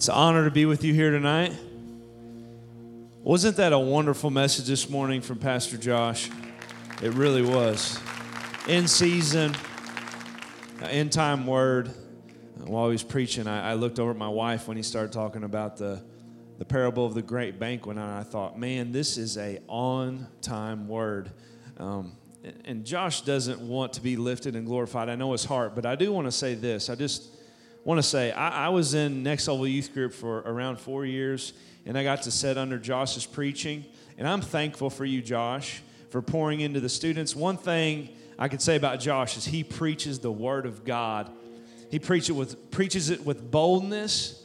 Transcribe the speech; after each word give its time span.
It's 0.00 0.08
an 0.08 0.14
honor 0.14 0.46
to 0.46 0.50
be 0.50 0.64
with 0.64 0.82
you 0.82 0.94
here 0.94 1.10
tonight. 1.10 1.54
Wasn't 3.22 3.58
that 3.58 3.74
a 3.74 3.78
wonderful 3.78 4.30
message 4.30 4.64
this 4.64 4.88
morning 4.88 5.20
from 5.20 5.38
Pastor 5.38 5.76
Josh? 5.76 6.30
It 7.02 7.12
really 7.12 7.42
was. 7.42 8.00
In 8.66 8.88
season, 8.88 9.54
in 10.90 11.10
time 11.10 11.46
word. 11.46 11.92
While 12.56 12.86
he 12.86 12.92
was 12.92 13.02
preaching, 13.02 13.46
I, 13.46 13.72
I, 13.72 13.74
looked 13.74 13.98
over 13.98 14.12
at 14.12 14.16
my 14.16 14.30
wife 14.30 14.66
when 14.66 14.78
he 14.78 14.82
started 14.82 15.12
talking 15.12 15.44
about 15.44 15.76
the, 15.76 16.02
the 16.56 16.64
parable 16.64 17.04
of 17.04 17.12
the 17.12 17.20
great 17.20 17.58
banquet, 17.58 17.98
and 17.98 18.06
I 18.06 18.22
thought, 18.22 18.58
man, 18.58 18.92
this 18.92 19.18
is 19.18 19.36
a 19.36 19.60
on 19.68 20.28
time 20.40 20.88
word. 20.88 21.30
Um, 21.76 22.16
and 22.64 22.86
Josh 22.86 23.20
doesn't 23.20 23.60
want 23.60 23.92
to 23.92 24.00
be 24.00 24.16
lifted 24.16 24.56
and 24.56 24.64
glorified. 24.64 25.10
I 25.10 25.16
know 25.16 25.32
his 25.32 25.44
heart, 25.44 25.74
but 25.74 25.84
I 25.84 25.94
do 25.94 26.10
want 26.10 26.26
to 26.26 26.32
say 26.32 26.54
this. 26.54 26.88
I 26.88 26.94
just 26.94 27.36
want 27.84 27.98
to 27.98 28.02
say 28.02 28.32
I, 28.32 28.66
I, 28.66 28.68
was 28.68 28.94
in 28.94 29.22
Next 29.22 29.48
Level 29.48 29.66
Youth 29.66 29.92
Group 29.94 30.12
for 30.12 30.40
around 30.40 30.78
four 30.78 31.04
years, 31.04 31.52
and 31.86 31.96
I 31.96 32.04
got 32.04 32.22
to 32.22 32.30
sit 32.30 32.58
under 32.58 32.78
Josh's 32.78 33.26
preaching. 33.26 33.84
And 34.18 34.28
I'm 34.28 34.42
thankful 34.42 34.90
for 34.90 35.04
you, 35.04 35.22
Josh, 35.22 35.82
for 36.10 36.20
pouring 36.20 36.60
into 36.60 36.80
the 36.80 36.88
students. 36.88 37.34
One 37.34 37.56
thing 37.56 38.10
I 38.38 38.48
could 38.48 38.60
say 38.60 38.76
about 38.76 39.00
Josh 39.00 39.36
is 39.36 39.46
he 39.46 39.64
preaches 39.64 40.18
the 40.18 40.30
Word 40.32 40.66
of 40.66 40.84
God. 40.84 41.30
He 41.90 41.98
preaches 41.98 42.30
it 42.30 42.34
with, 42.34 42.70
preaches 42.70 43.10
it 43.10 43.24
with 43.24 43.50
boldness, 43.50 44.42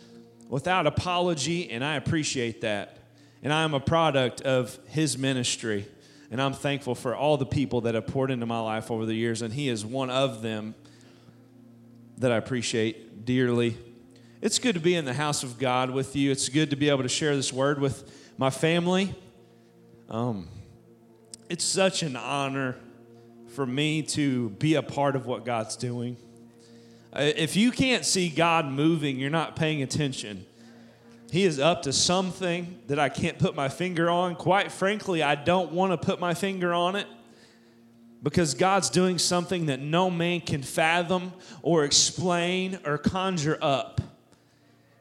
without 0.49 0.87
apology, 0.87 1.69
and 1.69 1.83
I 1.83 1.95
appreciate 1.95 2.61
that. 2.61 2.97
And 3.43 3.51
I 3.51 3.63
am 3.63 3.73
a 3.73 3.79
product 3.79 4.41
of 4.41 4.77
his 4.87 5.17
ministry. 5.17 5.87
And 6.31 6.41
I'm 6.41 6.53
thankful 6.53 6.95
for 6.95 7.15
all 7.15 7.37
the 7.37 7.45
people 7.45 7.81
that 7.81 7.95
have 7.95 8.07
poured 8.07 8.31
into 8.31 8.45
my 8.45 8.59
life 8.59 8.89
over 8.89 9.05
the 9.05 9.13
years, 9.13 9.41
and 9.41 9.53
he 9.53 9.69
is 9.69 9.85
one 9.85 10.09
of 10.09 10.41
them 10.41 10.75
that 12.17 12.31
I 12.31 12.37
appreciate 12.37 13.25
dearly. 13.25 13.77
It's 14.41 14.59
good 14.59 14.75
to 14.75 14.81
be 14.81 14.95
in 14.95 15.05
the 15.05 15.13
house 15.13 15.43
of 15.43 15.57
God 15.57 15.89
with 15.89 16.15
you. 16.15 16.31
It's 16.31 16.49
good 16.49 16.69
to 16.69 16.75
be 16.75 16.89
able 16.89 17.03
to 17.03 17.09
share 17.09 17.35
this 17.35 17.51
word 17.51 17.79
with 17.79 18.11
my 18.37 18.49
family. 18.49 19.15
Um, 20.09 20.47
it's 21.49 21.63
such 21.63 22.03
an 22.03 22.15
honor 22.15 22.75
for 23.49 23.65
me 23.65 24.03
to 24.03 24.49
be 24.51 24.75
a 24.75 24.83
part 24.83 25.15
of 25.15 25.25
what 25.25 25.45
God's 25.45 25.75
doing. 25.75 26.17
Uh, 27.13 27.31
if 27.35 27.55
you 27.55 27.71
can't 27.71 28.05
see 28.05 28.29
God 28.29 28.65
moving, 28.65 29.17
you're 29.17 29.29
not 29.29 29.55
paying 29.55 29.81
attention. 29.81 30.45
He 31.31 31.43
is 31.43 31.59
up 31.59 31.83
to 31.83 31.93
something 31.93 32.79
that 32.87 32.99
I 32.99 33.09
can't 33.09 33.39
put 33.39 33.55
my 33.55 33.69
finger 33.69 34.09
on. 34.09 34.35
Quite 34.35 34.71
frankly, 34.71 35.23
I 35.23 35.35
don't 35.35 35.71
want 35.71 35.91
to 35.91 35.97
put 35.97 36.19
my 36.19 36.33
finger 36.33 36.73
on 36.73 36.95
it 36.95 37.07
because 38.23 38.53
God's 38.53 38.89
doing 38.89 39.17
something 39.19 39.67
that 39.67 39.79
no 39.79 40.09
man 40.09 40.41
can 40.41 40.63
fathom 40.63 41.33
or 41.61 41.83
explain 41.83 42.79
or 42.85 42.97
conjure 42.97 43.57
up. 43.61 44.01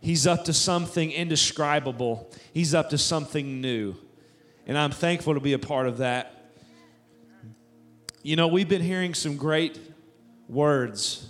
He's 0.01 0.27
up 0.27 0.45
to 0.45 0.53
something 0.53 1.11
indescribable, 1.11 2.31
He's 2.53 2.75
up 2.75 2.91
to 2.91 2.99
something 2.99 3.61
new. 3.61 3.97
And 4.67 4.79
I'm 4.79 4.91
thankful 4.91 5.35
to 5.35 5.41
be 5.41 5.53
a 5.53 5.59
part 5.59 5.87
of 5.87 5.99
that. 5.99 6.51
You 8.23 8.37
know, 8.37 8.49
we've 8.49 8.69
been 8.69 8.83
hearing 8.83 9.13
some 9.13 9.37
great 9.37 9.79
words 10.49 11.27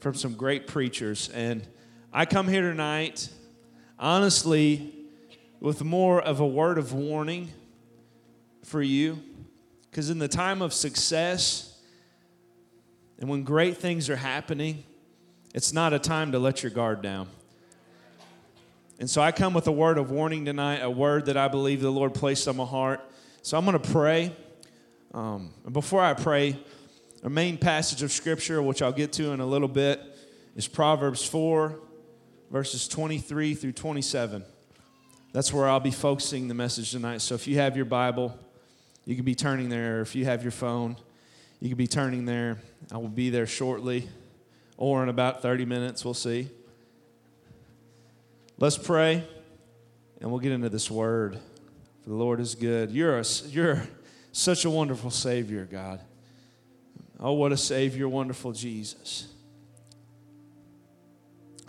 from 0.00 0.14
some 0.14 0.34
great 0.34 0.66
preachers, 0.66 1.30
and 1.30 1.66
I 2.12 2.24
come 2.24 2.48
here 2.48 2.62
tonight, 2.62 3.28
honestly, 3.98 4.94
with 5.60 5.82
more 5.82 6.20
of 6.20 6.40
a 6.40 6.46
word 6.46 6.78
of 6.78 6.92
warning 6.92 7.50
for 8.62 8.80
you 8.80 9.22
because 9.90 10.10
in 10.10 10.18
the 10.18 10.28
time 10.28 10.62
of 10.62 10.72
success 10.72 11.78
and 13.18 13.28
when 13.28 13.42
great 13.42 13.78
things 13.78 14.08
are 14.08 14.16
happening, 14.16 14.84
it's 15.54 15.72
not 15.72 15.92
a 15.92 15.98
time 15.98 16.32
to 16.32 16.38
let 16.38 16.62
your 16.62 16.70
guard 16.70 17.02
down. 17.02 17.28
And 19.00 19.08
so 19.08 19.22
I 19.22 19.32
come 19.32 19.54
with 19.54 19.66
a 19.66 19.72
word 19.72 19.96
of 19.96 20.10
warning 20.10 20.44
tonight, 20.44 20.78
a 20.78 20.90
word 20.90 21.26
that 21.26 21.36
I 21.36 21.48
believe 21.48 21.80
the 21.80 21.90
Lord 21.90 22.14
placed 22.14 22.48
on 22.48 22.56
my 22.56 22.64
heart. 22.64 23.00
So 23.42 23.56
I'm 23.56 23.64
going 23.64 23.78
to 23.78 23.90
pray. 23.90 24.34
Um, 25.14 25.50
before 25.70 26.02
I 26.02 26.14
pray, 26.14 26.58
our 27.22 27.30
main 27.30 27.58
passage 27.58 28.02
of 28.02 28.12
Scripture, 28.12 28.60
which 28.60 28.82
I'll 28.82 28.92
get 28.92 29.12
to 29.14 29.30
in 29.30 29.40
a 29.40 29.46
little 29.46 29.68
bit, 29.68 30.00
is 30.56 30.68
Proverbs 30.68 31.24
4, 31.24 31.78
verses 32.50 32.88
23 32.88 33.54
through 33.54 33.72
27. 33.72 34.44
That's 35.32 35.52
where 35.52 35.68
I'll 35.68 35.80
be 35.80 35.90
focusing 35.90 36.48
the 36.48 36.54
message 36.54 36.90
tonight. 36.90 37.20
So 37.20 37.34
if 37.34 37.46
you 37.46 37.56
have 37.56 37.76
your 37.76 37.84
Bible, 37.86 38.38
you 39.08 39.16
can 39.16 39.24
be 39.24 39.34
turning 39.34 39.70
there. 39.70 40.02
If 40.02 40.14
you 40.14 40.26
have 40.26 40.42
your 40.42 40.52
phone, 40.52 40.94
you 41.60 41.70
can 41.70 41.78
be 41.78 41.86
turning 41.86 42.26
there. 42.26 42.58
I 42.92 42.98
will 42.98 43.08
be 43.08 43.30
there 43.30 43.46
shortly 43.46 44.06
or 44.76 45.02
in 45.02 45.08
about 45.08 45.40
30 45.40 45.64
minutes. 45.64 46.04
We'll 46.04 46.12
see. 46.12 46.50
Let's 48.58 48.76
pray 48.76 49.26
and 50.20 50.30
we'll 50.30 50.40
get 50.40 50.52
into 50.52 50.68
this 50.68 50.90
word. 50.90 51.38
For 52.02 52.10
the 52.10 52.16
Lord 52.16 52.38
is 52.38 52.54
good. 52.54 52.90
You're, 52.90 53.18
a, 53.18 53.24
you're 53.46 53.82
such 54.32 54.66
a 54.66 54.70
wonderful 54.70 55.10
Savior, 55.10 55.64
God. 55.64 56.02
Oh, 57.18 57.32
what 57.32 57.50
a 57.50 57.56
Savior, 57.56 58.10
wonderful 58.10 58.52
Jesus. 58.52 59.26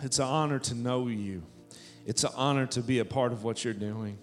It's 0.02 0.18
an 0.18 0.26
honor 0.26 0.58
to 0.58 0.74
know 0.74 1.08
you. 1.08 1.42
It's 2.04 2.22
an 2.22 2.32
honor 2.36 2.66
to 2.66 2.82
be 2.82 2.98
a 2.98 3.06
part 3.06 3.32
of 3.32 3.44
what 3.44 3.64
you're 3.64 3.72
doing. 3.72 4.18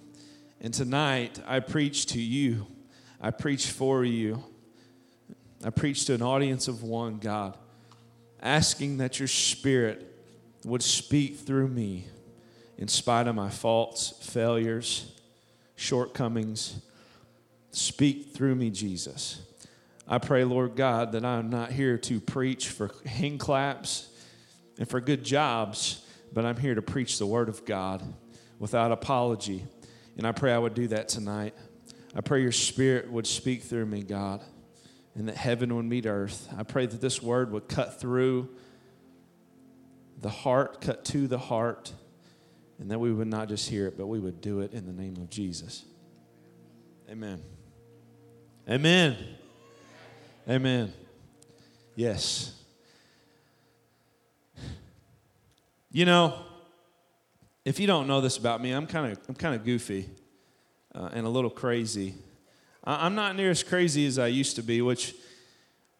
And 0.61 0.71
tonight, 0.71 1.41
I 1.47 1.61
preach 1.61 2.05
to 2.07 2.21
you 2.21 2.67
I 3.19 3.31
preach 3.31 3.67
for 3.67 4.03
you. 4.03 4.43
I 5.63 5.71
preach 5.71 6.05
to 6.05 6.13
an 6.13 6.21
audience 6.21 6.67
of 6.67 6.83
one, 6.83 7.17
God, 7.17 7.57
asking 8.41 8.97
that 8.97 9.19
your 9.19 9.27
spirit 9.27 10.05
would 10.63 10.83
speak 10.83 11.37
through 11.39 11.67
me 11.67 12.07
in 12.77 12.87
spite 12.87 13.27
of 13.27 13.35
my 13.35 13.49
faults, 13.49 14.13
failures, 14.21 15.11
shortcomings. 15.75 16.79
Speak 17.71 18.33
through 18.33 18.55
me, 18.55 18.69
Jesus. 18.69 19.41
I 20.07 20.19
pray, 20.19 20.43
Lord 20.43 20.75
God, 20.75 21.11
that 21.13 21.25
I'm 21.25 21.49
not 21.49 21.71
here 21.71 21.97
to 21.97 22.19
preach 22.21 22.69
for 22.69 22.91
hand 23.05 23.39
claps 23.39 24.09
and 24.77 24.87
for 24.87 25.01
good 25.01 25.23
jobs, 25.23 26.05
but 26.31 26.45
I'm 26.45 26.57
here 26.57 26.75
to 26.75 26.81
preach 26.81 27.17
the 27.17 27.25
Word 27.25 27.49
of 27.49 27.65
God 27.65 28.03
without 28.59 28.91
apology. 28.91 29.65
And 30.17 30.25
I 30.25 30.31
pray 30.31 30.53
I 30.53 30.57
would 30.57 30.73
do 30.75 30.87
that 30.89 31.09
tonight. 31.09 31.55
I 32.15 32.21
pray 32.21 32.41
your 32.41 32.51
spirit 32.51 33.11
would 33.11 33.27
speak 33.27 33.63
through 33.63 33.85
me, 33.85 34.03
God, 34.03 34.41
and 35.15 35.27
that 35.27 35.37
heaven 35.37 35.75
would 35.75 35.85
meet 35.85 36.05
earth. 36.05 36.47
I 36.57 36.63
pray 36.63 36.85
that 36.85 37.01
this 37.01 37.21
word 37.21 37.51
would 37.51 37.67
cut 37.67 37.99
through 37.99 38.49
the 40.19 40.29
heart, 40.29 40.81
cut 40.81 41.05
to 41.05 41.27
the 41.27 41.37
heart, 41.37 41.93
and 42.79 42.89
that 42.91 42.99
we 42.99 43.11
would 43.11 43.27
not 43.27 43.49
just 43.49 43.69
hear 43.69 43.87
it, 43.87 43.97
but 43.97 44.07
we 44.07 44.19
would 44.19 44.41
do 44.41 44.61
it 44.61 44.73
in 44.73 44.85
the 44.85 44.93
name 44.93 45.15
of 45.17 45.29
Jesus. 45.29 45.85
Amen. 47.09 47.41
Amen. 48.69 49.17
Amen. 50.49 50.93
Yes. 51.95 52.53
You 55.91 56.05
know, 56.05 56.39
if 57.65 57.79
you 57.79 57.87
don't 57.87 58.07
know 58.07 58.21
this 58.21 58.37
about 58.37 58.61
me, 58.61 58.71
I'm 58.71 58.87
kind 58.87 59.11
of 59.11 59.19
I'm 59.27 59.35
kind 59.35 59.55
of 59.55 59.63
goofy 59.63 60.09
uh, 60.97 61.09
and 61.13 61.25
a 61.25 61.29
little 61.29 61.49
crazy. 61.49 62.15
I, 62.83 63.05
I'm 63.05 63.15
not 63.15 63.35
near 63.35 63.51
as 63.51 63.63
crazy 63.63 64.05
as 64.07 64.17
I 64.17 64.27
used 64.27 64.55
to 64.55 64.63
be, 64.63 64.81
which 64.81 65.13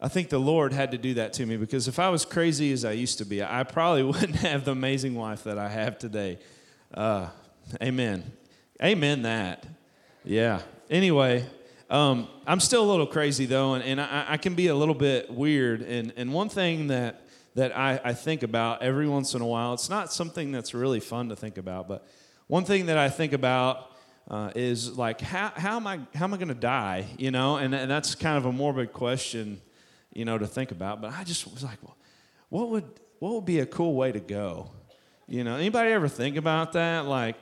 I 0.02 0.08
think 0.08 0.30
the 0.30 0.40
Lord 0.40 0.74
had 0.74 0.92
to 0.92 0.98
do 0.98 1.14
that 1.16 1.34
to 1.34 1.46
me 1.46 1.58
because 1.58 1.88
if 1.88 2.00
I 2.00 2.10
was 2.10 2.26
crazy 2.26 2.72
as 2.72 2.84
I 2.84 2.92
used 2.94 3.18
to 3.20 3.26
be, 3.26 3.44
I 3.44 3.64
probably 3.64 4.04
wouldn't 4.12 4.36
have 4.38 4.66
the 4.66 4.72
amazing 4.72 5.16
wife 5.16 5.44
that 5.44 5.58
I 5.58 5.70
have 5.70 5.98
today. 5.98 6.40
Uh, 6.94 7.28
amen. 7.82 8.24
Amen 8.82 9.24
that. 9.24 9.66
Yeah. 10.24 10.62
Anyway, 10.90 11.46
um, 11.90 12.28
I'm 12.46 12.60
still 12.60 12.84
a 12.84 12.90
little 12.90 13.08
crazy 13.08 13.46
though, 13.46 13.74
and, 13.76 13.84
and 13.84 14.02
I, 14.02 14.26
I, 14.30 14.38
can 14.38 14.56
be 14.56 14.68
a 14.68 14.76
little 14.76 14.96
bit 14.96 15.32
weird. 15.32 15.82
And, 15.82 16.14
and 16.18 16.34
one 16.34 16.50
thing 16.50 16.88
that, 16.88 17.22
that 17.56 17.76
I, 17.76 18.00
I 18.04 18.14
think 18.14 18.44
about 18.44 18.82
every 18.82 19.08
once 19.08 19.34
in 19.34 19.42
a 19.42 19.48
while, 19.48 19.74
it's 19.74 19.90
not 19.90 20.12
something 20.12 20.52
that's 20.52 20.74
really 20.74 21.00
fun 21.00 21.30
to 21.30 21.36
think 21.36 21.58
about, 21.58 21.88
but 21.88 22.06
one 22.48 22.66
thing 22.66 22.88
that 22.88 22.98
I 22.98 23.10
think 23.10 23.34
about 23.34 23.97
uh, 24.30 24.52
is 24.56 24.98
like 24.98 25.22
how, 25.22 25.52
how 25.56 25.78
am 25.78 25.88
I 25.88 26.00
how 26.14 26.26
am 26.26 26.34
I 26.34 26.38
going 26.38 26.50
to 26.50 26.54
die? 26.54 27.06
You 27.18 27.32
know, 27.32 27.58
and 27.58 27.74
and 27.74 27.90
that's 27.90 28.16
kind 28.16 28.38
of 28.38 28.46
a 28.46 28.52
morbid 28.52 28.94
question, 28.94 29.62
you 30.14 30.26
know, 30.26 30.38
to 30.38 30.48
think 30.48 30.72
about. 30.72 31.02
But 31.02 31.14
I 31.14 31.24
just 31.24 31.52
was 31.52 31.64
like, 31.64 31.82
well, 31.82 31.96
what 32.50 32.70
would 32.70 32.86
what 33.20 33.34
would 33.34 33.46
be 33.46 33.60
a 33.60 33.66
cool 33.66 33.96
way 33.96 34.12
to 34.12 34.20
go? 34.20 34.72
You 35.28 35.44
know, 35.44 35.56
anybody 35.56 35.92
ever 35.92 36.08
think 36.08 36.38
about 36.38 36.74
that? 36.74 37.06
Like, 37.06 37.36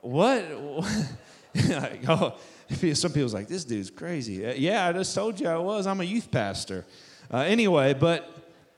what? 0.00 0.44
like, 1.68 2.08
oh, 2.08 2.36
some 2.94 3.12
people's 3.12 3.34
like, 3.34 3.48
this 3.48 3.64
dude's 3.64 3.90
crazy. 3.90 4.46
Uh, 4.46 4.54
yeah, 4.54 4.86
I 4.86 4.92
just 4.92 5.14
told 5.14 5.40
you 5.40 5.48
I 5.48 5.58
was. 5.58 5.86
I'm 5.86 6.00
a 6.00 6.04
youth 6.04 6.30
pastor. 6.30 6.84
Uh, 7.32 7.38
anyway, 7.38 7.94
but 7.94 8.28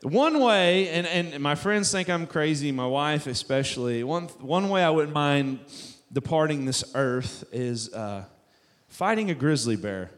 one 0.03 0.41
way, 0.41 0.89
and, 0.91 1.07
and 1.07 1.43
my 1.43 1.55
friends 1.55 1.91
think 1.91 2.09
I'm 2.09 2.27
crazy, 2.27 2.73
my 2.73 2.87
wife 2.87 3.27
especially, 3.27 4.05
one, 4.05 4.25
one 4.41 4.69
way 4.69 4.85
I 4.85 4.91
wouldn't 4.91 5.15
mind 5.15 5.61
departing 6.15 6.65
this 6.65 6.85
earth 6.95 7.45
is 7.53 7.93
uh, 7.93 8.25
fighting 8.89 9.31
a 9.31 9.35
grizzly 9.35 9.77
bear. 9.77 10.11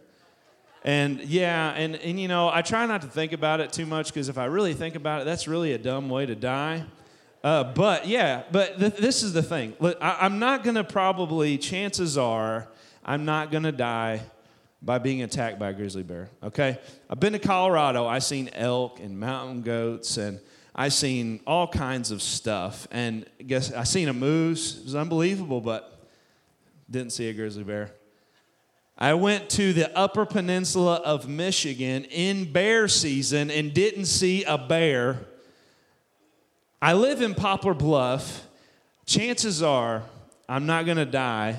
And 0.84 1.20
yeah, 1.22 1.70
and, 1.70 1.96
and 1.96 2.20
you 2.20 2.28
know, 2.28 2.48
I 2.48 2.62
try 2.62 2.86
not 2.86 3.00
to 3.02 3.08
think 3.08 3.32
about 3.32 3.58
it 3.60 3.72
too 3.72 3.86
much 3.86 4.12
because 4.12 4.28
if 4.28 4.38
I 4.38 4.44
really 4.44 4.74
think 4.74 4.94
about 4.94 5.22
it, 5.22 5.24
that's 5.24 5.48
really 5.48 5.72
a 5.72 5.78
dumb 5.78 6.08
way 6.08 6.26
to 6.26 6.36
die. 6.36 6.84
Uh, 7.42 7.64
but 7.64 8.06
yeah, 8.06 8.44
but 8.52 8.78
th- 8.78 8.94
this 8.94 9.22
is 9.22 9.32
the 9.32 9.42
thing. 9.42 9.74
Look, 9.80 9.98
I- 10.00 10.18
I'm 10.20 10.38
not 10.38 10.62
going 10.62 10.76
to 10.76 10.84
probably, 10.84 11.58
chances 11.58 12.16
are, 12.16 12.68
I'm 13.04 13.24
not 13.24 13.50
going 13.50 13.64
to 13.64 13.72
die 13.72 14.20
by 14.82 14.98
being 14.98 15.22
attacked 15.22 15.58
by 15.58 15.70
a 15.70 15.72
grizzly 15.72 16.02
bear, 16.02 16.28
okay? 16.42 16.78
I've 17.08 17.18
been 17.18 17.32
to 17.32 17.38
Colorado. 17.38 18.06
I've 18.06 18.22
seen 18.22 18.50
elk 18.52 19.00
and 19.00 19.18
mountain 19.18 19.62
goats, 19.62 20.18
and 20.18 20.38
I've 20.78 20.92
seen 20.92 21.40
all 21.46 21.66
kinds 21.66 22.10
of 22.10 22.20
stuff. 22.20 22.86
And 22.90 23.24
I 23.40 23.44
guess 23.44 23.72
I 23.72 23.84
seen 23.84 24.08
a 24.08 24.12
moose. 24.12 24.78
It 24.78 24.84
was 24.84 24.94
unbelievable, 24.94 25.62
but 25.62 26.06
didn't 26.90 27.12
see 27.12 27.30
a 27.30 27.32
grizzly 27.32 27.64
bear. 27.64 27.92
I 28.98 29.14
went 29.14 29.48
to 29.50 29.72
the 29.72 29.96
upper 29.96 30.26
peninsula 30.26 30.96
of 30.96 31.28
Michigan 31.28 32.04
in 32.04 32.52
bear 32.52 32.88
season 32.88 33.50
and 33.50 33.72
didn't 33.72 34.04
see 34.04 34.44
a 34.44 34.58
bear. 34.58 35.20
I 36.80 36.92
live 36.92 37.22
in 37.22 37.34
Poplar 37.34 37.74
Bluff. 37.74 38.46
Chances 39.06 39.62
are 39.62 40.02
I'm 40.48 40.66
not 40.66 40.84
going 40.84 40.98
to 40.98 41.06
die 41.06 41.58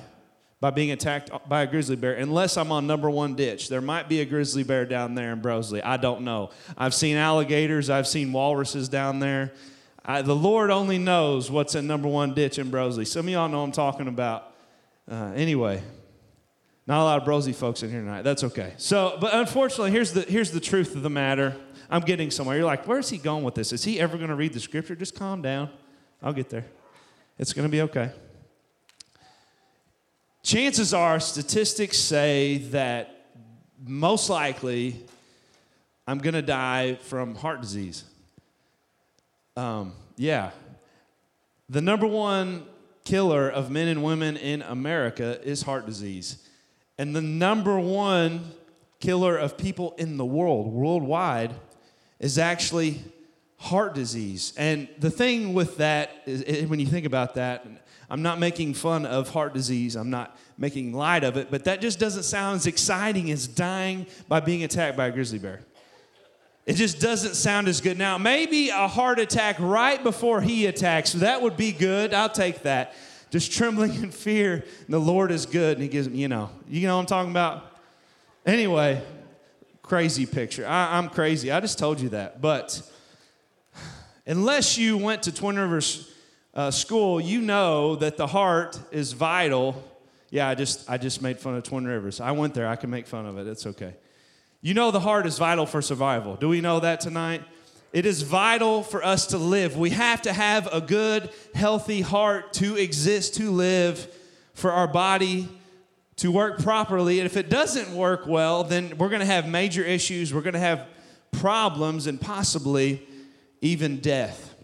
by 0.60 0.72
being 0.72 0.92
attacked 0.92 1.30
by 1.48 1.62
a 1.62 1.68
grizzly 1.68 1.96
bear 1.96 2.14
unless 2.14 2.58
I'm 2.58 2.72
on 2.72 2.88
number 2.88 3.10
one 3.10 3.36
ditch. 3.36 3.70
There 3.70 3.82
might 3.82 4.10
be 4.10 4.22
a 4.22 4.26
grizzly 4.26 4.64
bear 4.64 4.86
down 4.86 5.14
there 5.14 5.32
in 5.32 5.42
Broseley. 5.42 5.82
I 5.84 5.98
don't 5.98 6.22
know. 6.22 6.50
I've 6.78 6.94
seen 6.94 7.16
alligators, 7.16 7.90
I've 7.90 8.08
seen 8.08 8.34
walruses 8.34 8.90
down 8.90 9.20
there. 9.20 9.54
I, 10.04 10.22
the 10.22 10.36
Lord 10.36 10.72
only 10.72 10.98
knows 10.98 11.52
what's 11.52 11.76
in 11.76 11.86
number 11.86 12.08
one 12.08 12.34
ditch 12.34 12.58
in 12.58 12.72
Broseley. 12.72 13.06
Some 13.06 13.28
of 13.28 13.32
y'all 13.32 13.50
know 13.50 13.62
I'm 13.62 13.72
talking 13.72 14.08
about. 14.08 14.54
Uh, 15.10 15.34
anyway, 15.36 15.84
not 16.88 17.02
a 17.02 17.04
lot 17.04 17.22
of 17.22 17.28
Broseley 17.28 17.54
folks 17.54 17.84
in 17.84 17.92
here 17.92 18.00
tonight. 18.00 18.24
That's 18.24 18.44
okay. 18.46 18.74
So, 18.78 19.18
but 19.20 19.34
unfortunately, 19.34 19.92
here's 19.92 20.14
the, 20.14 20.22
here's 20.22 20.52
the 20.52 20.60
truth 20.60 20.96
of 20.96 21.04
the 21.04 21.10
matter. 21.10 21.56
I'm 21.90 22.02
getting 22.02 22.32
somewhere. 22.32 22.58
You're 22.58 22.66
like, 22.66 22.88
where's 22.88 23.10
he 23.10 23.18
going 23.18 23.44
with 23.44 23.56
this? 23.56 23.74
Is 23.74 23.84
he 23.84 24.00
ever 24.00 24.18
going 24.18 24.30
to 24.30 24.36
read 24.36 24.54
the 24.54 24.60
scripture? 24.60 24.96
Just 24.96 25.16
calm 25.16 25.42
down. 25.42 25.70
I'll 26.22 26.34
get 26.34 26.50
there. 26.50 26.66
It's 27.38 27.54
going 27.54 27.68
to 27.68 27.72
be 27.72 27.82
okay. 27.82 28.12
Chances 30.48 30.94
are, 30.94 31.20
statistics 31.20 31.98
say 31.98 32.60
that 32.70 33.26
most 33.86 34.30
likely 34.30 34.96
I'm 36.08 36.20
going 36.20 36.36
to 36.36 36.42
die 36.42 36.96
from 36.96 37.36
heart 37.36 37.60
disease. 37.60 38.06
Um, 39.58 39.92
yeah. 40.16 40.52
The 41.68 41.82
number 41.82 42.08
one 42.08 42.66
killer 43.04 43.50
of 43.50 43.70
men 43.70 43.90
and 43.90 44.02
women 44.06 44.38
in 44.38 44.62
America 44.62 45.38
is 45.44 45.64
heart 45.64 45.86
disease. 45.86 46.48
And 46.98 47.14
the 47.14 47.22
number 47.22 47.78
one 47.78 48.54
killer 49.02 49.36
of 49.36 49.58
people 49.58 49.96
in 49.98 50.16
the 50.16 50.26
world, 50.26 50.68
worldwide, 50.68 51.54
is 52.22 52.38
actually 52.38 53.04
heart 53.58 53.96
disease. 53.96 54.54
And 54.56 54.88
the 54.98 55.12
thing 55.12 55.54
with 55.54 55.76
that 55.80 56.10
is, 56.26 56.70
when 56.70 56.80
you 56.80 56.88
think 56.88 57.06
about 57.06 57.36
that, 57.36 57.66
I'm 58.10 58.22
not 58.22 58.40
making 58.40 58.74
fun 58.74 59.06
of 59.06 59.30
heart 59.30 59.54
disease, 59.54 59.96
I'm 59.96 60.10
not 60.10 60.38
making 60.58 60.94
light 60.94 61.24
of 61.24 61.38
it, 61.38 61.52
but 61.52 61.66
that 61.66 61.82
just 61.82 62.00
doesn't 62.00 62.24
sound 62.24 62.58
as 62.58 62.68
exciting 62.68 63.32
as 63.32 63.48
dying 63.48 64.08
by 64.28 64.40
being 64.40 64.64
attacked 64.64 64.96
by 64.96 65.08
a 65.08 65.12
grizzly 65.12 65.40
bear. 65.40 65.62
It 66.66 66.74
just 66.74 67.00
doesn't 67.00 67.36
sound 67.36 67.68
as 67.68 67.80
good. 67.80 67.98
Now, 67.98 68.18
maybe 68.18 68.70
a 68.70 68.88
heart 68.88 69.20
attack 69.20 69.56
right 69.60 70.02
before 70.02 70.42
he 70.42 70.66
attacks, 70.66 71.14
that 71.14 71.42
would 71.42 71.56
be 71.56 71.72
good. 71.72 72.14
I'll 72.14 72.30
take 72.30 72.64
that 72.64 72.94
just 73.30 73.52
trembling 73.52 73.94
in 73.96 74.12
fear. 74.12 74.54
and 74.86 74.94
The 74.94 75.00
Lord 75.00 75.32
is 75.32 75.46
good, 75.46 75.78
and 75.78 75.84
He 75.84 75.90
gives 75.90 76.08
you 76.08 76.28
know, 76.28 76.50
you 76.68 76.88
know 76.88 76.96
what 76.96 77.02
I'm 77.02 77.08
talking 77.08 77.32
about? 77.32 77.80
Anyway, 78.46 79.02
crazy 79.82 80.26
picture. 80.26 80.66
I, 80.66 80.98
am 80.98 81.10
crazy. 81.10 81.52
I 81.52 81.60
just 81.60 81.78
told 81.78 82.00
you 82.00 82.10
that. 82.10 82.42
But 82.42 82.82
unless 84.26 84.78
you 84.78 84.98
went 84.98 85.24
to 85.24 85.34
Twin 85.34 85.58
Rivers 85.58 86.12
uh, 86.58 86.72
School, 86.72 87.22
you 87.22 87.40
know 87.40 87.96
that 87.98 88.18
the 88.18 88.26
heart 88.26 88.80
is 88.92 89.14
vital. 89.14 89.82
Yeah, 90.32 90.50
I 90.50 90.56
just 90.56 90.90
I 90.90 90.98
just 90.98 91.22
made 91.22 91.40
fun 91.40 91.56
of 91.56 91.64
Twin 91.64 91.86
Rivers. 91.86 92.20
I 92.20 92.32
went 92.32 92.56
there. 92.56 92.68
I 92.68 92.76
can 92.76 92.90
make 92.90 93.06
fun 93.06 93.28
of 93.28 93.38
it. 93.38 93.46
It's 93.46 93.68
okay. 93.68 93.94
You 94.62 94.74
know 94.74 94.90
the 94.90 95.00
heart 95.00 95.28
is 95.28 95.38
vital 95.38 95.68
for 95.68 95.84
survival. 95.84 96.36
Do 96.36 96.50
we 96.50 96.60
know 96.60 96.80
that 96.80 97.00
tonight? 97.00 97.44
It 97.94 98.08
is 98.08 98.24
vital 98.24 98.82
for 98.82 99.06
us 99.06 99.28
to 99.28 99.38
live. 99.38 99.78
We 99.78 99.92
have 99.92 100.24
to 100.24 100.34
have 100.34 100.68
a 100.74 100.82
good, 100.82 101.30
healthy 101.54 102.02
heart 102.02 102.54
to 102.54 102.76
exist, 102.76 103.36
to 103.36 103.52
live, 103.52 104.12
for 104.56 104.72
our 104.72 104.88
body 104.88 105.48
to 106.18 106.32
work 106.32 106.60
properly. 106.64 107.20
And 107.20 107.28
if 107.28 107.38
it 107.38 107.50
doesn't 107.50 107.96
work 107.96 108.26
well, 108.26 108.64
then 108.64 108.98
we're 108.98 109.10
going 109.10 109.22
to 109.22 109.26
have 109.26 109.48
major 109.48 109.84
issues. 109.84 110.34
We're 110.34 110.42
going 110.42 110.54
to 110.54 110.60
have 110.60 110.88
problems 111.32 112.08
and 112.08 112.20
possibly 112.20 113.08
even 113.62 114.00
death. 114.00 114.57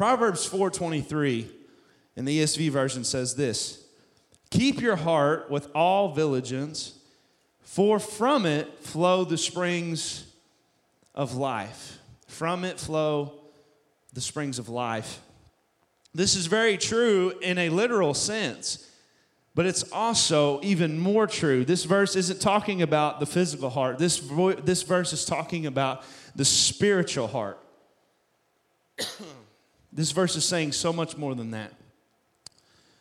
Proverbs 0.00 0.46
4:23 0.48 1.46
in 2.16 2.24
the 2.24 2.40
ESV 2.40 2.70
version 2.70 3.04
says 3.04 3.34
this: 3.34 3.84
"Keep 4.48 4.80
your 4.80 4.96
heart 4.96 5.50
with 5.50 5.68
all 5.74 6.14
diligence, 6.14 6.94
for 7.60 7.98
from 7.98 8.46
it 8.46 8.82
flow 8.82 9.24
the 9.24 9.36
springs 9.36 10.24
of 11.14 11.34
life." 11.34 11.98
From 12.26 12.64
it 12.64 12.80
flow 12.80 13.42
the 14.14 14.22
springs 14.22 14.58
of 14.58 14.70
life. 14.70 15.20
This 16.14 16.34
is 16.34 16.46
very 16.46 16.78
true 16.78 17.34
in 17.42 17.58
a 17.58 17.68
literal 17.68 18.14
sense, 18.14 18.86
but 19.54 19.66
it's 19.66 19.82
also 19.92 20.62
even 20.62 20.98
more 20.98 21.26
true. 21.26 21.62
This 21.62 21.84
verse 21.84 22.16
isn't 22.16 22.40
talking 22.40 22.80
about 22.80 23.20
the 23.20 23.26
physical 23.26 23.68
heart, 23.68 23.98
this, 23.98 24.16
vo- 24.16 24.54
this 24.54 24.82
verse 24.82 25.12
is 25.12 25.26
talking 25.26 25.66
about 25.66 26.04
the 26.34 26.46
spiritual 26.46 27.26
heart. 27.26 27.58
This 29.92 30.12
verse 30.12 30.36
is 30.36 30.44
saying 30.44 30.72
so 30.72 30.92
much 30.92 31.16
more 31.16 31.34
than 31.34 31.50
that. 31.50 31.72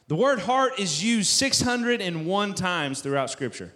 The 0.07 0.15
word 0.15 0.39
heart 0.39 0.79
is 0.79 1.03
used 1.03 1.29
601 1.29 2.53
times 2.55 3.01
throughout 3.01 3.29
Scripture. 3.29 3.71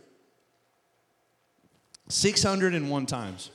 601 2.10 3.06
times. 3.06 3.52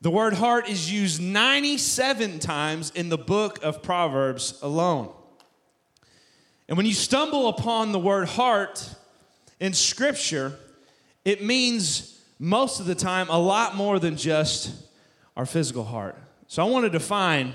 The 0.00 0.10
word 0.10 0.34
heart 0.34 0.68
is 0.68 0.90
used 0.90 1.20
97 1.20 2.38
times 2.38 2.90
in 2.94 3.08
the 3.08 3.18
book 3.18 3.62
of 3.62 3.82
Proverbs 3.82 4.58
alone. 4.62 5.12
And 6.68 6.76
when 6.76 6.86
you 6.86 6.94
stumble 6.94 7.48
upon 7.48 7.92
the 7.92 7.98
word 7.98 8.28
heart 8.28 8.88
in 9.60 9.72
Scripture, 9.72 10.54
it 11.24 11.42
means 11.42 12.20
most 12.38 12.80
of 12.80 12.86
the 12.86 12.94
time 12.94 13.28
a 13.28 13.38
lot 13.38 13.74
more 13.76 13.98
than 13.98 14.16
just 14.16 14.74
our 15.36 15.46
physical 15.46 15.84
heart. 15.84 16.16
So 16.48 16.64
I 16.64 16.70
want 16.70 16.84
to 16.84 16.90
define 16.90 17.54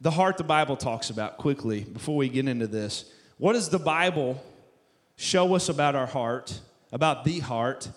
the 0.00 0.10
heart 0.10 0.36
the 0.36 0.44
Bible 0.44 0.76
talks 0.76 1.10
about 1.10 1.38
quickly 1.38 1.80
before 1.84 2.16
we 2.16 2.28
get 2.28 2.46
into 2.46 2.66
this. 2.66 3.04
What 3.38 3.54
does 3.54 3.68
the 3.68 3.78
Bible 3.78 4.42
show 5.16 5.54
us 5.54 5.68
about 5.68 5.96
our 5.96 6.06
heart, 6.06 6.60
about 6.92 7.24
the 7.24 7.40
heart? 7.40 7.88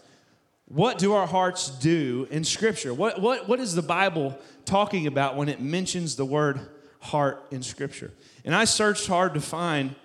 What 0.65 0.97
do 0.97 1.13
our 1.13 1.27
hearts 1.27 1.69
do 1.69 2.27
in 2.31 2.43
Scripture? 2.43 2.93
What, 2.93 3.21
what, 3.21 3.47
what 3.47 3.59
is 3.59 3.75
the 3.75 3.81
Bible 3.81 4.37
talking 4.65 5.05
about 5.05 5.35
when 5.35 5.49
it 5.49 5.61
mentions 5.61 6.15
the 6.15 6.25
word 6.25 6.59
heart 6.99 7.45
in 7.51 7.61
Scripture? 7.61 8.11
And 8.45 8.55
I 8.55 8.65
searched 8.65 9.07
hard 9.07 9.33
to 9.35 9.41
find 9.41 9.95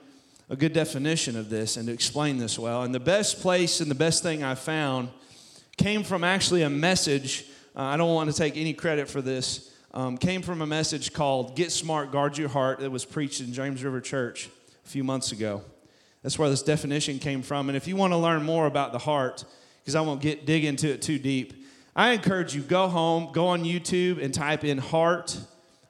a 0.48 0.56
good 0.56 0.72
definition 0.72 1.36
of 1.36 1.48
this 1.48 1.76
and 1.76 1.86
to 1.86 1.92
explain 1.92 2.38
this 2.38 2.58
well. 2.58 2.82
And 2.82 2.94
the 2.94 3.00
best 3.00 3.40
place 3.40 3.80
and 3.80 3.90
the 3.90 3.96
best 3.96 4.22
thing 4.22 4.42
I 4.42 4.54
found 4.54 5.08
came 5.76 6.02
from 6.02 6.24
actually 6.24 6.62
a 6.62 6.70
message. 6.70 7.46
Uh, 7.74 7.82
I 7.82 7.96
don't 7.96 8.14
want 8.14 8.30
to 8.30 8.36
take 8.36 8.56
any 8.56 8.72
credit 8.72 9.08
for 9.08 9.20
this. 9.20 9.72
Um, 9.96 10.18
came 10.18 10.42
from 10.42 10.60
a 10.60 10.66
message 10.66 11.14
called 11.14 11.56
Get 11.56 11.72
Smart, 11.72 12.12
Guard 12.12 12.36
Your 12.36 12.50
Heart 12.50 12.80
that 12.80 12.90
was 12.90 13.06
preached 13.06 13.40
in 13.40 13.54
James 13.54 13.82
River 13.82 14.02
Church 14.02 14.50
a 14.84 14.88
few 14.90 15.02
months 15.02 15.32
ago. 15.32 15.62
That's 16.22 16.38
where 16.38 16.50
this 16.50 16.62
definition 16.62 17.18
came 17.18 17.40
from. 17.40 17.70
And 17.70 17.76
if 17.78 17.88
you 17.88 17.96
want 17.96 18.12
to 18.12 18.18
learn 18.18 18.42
more 18.42 18.66
about 18.66 18.92
the 18.92 18.98
heart, 18.98 19.46
because 19.80 19.94
I 19.94 20.02
won't 20.02 20.20
get 20.20 20.44
dig 20.44 20.66
into 20.66 20.92
it 20.92 21.00
too 21.00 21.18
deep. 21.18 21.64
I 21.96 22.10
encourage 22.10 22.54
you 22.54 22.60
go 22.60 22.88
home, 22.88 23.32
go 23.32 23.46
on 23.46 23.64
YouTube, 23.64 24.22
and 24.22 24.34
type 24.34 24.64
in 24.64 24.76
heart 24.76 25.40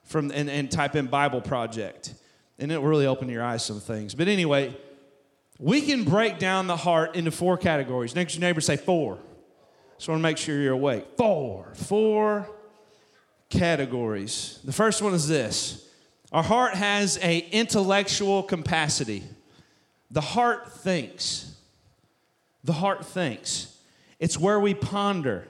from 0.04 0.30
and, 0.30 0.48
and 0.48 0.70
type 0.70 0.94
in 0.94 1.08
Bible 1.08 1.40
project, 1.40 2.14
and 2.60 2.70
it 2.70 2.80
will 2.80 2.88
really 2.88 3.06
open 3.06 3.28
your 3.28 3.42
eyes 3.42 3.64
some 3.64 3.80
things. 3.80 4.14
But 4.14 4.28
anyway, 4.28 4.76
we 5.58 5.80
can 5.80 6.04
break 6.04 6.38
down 6.38 6.68
the 6.68 6.76
heart 6.76 7.16
into 7.16 7.32
four 7.32 7.56
categories. 7.56 8.14
Next, 8.14 8.36
your 8.36 8.42
neighbor 8.42 8.60
say 8.60 8.76
four. 8.76 9.18
Just 9.96 10.08
want 10.08 10.20
to 10.20 10.22
make 10.22 10.38
sure 10.38 10.60
you're 10.60 10.75
awake. 10.75 11.06
Four, 11.16 11.72
four 11.75 12.48
categories. 13.50 14.60
The 14.64 14.72
first 14.72 15.02
one 15.02 15.14
is 15.14 15.28
this: 15.28 15.88
our 16.32 16.42
heart 16.42 16.74
has 16.74 17.18
a 17.22 17.38
intellectual 17.50 18.42
capacity. 18.42 19.22
The 20.10 20.20
heart 20.20 20.72
thinks. 20.72 21.52
The 22.64 22.72
heart 22.72 23.04
thinks. 23.04 23.76
It's 24.18 24.38
where 24.38 24.58
we 24.58 24.74
ponder, 24.74 25.46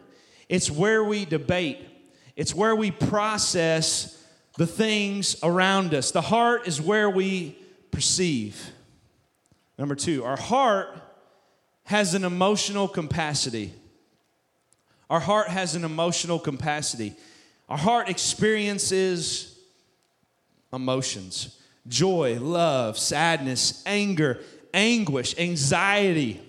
it's 0.49 0.71
where 0.71 1.05
we 1.05 1.25
debate, 1.25 1.79
it's 2.35 2.55
where 2.55 2.75
we 2.75 2.91
process 2.91 4.25
the 4.57 4.67
things 4.67 5.37
around 5.43 5.95
us. 5.95 6.11
The 6.11 6.21
heart 6.21 6.67
is 6.67 6.81
where 6.81 7.09
we 7.09 7.59
perceive. 7.91 8.73
Number 9.79 9.95
two, 9.95 10.25
our 10.25 10.37
heart 10.37 10.99
has 11.85 12.15
an 12.15 12.25
emotional 12.25 12.89
capacity. 12.89 13.73
Our 15.09 15.21
heart 15.21 15.49
has 15.49 15.75
an 15.75 15.85
emotional 15.85 16.39
capacity. 16.39 17.15
Our 17.69 17.79
heart 17.79 18.09
experiences 18.09 19.59
emotions 20.73 21.61
joy, 21.89 22.39
love, 22.41 22.99
sadness, 22.99 23.83
anger, 23.87 24.41
anguish, 24.75 25.39
anxiety. 25.39 26.41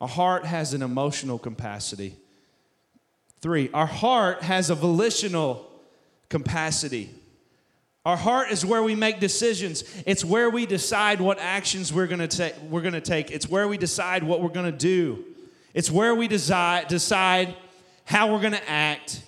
Our 0.00 0.08
heart 0.08 0.44
has 0.44 0.74
an 0.74 0.82
emotional 0.82 1.38
capacity. 1.38 2.16
Three, 3.40 3.70
our 3.72 3.86
heart 3.86 4.42
has 4.42 4.70
a 4.70 4.74
volitional 4.74 5.70
capacity. 6.28 7.10
Our 8.04 8.16
heart 8.16 8.50
is 8.50 8.64
where 8.64 8.82
we 8.82 8.94
make 8.94 9.20
decisions. 9.20 9.84
It's 10.06 10.24
where 10.24 10.50
we 10.50 10.66
decide 10.66 11.20
what 11.20 11.38
actions 11.38 11.92
we're 11.92 12.06
going 12.06 12.26
to 12.26 12.28
take. 12.28 12.60
We're 12.62 12.80
going 12.80 12.94
to 12.94 13.00
take. 13.00 13.30
It's 13.30 13.48
where 13.48 13.68
we 13.68 13.76
decide 13.78 14.24
what 14.24 14.40
we're 14.40 14.48
going 14.48 14.70
to 14.70 14.76
do. 14.76 15.24
It's 15.74 15.90
where 15.90 16.14
we 16.14 16.26
decide 16.26 16.88
decide 16.88 17.54
how 18.04 18.32
we're 18.32 18.40
going 18.40 18.52
to 18.52 18.70
act 18.70 19.22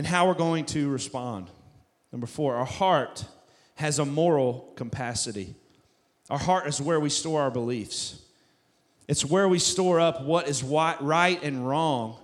and 0.00 0.06
how 0.06 0.26
we're 0.26 0.32
going 0.32 0.64
to 0.64 0.88
respond. 0.88 1.50
Number 2.10 2.26
4, 2.26 2.54
our 2.54 2.64
heart 2.64 3.22
has 3.74 3.98
a 3.98 4.04
moral 4.06 4.72
capacity. 4.74 5.54
Our 6.30 6.38
heart 6.38 6.66
is 6.66 6.80
where 6.80 6.98
we 6.98 7.10
store 7.10 7.42
our 7.42 7.50
beliefs. 7.50 8.18
It's 9.08 9.26
where 9.26 9.46
we 9.46 9.58
store 9.58 10.00
up 10.00 10.22
what 10.22 10.48
is 10.48 10.62
right 10.62 11.38
and 11.42 11.68
wrong. 11.68 12.16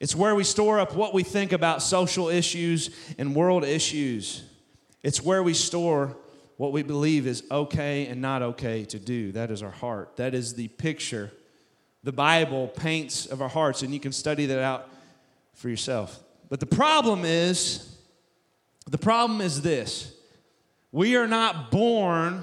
It's 0.00 0.14
where 0.14 0.34
we 0.34 0.44
store 0.44 0.78
up 0.78 0.94
what 0.94 1.14
we 1.14 1.22
think 1.22 1.52
about 1.52 1.80
social 1.80 2.28
issues 2.28 2.90
and 3.16 3.34
world 3.34 3.64
issues. 3.64 4.44
It's 5.02 5.22
where 5.22 5.42
we 5.42 5.54
store 5.54 6.14
what 6.58 6.72
we 6.72 6.82
believe 6.82 7.26
is 7.26 7.42
okay 7.50 8.06
and 8.08 8.20
not 8.20 8.42
okay 8.42 8.84
to 8.84 8.98
do. 8.98 9.32
That 9.32 9.50
is 9.50 9.62
our 9.62 9.70
heart. 9.70 10.16
That 10.16 10.34
is 10.34 10.56
the 10.56 10.68
picture 10.68 11.32
the 12.02 12.12
Bible 12.12 12.68
paints 12.68 13.24
of 13.24 13.40
our 13.40 13.48
hearts, 13.48 13.80
and 13.80 13.94
you 13.94 13.98
can 13.98 14.12
study 14.12 14.44
that 14.44 14.60
out 14.60 14.90
for 15.54 15.70
yourself. 15.70 16.22
But 16.48 16.60
the 16.60 16.66
problem 16.66 17.24
is, 17.24 17.96
the 18.88 18.98
problem 18.98 19.40
is 19.40 19.62
this 19.62 20.14
we 20.92 21.16
are 21.16 21.28
not 21.28 21.70
born 21.70 22.42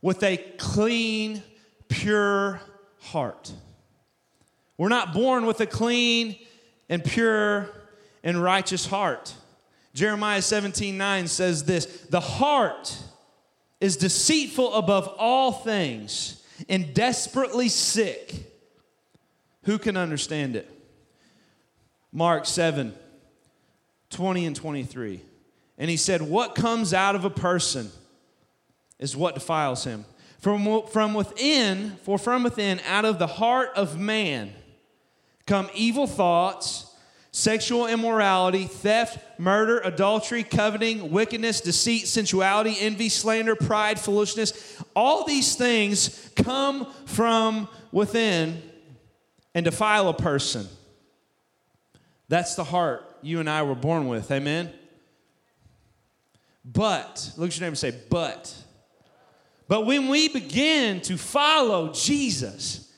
with 0.00 0.22
a 0.22 0.36
clean, 0.58 1.42
pure 1.88 2.60
heart. 3.00 3.52
We're 4.76 4.88
not 4.88 5.12
born 5.12 5.46
with 5.46 5.60
a 5.60 5.66
clean 5.66 6.36
and 6.88 7.04
pure 7.04 7.70
and 8.22 8.42
righteous 8.42 8.86
heart. 8.86 9.34
Jeremiah 9.92 10.42
17 10.42 10.96
9 10.96 11.28
says 11.28 11.64
this 11.64 11.86
The 12.10 12.20
heart 12.20 12.98
is 13.80 13.96
deceitful 13.96 14.74
above 14.74 15.08
all 15.18 15.52
things 15.52 16.42
and 16.68 16.94
desperately 16.94 17.68
sick. 17.68 18.50
Who 19.64 19.78
can 19.78 19.96
understand 19.96 20.56
it? 20.56 20.70
Mark 22.12 22.46
7 22.46 22.94
20 24.14 24.46
and 24.46 24.56
23. 24.56 25.20
And 25.76 25.90
he 25.90 25.96
said, 25.96 26.22
What 26.22 26.54
comes 26.54 26.94
out 26.94 27.14
of 27.14 27.24
a 27.24 27.30
person 27.30 27.90
is 28.98 29.16
what 29.16 29.34
defiles 29.34 29.84
him. 29.84 30.06
From, 30.38 30.86
from 30.86 31.14
within, 31.14 31.96
for 32.02 32.18
from 32.18 32.42
within, 32.42 32.80
out 32.86 33.04
of 33.04 33.18
the 33.18 33.26
heart 33.26 33.70
of 33.76 33.98
man, 33.98 34.52
come 35.46 35.68
evil 35.74 36.06
thoughts 36.06 36.90
sexual 37.32 37.88
immorality, 37.88 38.64
theft, 38.64 39.18
murder, 39.40 39.80
adultery, 39.80 40.44
coveting, 40.44 41.10
wickedness, 41.10 41.60
deceit, 41.60 42.06
sensuality, 42.06 42.76
envy, 42.78 43.08
slander, 43.08 43.56
pride, 43.56 43.98
foolishness. 43.98 44.80
All 44.94 45.26
these 45.26 45.56
things 45.56 46.30
come 46.36 46.86
from 47.06 47.66
within 47.90 48.62
and 49.52 49.64
defile 49.64 50.08
a 50.08 50.14
person. 50.14 50.68
That's 52.28 52.54
the 52.54 52.62
heart 52.62 53.13
you 53.24 53.40
and 53.40 53.48
I 53.48 53.62
were 53.62 53.74
born 53.74 54.06
with. 54.06 54.30
Amen? 54.30 54.72
But, 56.64 57.32
look 57.36 57.50
at 57.50 57.56
your 57.56 57.62
neighbor 57.62 57.70
and 57.70 57.78
say, 57.78 57.94
but. 58.10 58.54
But 59.68 59.86
when 59.86 60.08
we 60.08 60.28
begin 60.28 61.00
to 61.02 61.16
follow 61.16 61.92
Jesus, 61.92 62.92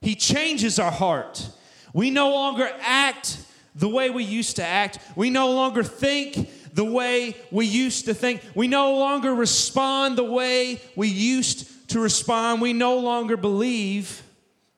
He 0.00 0.14
changes 0.14 0.78
our 0.78 0.90
heart. 0.90 1.48
We 1.92 2.10
no 2.10 2.30
longer 2.30 2.68
act 2.80 3.38
the 3.74 3.88
way 3.88 4.10
we 4.10 4.24
used 4.24 4.56
to 4.56 4.64
act. 4.64 4.98
We 5.16 5.30
no 5.30 5.52
longer 5.52 5.82
think 5.82 6.50
the 6.74 6.84
way 6.84 7.36
we 7.50 7.66
used 7.66 8.06
to 8.06 8.14
think. 8.14 8.42
We 8.54 8.66
no 8.66 8.98
longer 8.98 9.34
respond 9.34 10.18
the 10.18 10.24
way 10.24 10.80
we 10.96 11.08
used 11.08 11.88
to 11.90 12.00
respond. 12.00 12.60
We 12.60 12.72
no 12.72 12.98
longer 12.98 13.36
believe 13.36 14.22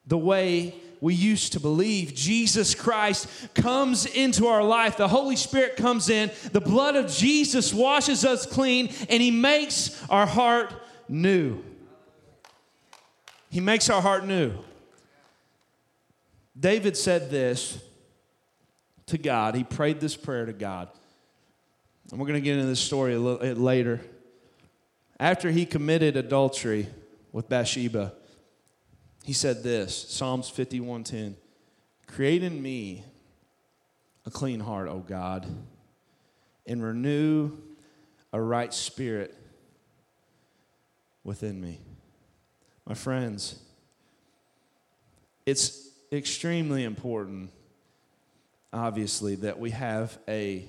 the 0.07 0.19
way 0.19 0.75
we 1.01 1.15
used 1.15 1.53
to 1.53 1.61
believe. 1.61 2.15
Jesus 2.15 2.75
Christ 2.75 3.29
comes 3.55 4.07
into 4.07 4.47
our 4.47 4.63
life. 4.63 4.97
The 4.97 5.09
Holy 5.09 5.37
Spirit 5.37 5.77
comes 5.77 6.09
in. 6.09 6.31
The 6.53 6.61
blood 6.61 6.97
of 6.97 7.11
Jesus 7.11 7.73
washes 7.75 8.25
us 8.25 8.47
clean, 8.47 8.93
and 9.09 9.23
He 9.23 9.31
makes 9.31 10.03
our 10.09 10.27
heart 10.27 10.73
new. 11.09 11.63
He 13.51 13.61
makes 13.61 13.89
our 13.89 14.03
heart 14.03 14.27
new. 14.27 14.53
David 16.59 16.97
said 16.97 17.31
this 17.31 17.79
to 19.07 19.19
God. 19.19 19.55
He 19.55 19.65
prayed 19.65 20.01
this 20.01 20.17
prayer 20.17 20.47
to 20.47 20.53
God. 20.53 20.89
And 22.11 22.21
we're 22.21 22.27
going 22.27 22.41
to 22.41 22.45
get 22.45 22.55
into 22.55 22.67
this 22.67 22.81
story 22.81 23.15
a 23.15 23.19
little 23.19 23.63
later. 23.63 24.01
After 25.19 25.51
he 25.51 25.67
committed 25.67 26.17
adultery 26.17 26.89
with 27.33 27.49
Bathsheba, 27.49 28.13
he 29.27 29.35
said 29.35 29.63
this 29.63 29.95
Psalms 29.95 30.51
51:10 30.51 31.37
Create 32.07 32.43
in 32.43 32.63
me 32.63 33.05
a 34.25 34.31
clean 34.31 34.61
heart, 34.61 34.89
O 34.89 35.01
God, 35.01 35.47
and 36.67 36.83
renew 36.83 37.53
a 38.33 38.41
right 38.41 38.73
spirit 38.73 39.35
within 41.23 41.61
me. 41.61 41.81
My 42.87 42.95
friends, 42.95 43.59
it's 45.45 45.91
extremely 46.11 46.85
important 46.85 47.51
obviously, 48.77 49.37
that 49.37 49.59
we 49.59 49.71
have 49.71 50.19
a 50.29 50.67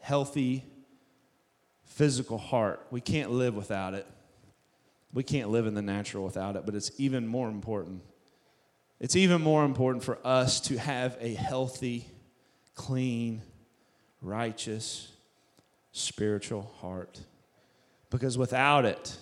healthy 0.00 0.64
physical 1.86 2.38
heart. 2.38 2.86
We 2.90 3.00
can't 3.00 3.30
live 3.30 3.54
without 3.54 3.94
it. 3.94 4.06
We 5.12 5.22
can't 5.22 5.50
live 5.50 5.66
in 5.66 5.74
the 5.74 5.82
natural 5.82 6.24
without 6.24 6.56
it, 6.56 6.66
but 6.66 6.74
it's 6.74 6.90
even 6.98 7.26
more 7.26 7.48
important. 7.48 8.02
It's 9.00 9.16
even 9.16 9.40
more 9.40 9.64
important 9.64 10.04
for 10.04 10.18
us 10.24 10.60
to 10.62 10.76
have 10.76 11.16
a 11.20 11.34
healthy, 11.34 12.06
clean, 12.74 13.42
righteous, 14.20 15.12
spiritual 15.92 16.72
heart. 16.80 17.20
Because 18.10 18.36
without 18.36 18.84
it, 18.84 19.16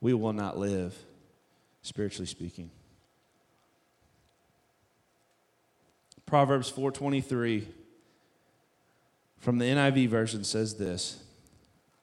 we 0.00 0.14
will 0.14 0.32
not 0.32 0.58
live, 0.58 0.94
spiritually 1.82 2.26
speaking. 2.26 2.70
Proverbs 6.26 6.70
4:23 6.70 7.66
from 9.38 9.58
the 9.58 9.64
NIV 9.64 10.08
version 10.08 10.44
says 10.44 10.76
this: 10.76 11.22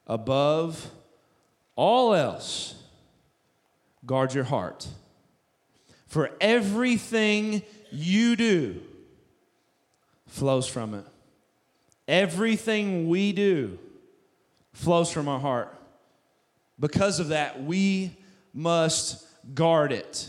Above 0.06 0.90
all 1.76 2.14
else, 2.14 2.74
guard 4.06 4.34
your 4.34 4.44
heart. 4.44 4.86
For 6.06 6.30
everything 6.40 7.62
you 7.90 8.36
do 8.36 8.80
flows 10.26 10.66
from 10.66 10.94
it. 10.94 11.04
Everything 12.06 13.08
we 13.08 13.32
do 13.32 13.78
flows 14.72 15.10
from 15.10 15.28
our 15.28 15.40
heart. 15.40 15.76
Because 16.78 17.20
of 17.20 17.28
that, 17.28 17.62
we 17.62 18.16
must 18.52 19.26
guard 19.54 19.92
it. 19.92 20.28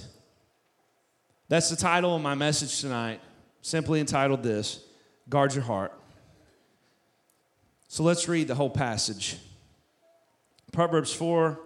That's 1.48 1.70
the 1.70 1.76
title 1.76 2.16
of 2.16 2.22
my 2.22 2.36
message 2.36 2.82
tonight 2.82 3.20
simply 3.62 4.00
entitled 4.00 4.44
this 4.44 4.84
Guard 5.28 5.54
Your 5.56 5.64
Heart. 5.64 5.92
So 7.88 8.04
let's 8.04 8.28
read 8.28 8.48
the 8.48 8.56
whole 8.56 8.70
passage. 8.70 9.38
Proverbs 10.76 11.14
4 11.14 11.58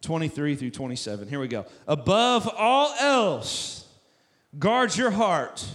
23 0.00 0.54
through 0.54 0.70
27. 0.70 1.26
Here 1.26 1.40
we 1.40 1.48
go. 1.48 1.66
Above 1.88 2.48
all 2.56 2.94
else, 3.00 3.88
guard 4.56 4.96
your 4.96 5.10
heart, 5.10 5.66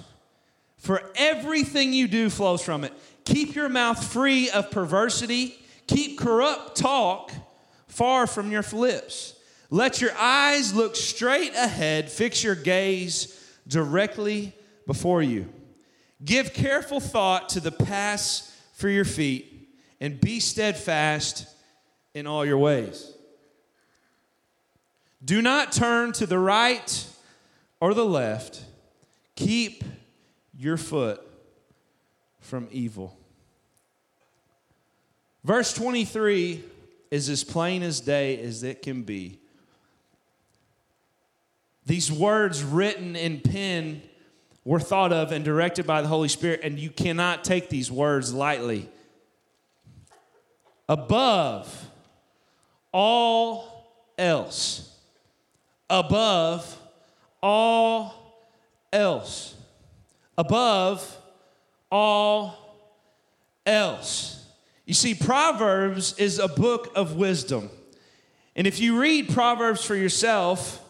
for 0.78 1.02
everything 1.16 1.92
you 1.92 2.08
do 2.08 2.30
flows 2.30 2.64
from 2.64 2.86
it. 2.86 2.94
Keep 3.26 3.56
your 3.56 3.68
mouth 3.68 4.02
free 4.02 4.50
of 4.52 4.72
perversity, 4.72 5.56
keep 5.86 6.18
corrupt 6.18 6.78
talk 6.78 7.32
far 7.88 8.26
from 8.26 8.52
your 8.52 8.64
lips. 8.72 9.36
Let 9.70 10.00
your 10.00 10.16
eyes 10.16 10.74
look 10.74 10.96
straight 10.96 11.54
ahead, 11.56 12.10
fix 12.10 12.42
your 12.42 12.56
gaze 12.56 13.36
directly 13.68 14.56
before 14.88 15.22
you. 15.22 15.52
Give 16.24 16.54
careful 16.54 17.02
thought 17.02 17.50
to 17.50 17.60
the 17.60 17.72
paths 17.72 18.56
for 18.74 18.88
your 18.88 19.06
feet, 19.06 19.76
and 20.00 20.22
be 20.22 20.40
steadfast 20.40 21.48
in 22.14 22.28
all 22.28 22.46
your 22.46 22.58
ways. 22.58 23.14
Do 25.24 25.42
not 25.42 25.72
turn 25.72 26.14
to 26.14 26.26
the 26.26 26.40
right 26.40 27.06
or 27.80 27.94
the 27.94 28.06
left. 28.06 28.64
Keep 29.36 29.84
your 30.58 30.78
foot 30.78 31.22
from 32.40 32.68
evil. 32.72 33.18
Verse 35.44 35.74
23 35.74 36.64
is 37.12 37.30
as 37.30 37.44
plain 37.44 37.84
as 37.84 38.02
day 38.02 38.40
as 38.42 38.64
it 38.64 38.82
can 38.82 39.04
be. 39.04 39.40
These 41.86 42.12
words 42.12 42.64
written 42.64 43.16
in 43.16 43.40
pen 43.40 44.02
were 44.64 44.80
thought 44.80 45.12
of 45.12 45.32
and 45.32 45.44
directed 45.44 45.88
by 45.88 46.02
the 46.02 46.08
Holy 46.08 46.28
Spirit, 46.28 46.60
and 46.64 46.78
you 46.78 46.90
cannot 46.92 47.44
take 47.44 47.70
these 47.70 47.92
words 47.92 48.34
lightly. 48.34 48.90
Above 50.88 51.89
all 52.92 54.12
else, 54.18 54.98
above 55.90 56.78
all 57.42 58.44
else, 58.92 59.56
above 60.38 61.18
all 61.92 62.78
else. 63.66 64.46
You 64.86 64.94
see, 64.94 65.14
Proverbs 65.14 66.16
is 66.18 66.40
a 66.40 66.48
book 66.48 66.92
of 66.96 67.16
wisdom. 67.16 67.70
And 68.56 68.66
if 68.66 68.80
you 68.80 69.00
read 69.00 69.30
Proverbs 69.30 69.86
for 69.86 69.96
yourself, 69.96 70.84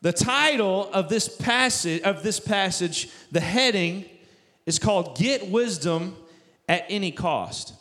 the 0.00 0.12
title 0.12 0.90
of 0.92 1.08
this 1.08 1.28
passage 1.28 2.02
of 2.02 2.22
this 2.24 2.40
passage, 2.40 3.08
the 3.30 3.40
heading 3.40 4.04
is 4.66 4.78
called 4.78 5.16
Get 5.16 5.48
Wisdom 5.48 6.16
at 6.68 6.84
Any 6.88 7.12
Cost. 7.12 7.74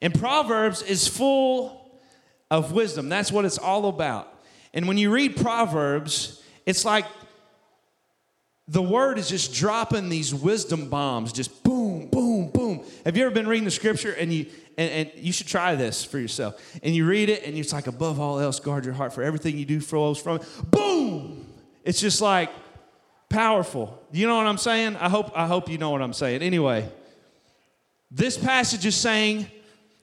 And 0.00 0.12
Proverbs 0.12 0.82
is 0.82 1.06
full 1.06 1.81
of 2.52 2.70
wisdom. 2.72 3.08
That's 3.08 3.32
what 3.32 3.46
it's 3.46 3.56
all 3.56 3.86
about. 3.86 4.28
And 4.74 4.86
when 4.86 4.98
you 4.98 5.10
read 5.10 5.36
Proverbs, 5.36 6.42
it's 6.66 6.84
like 6.84 7.06
the 8.68 8.82
word 8.82 9.18
is 9.18 9.30
just 9.30 9.54
dropping 9.54 10.10
these 10.10 10.34
wisdom 10.34 10.90
bombs, 10.90 11.32
just 11.32 11.62
boom, 11.64 12.08
boom, 12.08 12.50
boom. 12.50 12.84
Have 13.06 13.16
you 13.16 13.24
ever 13.24 13.34
been 13.34 13.48
reading 13.48 13.64
the 13.64 13.70
scripture 13.70 14.12
and 14.12 14.30
you 14.30 14.46
and, 14.76 14.90
and 14.90 15.10
you 15.16 15.32
should 15.32 15.46
try 15.46 15.74
this 15.74 16.04
for 16.04 16.18
yourself. 16.18 16.62
And 16.82 16.94
you 16.94 17.06
read 17.06 17.28
it 17.28 17.44
and 17.44 17.56
it's 17.56 17.72
like 17.72 17.86
above 17.86 18.20
all 18.20 18.38
else, 18.38 18.60
guard 18.60 18.84
your 18.84 18.94
heart 18.94 19.12
for 19.12 19.22
everything 19.22 19.58
you 19.58 19.66
do 19.66 19.80
flows 19.80 20.18
from 20.18 20.36
it. 20.36 20.46
Boom! 20.70 21.46
It's 21.84 22.00
just 22.00 22.20
like 22.20 22.50
powerful. 23.28 24.02
You 24.12 24.26
know 24.26 24.36
what 24.36 24.46
I'm 24.46 24.58
saying? 24.58 24.96
I 24.96 25.08
hope 25.08 25.32
I 25.34 25.46
hope 25.46 25.68
you 25.70 25.78
know 25.78 25.90
what 25.90 26.02
I'm 26.02 26.12
saying. 26.12 26.42
Anyway, 26.42 26.88
this 28.10 28.36
passage 28.36 28.86
is 28.86 28.94
saying 28.94 29.46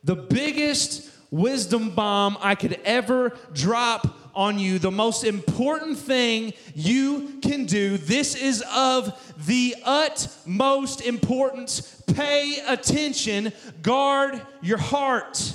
the 0.04 0.16
biggest 0.16 1.09
wisdom 1.32 1.92
bomb 1.92 2.38
I 2.42 2.56
could 2.56 2.80
ever 2.84 3.38
drop 3.54 4.16
on 4.36 4.58
you, 4.58 4.80
the 4.80 4.92
most 4.92 5.24
important 5.24 5.98
thing 5.98 6.54
you 6.74 7.40
can 7.42 7.66
do. 7.66 7.98
This 7.98 8.36
is 8.36 8.64
of 8.74 9.36
the 9.46 9.76
utmost 9.84 11.02
importance. 11.02 12.02
Pay 12.14 12.60
attention, 12.68 13.52
guard 13.82 14.42
your 14.62 14.78
heart. 14.78 15.54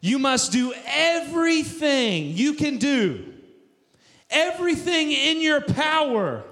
You 0.00 0.18
must 0.18 0.52
do 0.52 0.74
everything 0.86 2.36
you 2.36 2.54
can 2.54 2.78
do, 2.78 3.24
everything 4.30 5.12
in 5.12 5.40
your 5.40 5.60
power 5.60 6.42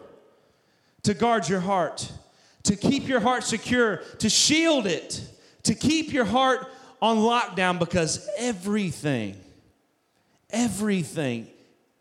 to 1.03 1.15
guard 1.15 1.49
your 1.49 1.61
heart, 1.61 2.11
to 2.63 2.77
keep 2.77 3.09
your 3.09 3.21
heart 3.21 3.45
secure, 3.45 3.99
to 4.21 4.31
shield 4.31 4.87
it, 4.87 5.21
to 5.65 5.75
keep 5.75 6.13
your 6.13 6.25
heart 6.25 6.67
on 7.03 7.19
lockdown 7.19 7.81
because 7.81 8.31
everything, 8.39 9.37
everything, 10.51 11.49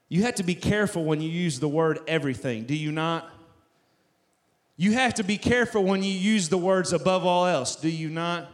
you 0.07 0.21
have 0.21 0.35
to 0.35 0.43
be 0.43 0.53
careful 0.53 1.03
when 1.03 1.19
you 1.21 1.29
use 1.29 1.59
the 1.59 1.67
word 1.67 1.99
everything, 2.07 2.65
do 2.65 2.75
you 2.75 2.91
not? 2.91 3.27
You 4.77 4.93
have 4.93 5.15
to 5.15 5.23
be 5.23 5.37
careful 5.37 5.83
when 5.83 6.03
you 6.03 6.11
use 6.11 6.49
the 6.49 6.57
words 6.57 6.93
above 6.93 7.25
all 7.25 7.47
else, 7.47 7.75
do 7.75 7.89
you 7.89 8.09
not? 8.09 8.51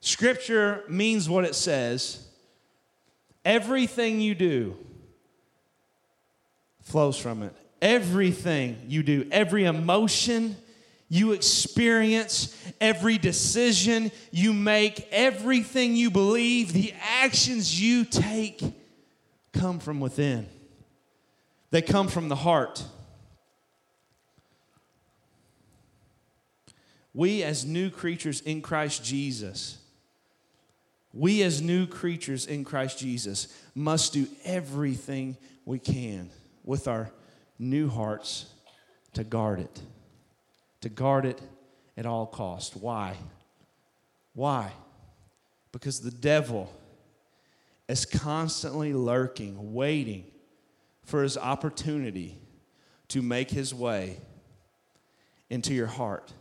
Scripture 0.00 0.82
means 0.88 1.28
what 1.28 1.44
it 1.44 1.54
says. 1.54 2.26
Everything 3.44 4.20
you 4.20 4.34
do 4.34 4.76
flows 6.80 7.16
from 7.16 7.44
it. 7.44 7.54
Everything 7.80 8.80
you 8.88 9.02
do, 9.02 9.28
every 9.30 9.64
emotion, 9.64 10.56
you 11.12 11.32
experience, 11.32 12.56
every 12.80 13.18
decision 13.18 14.10
you 14.30 14.54
make, 14.54 15.06
everything 15.10 15.94
you 15.94 16.10
believe, 16.10 16.72
the 16.72 16.94
actions 17.20 17.78
you 17.78 18.06
take 18.06 18.62
come 19.52 19.78
from 19.78 20.00
within. 20.00 20.46
They 21.70 21.82
come 21.82 22.08
from 22.08 22.30
the 22.30 22.34
heart. 22.34 22.82
We, 27.12 27.42
as 27.42 27.66
new 27.66 27.90
creatures 27.90 28.40
in 28.40 28.62
Christ 28.62 29.04
Jesus, 29.04 29.76
we, 31.12 31.42
as 31.42 31.60
new 31.60 31.86
creatures 31.86 32.46
in 32.46 32.64
Christ 32.64 32.98
Jesus, 32.98 33.54
must 33.74 34.14
do 34.14 34.26
everything 34.44 35.36
we 35.66 35.78
can 35.78 36.30
with 36.64 36.88
our 36.88 37.10
new 37.58 37.90
hearts 37.90 38.46
to 39.12 39.24
guard 39.24 39.60
it 39.60 39.82
to 40.82 40.88
guard 40.88 41.24
it 41.24 41.40
at 41.96 42.06
all 42.06 42.26
cost. 42.26 42.76
Why? 42.76 43.16
Why? 44.34 44.72
Because 45.72 46.00
the 46.00 46.10
devil 46.10 46.72
is 47.88 48.04
constantly 48.04 48.92
lurking, 48.92 49.72
waiting 49.72 50.24
for 51.04 51.22
his 51.22 51.36
opportunity 51.36 52.38
to 53.08 53.22
make 53.22 53.50
his 53.50 53.74
way 53.74 54.18
into 55.50 55.74
your 55.74 55.86
heart. 55.86 56.32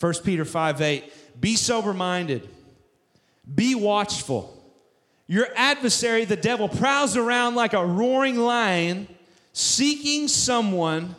1 0.00 0.14
Peter 0.24 0.44
5 0.44 0.80
8, 0.80 1.40
be 1.40 1.54
sober 1.54 1.94
minded, 1.94 2.48
be 3.52 3.74
watchful. 3.74 4.58
Your 5.28 5.46
adversary, 5.54 6.24
the 6.24 6.36
devil, 6.36 6.68
prowls 6.68 7.16
around 7.16 7.54
like 7.54 7.72
a 7.72 7.86
roaring 7.86 8.36
lion, 8.36 9.06
seeking 9.52 10.28
someone 10.28 11.14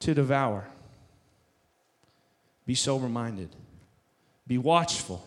to 0.00 0.14
devour. 0.14 0.68
Be 2.66 2.74
sober 2.74 3.08
minded, 3.08 3.50
be 4.46 4.58
watchful. 4.58 5.26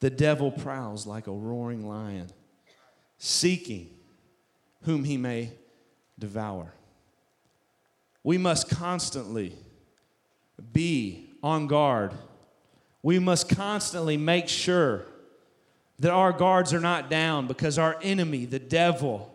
The 0.00 0.10
devil 0.10 0.50
prowls 0.50 1.06
like 1.06 1.28
a 1.28 1.32
roaring 1.32 1.88
lion, 1.88 2.28
seeking 3.16 3.88
whom 4.82 5.04
he 5.04 5.16
may 5.16 5.52
devour. 6.18 6.74
We 8.22 8.36
must 8.36 8.68
constantly 8.68 9.54
be 10.72 11.30
on 11.42 11.66
guard. 11.66 12.12
We 13.02 13.18
must 13.18 13.48
constantly 13.48 14.16
make 14.16 14.48
sure 14.48 15.06
that 15.98 16.10
our 16.10 16.32
guards 16.32 16.72
are 16.74 16.80
not 16.80 17.08
down 17.08 17.46
because 17.46 17.78
our 17.78 17.96
enemy, 18.02 18.46
the 18.46 18.58
devil, 18.58 19.34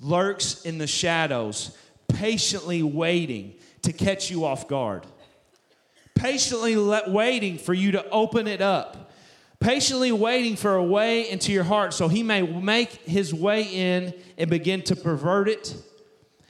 lurks 0.00 0.62
in 0.62 0.78
the 0.78 0.86
shadows, 0.86 1.76
patiently 2.20 2.82
waiting 2.82 3.54
to 3.80 3.94
catch 3.94 4.30
you 4.30 4.44
off 4.44 4.68
guard. 4.68 5.06
Patiently 6.14 6.76
let, 6.76 7.10
waiting 7.10 7.56
for 7.56 7.72
you 7.72 7.92
to 7.92 8.06
open 8.10 8.46
it 8.46 8.60
up. 8.60 9.10
Patiently 9.58 10.12
waiting 10.12 10.54
for 10.54 10.74
a 10.74 10.84
way 10.84 11.30
into 11.30 11.50
your 11.50 11.64
heart 11.64 11.94
so 11.94 12.08
he 12.08 12.22
may 12.22 12.42
make 12.42 12.90
his 13.06 13.32
way 13.32 13.62
in 13.62 14.12
and 14.36 14.50
begin 14.50 14.82
to 14.82 14.96
pervert 14.96 15.48
it. 15.48 15.74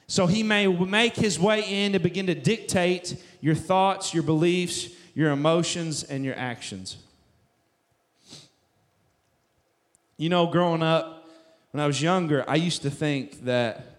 So 0.07 0.27
he 0.27 0.43
may 0.43 0.67
make 0.67 1.15
his 1.15 1.39
way 1.39 1.61
in 1.61 1.95
and 1.95 2.03
begin 2.03 2.27
to 2.27 2.35
dictate 2.35 3.15
your 3.39 3.55
thoughts, 3.55 4.13
your 4.13 4.23
beliefs, 4.23 4.89
your 5.15 5.31
emotions, 5.31 6.03
and 6.03 6.25
your 6.25 6.35
actions. 6.35 6.97
You 10.17 10.27
know, 10.27 10.47
growing 10.47 10.83
up, 10.83 11.29
when 11.71 11.81
I 11.81 11.87
was 11.87 12.01
younger, 12.01 12.43
I 12.45 12.55
used 12.55 12.81
to 12.81 12.89
think 12.89 13.45
that 13.45 13.90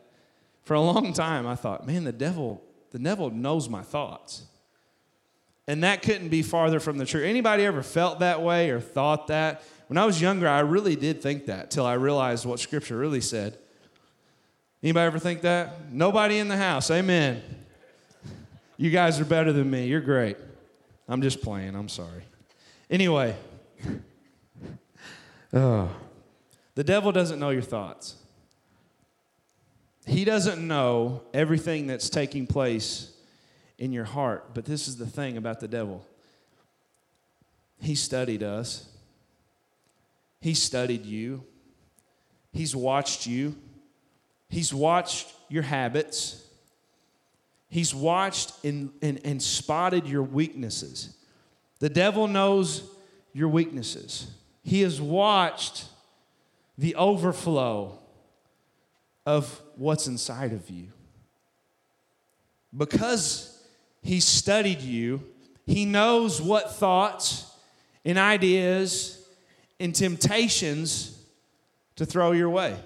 for 0.65 0.75
a 0.75 0.81
long 0.81 1.13
time, 1.13 1.47
I 1.47 1.55
thought, 1.55 1.87
man, 1.87 2.05
the 2.05 2.13
devil, 2.13 2.63
the 2.91 2.99
devil 2.99 3.31
knows 3.31 3.69
my 3.69 3.83
thoughts. 3.83 4.45
And 5.69 5.85
that 5.85 6.03
couldn't 6.03 6.29
be 6.29 6.43
farther 6.43 6.81
from 6.81 6.99
the 6.99 7.07
truth. 7.07 7.25
Anybody 7.25 7.65
ever 7.65 7.83
felt 7.83 8.21
that 8.21 8.43
way 8.43 8.71
or 8.71 8.81
thought 8.81 9.29
that? 9.29 9.63
When 9.87 9.97
I 9.97 10.05
was 10.05 10.21
younger, 10.21 10.49
I 10.49 10.61
really 10.61 10.97
did 10.97 11.23
think 11.23 11.47
that 11.47 11.71
till 11.71 11.87
I 11.87 11.95
realized 11.95 12.45
what 12.45 12.59
Scripture 12.61 12.97
really 12.97 13.21
said. 13.21 13.59
Anybody 14.83 15.07
ever 15.07 15.19
think 15.19 15.43
that? 15.43 15.93
Nobody 15.93 16.39
in 16.39 16.49
the 16.49 16.57
house. 16.57 16.91
Amen. 16.91 17.43
You 18.77 18.91
guys 18.91 19.21
are 19.21 19.25
better 19.25 19.53
than 19.53 19.71
me. 19.71 19.87
You're 19.87 20.01
great. 20.01 20.37
I'm 21.09 21.23
just 21.23 21.41
playing. 21.41 21.77
I'm 21.77 21.89
sorry. 21.89 22.23
Anyway, 22.91 23.37
oh, 25.53 25.89
the 26.75 26.85
devil 26.85 27.13
doesn't 27.13 27.39
know 27.39 27.51
your 27.51 27.63
thoughts. 27.63 28.17
He 30.07 30.25
doesn't 30.25 30.67
know 30.67 31.23
everything 31.33 31.87
that's 31.87 32.11
taking 32.11 32.47
place 32.47 33.13
in 33.79 33.93
your 33.93 34.05
heart. 34.05 34.55
But 34.55 34.65
this 34.65 34.89
is 34.89 34.97
the 34.97 35.07
thing 35.07 35.37
about 35.37 35.61
the 35.61 35.69
devil 35.69 36.07
he 37.83 37.97
studied 37.97 38.45
us, 38.45 38.89
he 40.41 40.55
studied 40.55 41.05
you, 41.05 41.43
he's 42.53 42.77
watched 42.77 43.27
you, 43.27 43.57
he's 44.49 44.73
watched 44.73 45.35
your 45.49 45.65
habits, 45.65 46.47
he's 47.69 47.93
watched 47.93 48.53
and, 48.65 48.93
and, 49.03 49.21
and 49.25 49.43
spotted 49.43 50.07
your 50.07 50.23
weaknesses. 50.23 51.17
The 51.81 51.89
devil 51.89 52.29
knows 52.29 52.85
your 53.33 53.49
weaknesses. 53.49 54.31
He 54.63 54.83
has 54.83 55.01
watched 55.01 55.87
the 56.79 56.95
overflow 56.95 57.99
of 59.27 59.62
what's 59.77 60.07
inside 60.07 60.53
of 60.53 60.69
you. 60.71 60.89
Because 62.77 63.63
he 64.03 64.21
studied 64.21 64.81
you, 64.81 65.23
he 65.67 65.85
knows 65.85 66.41
what 66.41 66.73
thoughts 66.73 67.51
and 68.05 68.19
ideas 68.19 69.27
and 69.79 69.95
temptations 69.95 71.19
to 71.97 72.07
throw 72.07 72.33
your 72.33 72.51
way. 72.51 72.77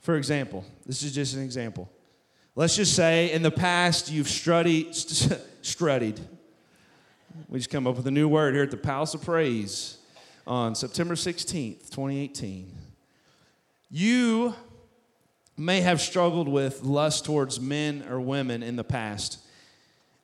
For 0.00 0.16
example, 0.16 0.64
this 0.84 1.02
is 1.02 1.14
just 1.14 1.34
an 1.34 1.42
example. 1.42 1.90
Let's 2.54 2.76
just 2.76 2.94
say 2.94 3.32
in 3.32 3.42
the 3.42 3.50
past 3.50 4.10
you've 4.10 4.28
strutted, 4.28 4.94
strutted. 5.62 6.20
We 7.48 7.58
just 7.58 7.70
come 7.70 7.86
up 7.86 7.96
with 7.96 8.06
a 8.06 8.12
new 8.12 8.28
word 8.28 8.54
here 8.54 8.62
at 8.62 8.70
the 8.70 8.76
Palace 8.76 9.14
of 9.14 9.22
Praise 9.22 9.96
on 10.46 10.74
September 10.74 11.14
16th, 11.14 11.90
2018. 11.90 12.70
You 13.96 14.56
may 15.56 15.80
have 15.82 16.00
struggled 16.00 16.48
with 16.48 16.82
lust 16.82 17.24
towards 17.24 17.60
men 17.60 18.04
or 18.10 18.20
women 18.20 18.60
in 18.60 18.74
the 18.74 18.82
past. 18.82 19.38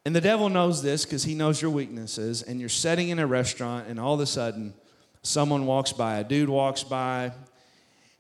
And 0.05 0.13
the 0.13 0.21
devil 0.21 0.49
knows 0.49 0.83
this 0.83 1.05
because 1.05 1.23
he 1.23 1.37
knows 1.37 1.63
your 1.63 1.71
weaknesses. 1.71 2.43
And 2.43 2.59
you're 2.59 2.69
sitting 2.69 3.11
in 3.11 3.21
a 3.21 3.29
restaurant, 3.29 3.87
and 3.87 4.01
all 4.01 4.15
of 4.15 4.19
a 4.19 4.27
sudden, 4.27 4.75
someone 5.23 5.67
walks 5.67 5.93
by, 5.93 6.17
a 6.17 6.25
dude 6.25 6.49
walks 6.49 6.83
by 6.83 7.31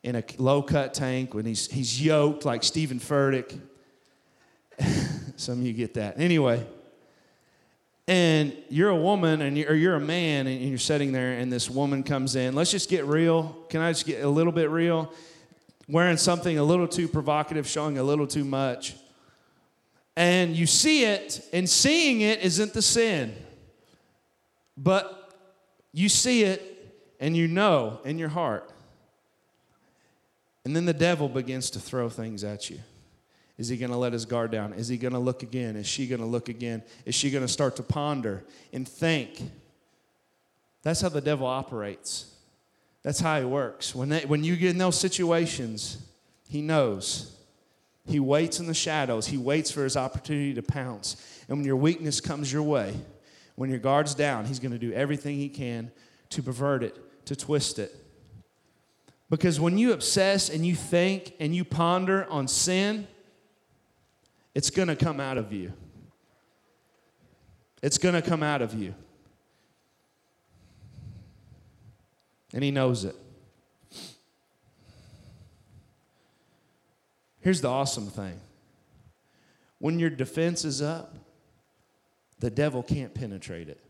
in 0.05 0.15
a 0.15 0.23
low 0.39 0.63
cut 0.63 0.95
tank 0.95 1.35
when 1.35 1.47
he's, 1.47 1.69
he's 1.69 2.01
yoked 2.01 2.45
like 2.45 2.63
Steven 2.63 3.01
Furtick. 3.01 3.59
Some 5.37 5.59
of 5.59 5.67
you 5.67 5.73
get 5.73 5.95
that. 5.95 6.21
Anyway, 6.21 6.65
and 8.07 8.57
you're 8.69 8.91
a 8.91 8.97
woman 8.97 9.43
and 9.43 9.59
you're, 9.59 9.71
or 9.71 9.75
you're 9.75 9.97
a 9.97 10.01
man 10.01 10.47
and 10.47 10.61
you're 10.61 10.79
sitting 10.79 11.11
there 11.11 11.33
and 11.33 11.53
this 11.53 11.69
woman 11.69 12.05
comes 12.05 12.37
in. 12.37 12.55
Let's 12.55 12.71
just 12.71 12.89
get 12.89 13.05
real. 13.05 13.67
Can 13.69 13.81
I 13.81 13.91
just 13.91 14.07
get 14.07 14.23
a 14.23 14.29
little 14.29 14.53
bit 14.53 14.71
real? 14.71 15.13
Wearing 15.91 16.17
something 16.17 16.57
a 16.57 16.63
little 16.63 16.87
too 16.87 17.09
provocative, 17.09 17.67
showing 17.67 17.99
a 17.99 18.03
little 18.03 18.27
too 18.27 18.45
much. 18.45 18.95
And 20.17 20.55
you 20.55 20.67
see 20.67 21.05
it, 21.05 21.45
and 21.53 21.69
seeing 21.69 22.21
it 22.21 22.41
isn't 22.43 22.75
the 22.75 22.83
sin. 22.83 23.35
But 24.77 25.35
you 25.93 26.09
see 26.09 26.45
it 26.45 27.17
and 27.19 27.37
you 27.37 27.49
know 27.49 28.01
in 28.05 28.19
your 28.19 28.29
heart. 28.29 28.71
And 30.65 30.77
then 30.77 30.85
the 30.85 30.95
devil 30.95 31.29
begins 31.29 31.71
to 31.71 31.81
throw 31.81 32.09
things 32.09 32.45
at 32.45 32.71
you. 32.71 32.79
Is 33.59 33.69
he 33.69 33.77
going 33.77 33.91
to 33.91 33.97
let 33.97 34.13
his 34.13 34.25
guard 34.25 34.53
down? 34.53 34.73
Is 34.73 34.87
he 34.87 34.97
going 34.97 35.13
to 35.13 35.19
look 35.19 35.43
again? 35.43 35.75
Is 35.75 35.87
she 35.87 36.07
going 36.07 36.21
to 36.21 36.27
look 36.27 36.49
again? 36.49 36.83
Is 37.05 37.15
she 37.15 37.31
going 37.31 37.45
to 37.45 37.53
start 37.53 37.77
to 37.77 37.83
ponder 37.83 38.45
and 38.73 38.89
think? 38.89 39.43
That's 40.83 41.01
how 41.01 41.09
the 41.09 41.21
devil 41.21 41.47
operates. 41.47 42.30
That's 43.03 43.21
how 43.21 43.39
he 43.39 43.45
works. 43.45 43.95
When, 43.95 44.11
they, 44.11 44.21
when 44.27 44.45
you 44.45 44.57
get 44.57 44.71
in 44.71 44.79
those 44.79 44.99
situations, 44.99 45.99
he 46.49 46.61
knows. 46.61 47.37
He 48.07 48.21
waits 48.21 48.61
in 48.61 48.67
the 48.67 48.75
shadows. 48.75 49.27
He 49.27 49.39
waits 49.39 49.71
for 49.71 49.85
his 49.85 49.97
opportunity 49.97 50.55
to 50.55 50.63
pounce. 50.63 51.17
And 51.49 51.59
when 51.59 51.67
your 51.67 51.77
weakness 51.77 52.21
comes 52.21 52.53
your 52.53 52.63
way, 52.63 52.95
when 53.57 53.71
your 53.71 53.79
guard's 53.79 54.15
down, 54.15 54.47
he's 54.47 54.59
going 54.59 54.73
to 54.73 54.79
do 54.79 54.93
everything 54.93 55.37
he 55.37 55.49
can 55.49 55.91
to 56.31 56.43
pervert 56.43 56.83
it, 56.83 57.27
to 57.27 57.37
twist 57.37 57.79
it. 57.79 57.95
Because 59.29 59.61
when 59.61 59.79
you 59.79 59.93
obsess 59.93 60.49
and 60.49 60.67
you 60.67 60.75
think 60.75 61.35
and 61.39 61.55
you 61.55 61.65
ponder 61.65 62.27
on 62.29 62.49
sin, 62.49 63.07
it's 64.55 64.71
going 64.71 64.89
to 64.89 64.97
come 64.97 65.21
out 65.21 65.39
of 65.39 65.53
you. 65.53 65.73
It's 67.83 67.97
going 67.97 68.15
to 68.15 68.23
come 68.23 68.43
out 68.43 68.61
of 68.61 68.75
you. 68.75 68.95
And 72.53 72.65
he 72.65 72.71
knows 72.71 73.05
it. 73.05 73.17
Here's 77.41 77.61
the 77.61 77.69
awesome 77.69 78.07
thing 78.09 78.41
when 79.79 79.99
your 79.99 80.11
defense 80.11 80.65
is 80.65 80.83
up, 80.83 81.17
the 82.39 82.51
devil 82.51 82.83
can't 82.83 83.15
penetrate 83.15 83.69
it. 83.69 83.81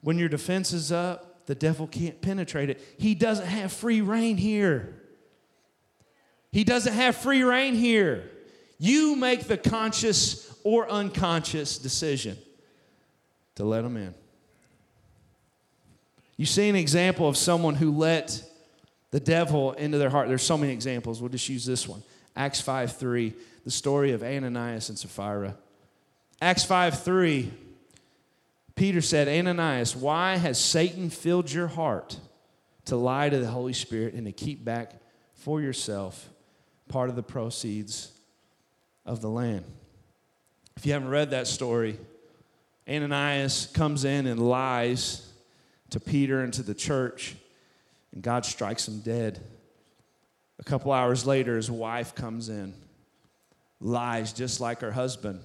When 0.00 0.18
your 0.18 0.28
defense 0.28 0.72
is 0.72 0.90
up, 0.92 1.46
the 1.46 1.54
devil 1.54 1.86
can't 1.86 2.20
penetrate 2.20 2.70
it. 2.70 2.80
He 2.98 3.14
doesn't 3.14 3.46
have 3.46 3.72
free 3.72 4.00
reign 4.00 4.36
here. 4.36 4.94
He 6.52 6.64
doesn't 6.64 6.92
have 6.92 7.16
free 7.16 7.42
reign 7.42 7.74
here. 7.74 8.30
You 8.78 9.16
make 9.16 9.44
the 9.44 9.58
conscious 9.58 10.54
or 10.64 10.88
unconscious 10.88 11.78
decision 11.78 12.38
to 13.56 13.64
let 13.64 13.84
him 13.84 13.96
in. 13.96 14.14
You 16.38 16.46
see 16.46 16.70
an 16.70 16.76
example 16.76 17.28
of 17.28 17.36
someone 17.36 17.74
who 17.74 17.92
let 17.92 18.42
the 19.10 19.20
devil 19.20 19.72
into 19.72 19.98
their 19.98 20.08
heart. 20.08 20.28
There's 20.28 20.42
so 20.42 20.56
many 20.56 20.72
examples. 20.72 21.20
We'll 21.20 21.28
just 21.28 21.48
use 21.50 21.66
this 21.66 21.86
one. 21.86 22.02
Acts 22.34 22.62
5 22.62 22.96
3, 22.96 23.34
the 23.64 23.70
story 23.70 24.12
of 24.12 24.22
Ananias 24.22 24.88
and 24.88 24.98
Sapphira. 24.98 25.54
Acts 26.40 26.64
5 26.64 27.02
3, 27.02 27.52
Peter 28.74 29.02
said, 29.02 29.28
Ananias, 29.28 29.94
why 29.94 30.36
has 30.36 30.58
Satan 30.58 31.10
filled 31.10 31.52
your 31.52 31.66
heart 31.66 32.18
to 32.86 32.96
lie 32.96 33.28
to 33.28 33.38
the 33.38 33.48
Holy 33.48 33.74
Spirit 33.74 34.14
and 34.14 34.24
to 34.24 34.32
keep 34.32 34.64
back 34.64 34.92
for 35.34 35.60
yourself 35.60 36.30
part 36.88 37.10
of 37.10 37.16
the 37.16 37.22
proceeds 37.22 38.12
of 39.04 39.20
the 39.20 39.28
land. 39.28 39.64
If 40.76 40.86
you 40.86 40.92
haven't 40.92 41.08
read 41.08 41.30
that 41.30 41.46
story, 41.46 41.98
Ananias 42.88 43.66
comes 43.74 44.04
in 44.04 44.26
and 44.26 44.40
lies 44.40 45.27
to 45.90 46.00
Peter 46.00 46.42
and 46.42 46.52
to 46.54 46.62
the 46.62 46.74
church, 46.74 47.36
and 48.12 48.22
God 48.22 48.44
strikes 48.44 48.88
him 48.88 49.00
dead. 49.00 49.40
A 50.58 50.64
couple 50.64 50.92
hours 50.92 51.26
later, 51.26 51.56
his 51.56 51.70
wife 51.70 52.14
comes 52.14 52.48
in, 52.48 52.74
lies 53.80 54.32
just 54.32 54.60
like 54.60 54.80
her 54.80 54.92
husband. 54.92 55.40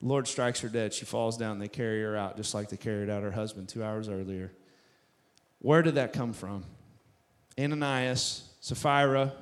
The 0.00 0.06
Lord 0.06 0.28
strikes 0.28 0.60
her 0.60 0.68
dead. 0.68 0.92
She 0.92 1.04
falls 1.04 1.36
down. 1.36 1.58
They 1.58 1.68
carry 1.68 2.02
her 2.02 2.16
out 2.16 2.36
just 2.36 2.54
like 2.54 2.68
they 2.68 2.76
carried 2.76 3.10
out 3.10 3.22
her 3.22 3.30
husband 3.30 3.68
two 3.68 3.82
hours 3.82 4.08
earlier. 4.08 4.52
Where 5.60 5.82
did 5.82 5.94
that 5.96 6.12
come 6.12 6.32
from? 6.32 6.64
Ananias, 7.58 8.48
Sapphira, 8.60 9.32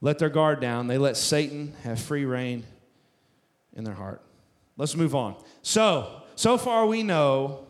let 0.00 0.18
their 0.18 0.28
guard 0.28 0.60
down. 0.60 0.88
They 0.88 0.98
let 0.98 1.16
Satan 1.16 1.74
have 1.84 2.00
free 2.00 2.24
reign 2.24 2.64
in 3.74 3.84
their 3.84 3.94
heart. 3.94 4.20
Let's 4.76 4.94
move 4.94 5.14
on. 5.14 5.36
So, 5.62 6.22
so 6.34 6.58
far 6.58 6.86
we 6.86 7.02
know 7.02 7.66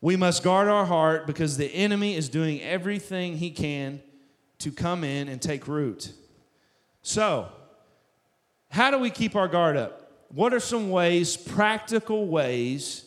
we 0.00 0.16
must 0.16 0.42
guard 0.42 0.68
our 0.68 0.86
heart 0.86 1.26
because 1.26 1.56
the 1.56 1.66
enemy 1.66 2.16
is 2.16 2.28
doing 2.28 2.60
everything 2.62 3.36
he 3.36 3.50
can 3.50 4.00
to 4.58 4.70
come 4.70 5.04
in 5.04 5.28
and 5.28 5.40
take 5.40 5.68
root. 5.68 6.12
So, 7.02 7.48
how 8.70 8.90
do 8.90 8.98
we 8.98 9.10
keep 9.10 9.36
our 9.36 9.48
guard 9.48 9.76
up? 9.76 10.26
What 10.28 10.54
are 10.54 10.60
some 10.60 10.90
ways, 10.90 11.36
practical 11.36 12.28
ways, 12.28 13.04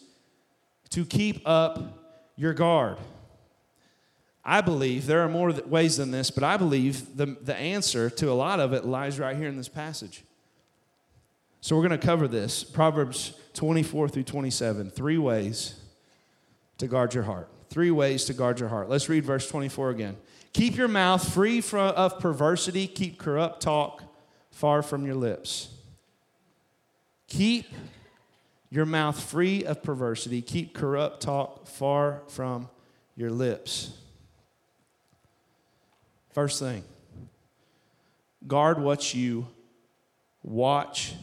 to 0.89 1.05
keep 1.05 1.41
up 1.47 2.31
your 2.35 2.53
guard? 2.53 2.97
I 4.45 4.61
believe 4.61 5.05
there 5.05 5.21
are 5.21 5.29
more 5.29 5.51
ways 5.51 5.97
than 5.97 6.11
this, 6.11 6.29
but 6.29 6.43
I 6.43 6.57
believe 6.57 7.15
the, 7.15 7.37
the 7.41 7.55
answer 7.55 8.09
to 8.09 8.29
a 8.29 8.33
lot 8.33 8.59
of 8.59 8.73
it 8.73 8.83
lies 8.83 9.19
right 9.19 9.37
here 9.37 9.47
in 9.47 9.55
this 9.55 9.69
passage. 9.69 10.23
So 11.61 11.77
we're 11.77 11.87
going 11.87 11.97
to 11.97 12.05
cover 12.05 12.27
this 12.27 12.61
Proverbs 12.63 13.33
24 13.53 14.09
through 14.09 14.23
27. 14.23 14.89
Three 14.89 15.17
ways 15.17 15.75
to 16.77 16.87
guard 16.87 17.13
your 17.13 17.23
heart. 17.23 17.49
Three 17.69 17.91
ways 17.91 18.25
to 18.25 18.33
guard 18.33 18.59
your 18.59 18.69
heart. 18.69 18.89
Let's 18.89 19.09
read 19.09 19.25
verse 19.25 19.47
24 19.49 19.89
again. 19.89 20.17
Keep 20.53 20.77
your 20.77 20.87
mouth 20.87 21.33
free 21.33 21.61
from, 21.61 21.89
of 21.95 22.19
perversity, 22.19 22.87
keep 22.87 23.17
corrupt 23.17 23.61
talk 23.61 24.03
far 24.51 24.83
from 24.83 25.05
your 25.05 25.15
lips. 25.15 25.69
Keep 27.27 27.65
your 28.69 28.85
mouth 28.85 29.19
free 29.19 29.65
of 29.65 29.81
perversity, 29.81 30.41
keep 30.41 30.73
corrupt 30.73 31.21
talk 31.21 31.67
far 31.67 32.21
from 32.27 32.69
your 33.15 33.31
lips. 33.31 33.97
First 36.33 36.59
thing, 36.59 36.83
guard 38.45 38.79
what 38.79 39.13
you 39.13 39.47
watch. 40.43 41.13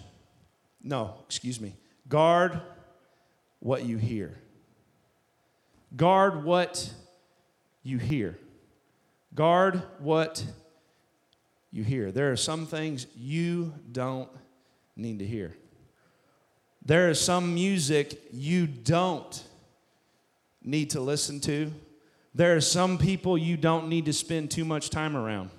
No, 0.82 1.14
excuse 1.26 1.60
me. 1.60 1.76
Guard 2.08 2.60
what 3.60 3.84
you 3.84 3.98
hear. 3.98 4.39
Guard 5.96 6.44
what 6.44 6.92
you 7.83 7.98
hear. 7.98 8.38
Guard 9.35 9.83
what 9.98 10.44
you 11.72 11.83
hear. 11.83 12.12
There 12.12 12.31
are 12.33 12.37
some 12.37 12.66
things 12.66 13.07
you 13.16 13.74
don't 13.90 14.29
need 14.96 15.18
to 15.20 15.26
hear. 15.26 15.57
There 16.85 17.11
is 17.11 17.20
some 17.20 17.55
music 17.55 18.20
you 18.33 18.66
don't 18.66 19.42
need 20.62 20.90
to 20.90 21.00
listen 21.00 21.40
to. 21.40 21.72
There 22.35 22.57
are 22.57 22.61
some 22.61 22.98
people 22.98 23.37
you 23.37 23.57
don't 23.57 23.88
need 23.88 24.07
to 24.07 24.12
spend 24.12 24.50
too 24.50 24.64
much 24.64 24.90
time 24.90 25.16
around. 25.16 25.50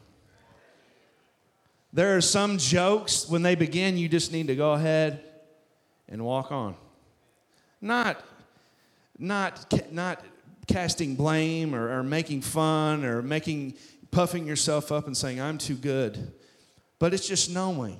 There 1.94 2.16
are 2.16 2.22
some 2.22 2.58
jokes, 2.58 3.28
when 3.28 3.42
they 3.42 3.56
begin, 3.56 3.98
you 3.98 4.08
just 4.08 4.32
need 4.32 4.48
to 4.48 4.56
go 4.56 4.72
ahead 4.72 5.24
and 6.08 6.24
walk 6.24 6.52
on. 6.52 6.76
Not, 7.82 8.24
not, 9.18 9.92
not 9.92 10.24
casting 10.68 11.16
blame 11.16 11.76
or, 11.76 12.00
or 12.00 12.04
making 12.04 12.42
fun 12.42 13.04
or 13.06 13.22
making, 13.22 13.76
puffing 14.12 14.46
yourself 14.48 14.92
up 14.92 15.08
and 15.08 15.16
saying, 15.16 15.40
I'm 15.40 15.58
too 15.58 15.76
good. 15.76 16.32
But 17.00 17.14
it's 17.14 17.28
just 17.28 17.50
knowing, 17.50 18.00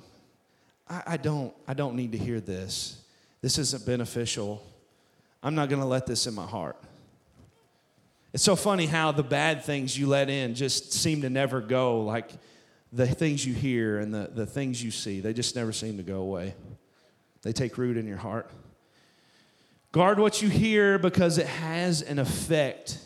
I, 0.88 1.02
I 1.06 1.16
don't, 1.16 1.52
I 1.66 1.74
don't 1.74 1.96
need 1.96 2.12
to 2.12 2.18
hear 2.18 2.40
this. 2.40 3.00
This 3.40 3.58
isn't 3.58 3.84
beneficial. 3.84 4.64
I'm 5.42 5.54
not 5.54 5.68
going 5.68 5.82
to 5.82 5.88
let 5.88 6.06
this 6.06 6.26
in 6.26 6.34
my 6.34 6.46
heart. 6.46 6.76
It's 8.32 8.44
so 8.44 8.56
funny 8.56 8.86
how 8.86 9.12
the 9.12 9.22
bad 9.22 9.64
things 9.64 9.98
you 9.98 10.06
let 10.06 10.30
in 10.30 10.54
just 10.54 10.92
seem 10.92 11.22
to 11.22 11.30
never 11.30 11.60
go, 11.60 12.02
like 12.02 12.30
the 12.92 13.06
things 13.06 13.44
you 13.44 13.52
hear 13.52 13.98
and 13.98 14.14
the, 14.14 14.30
the 14.32 14.46
things 14.46 14.82
you 14.82 14.90
see, 14.90 15.20
they 15.20 15.32
just 15.32 15.56
never 15.56 15.72
seem 15.72 15.96
to 15.96 16.02
go 16.02 16.20
away. 16.20 16.54
They 17.42 17.52
take 17.52 17.76
root 17.76 17.96
in 17.96 18.06
your 18.06 18.18
heart. 18.18 18.50
Guard 19.92 20.18
what 20.18 20.40
you 20.40 20.48
hear 20.48 20.98
because 20.98 21.36
it 21.36 21.46
has 21.46 22.00
an 22.00 22.18
effect 22.18 22.98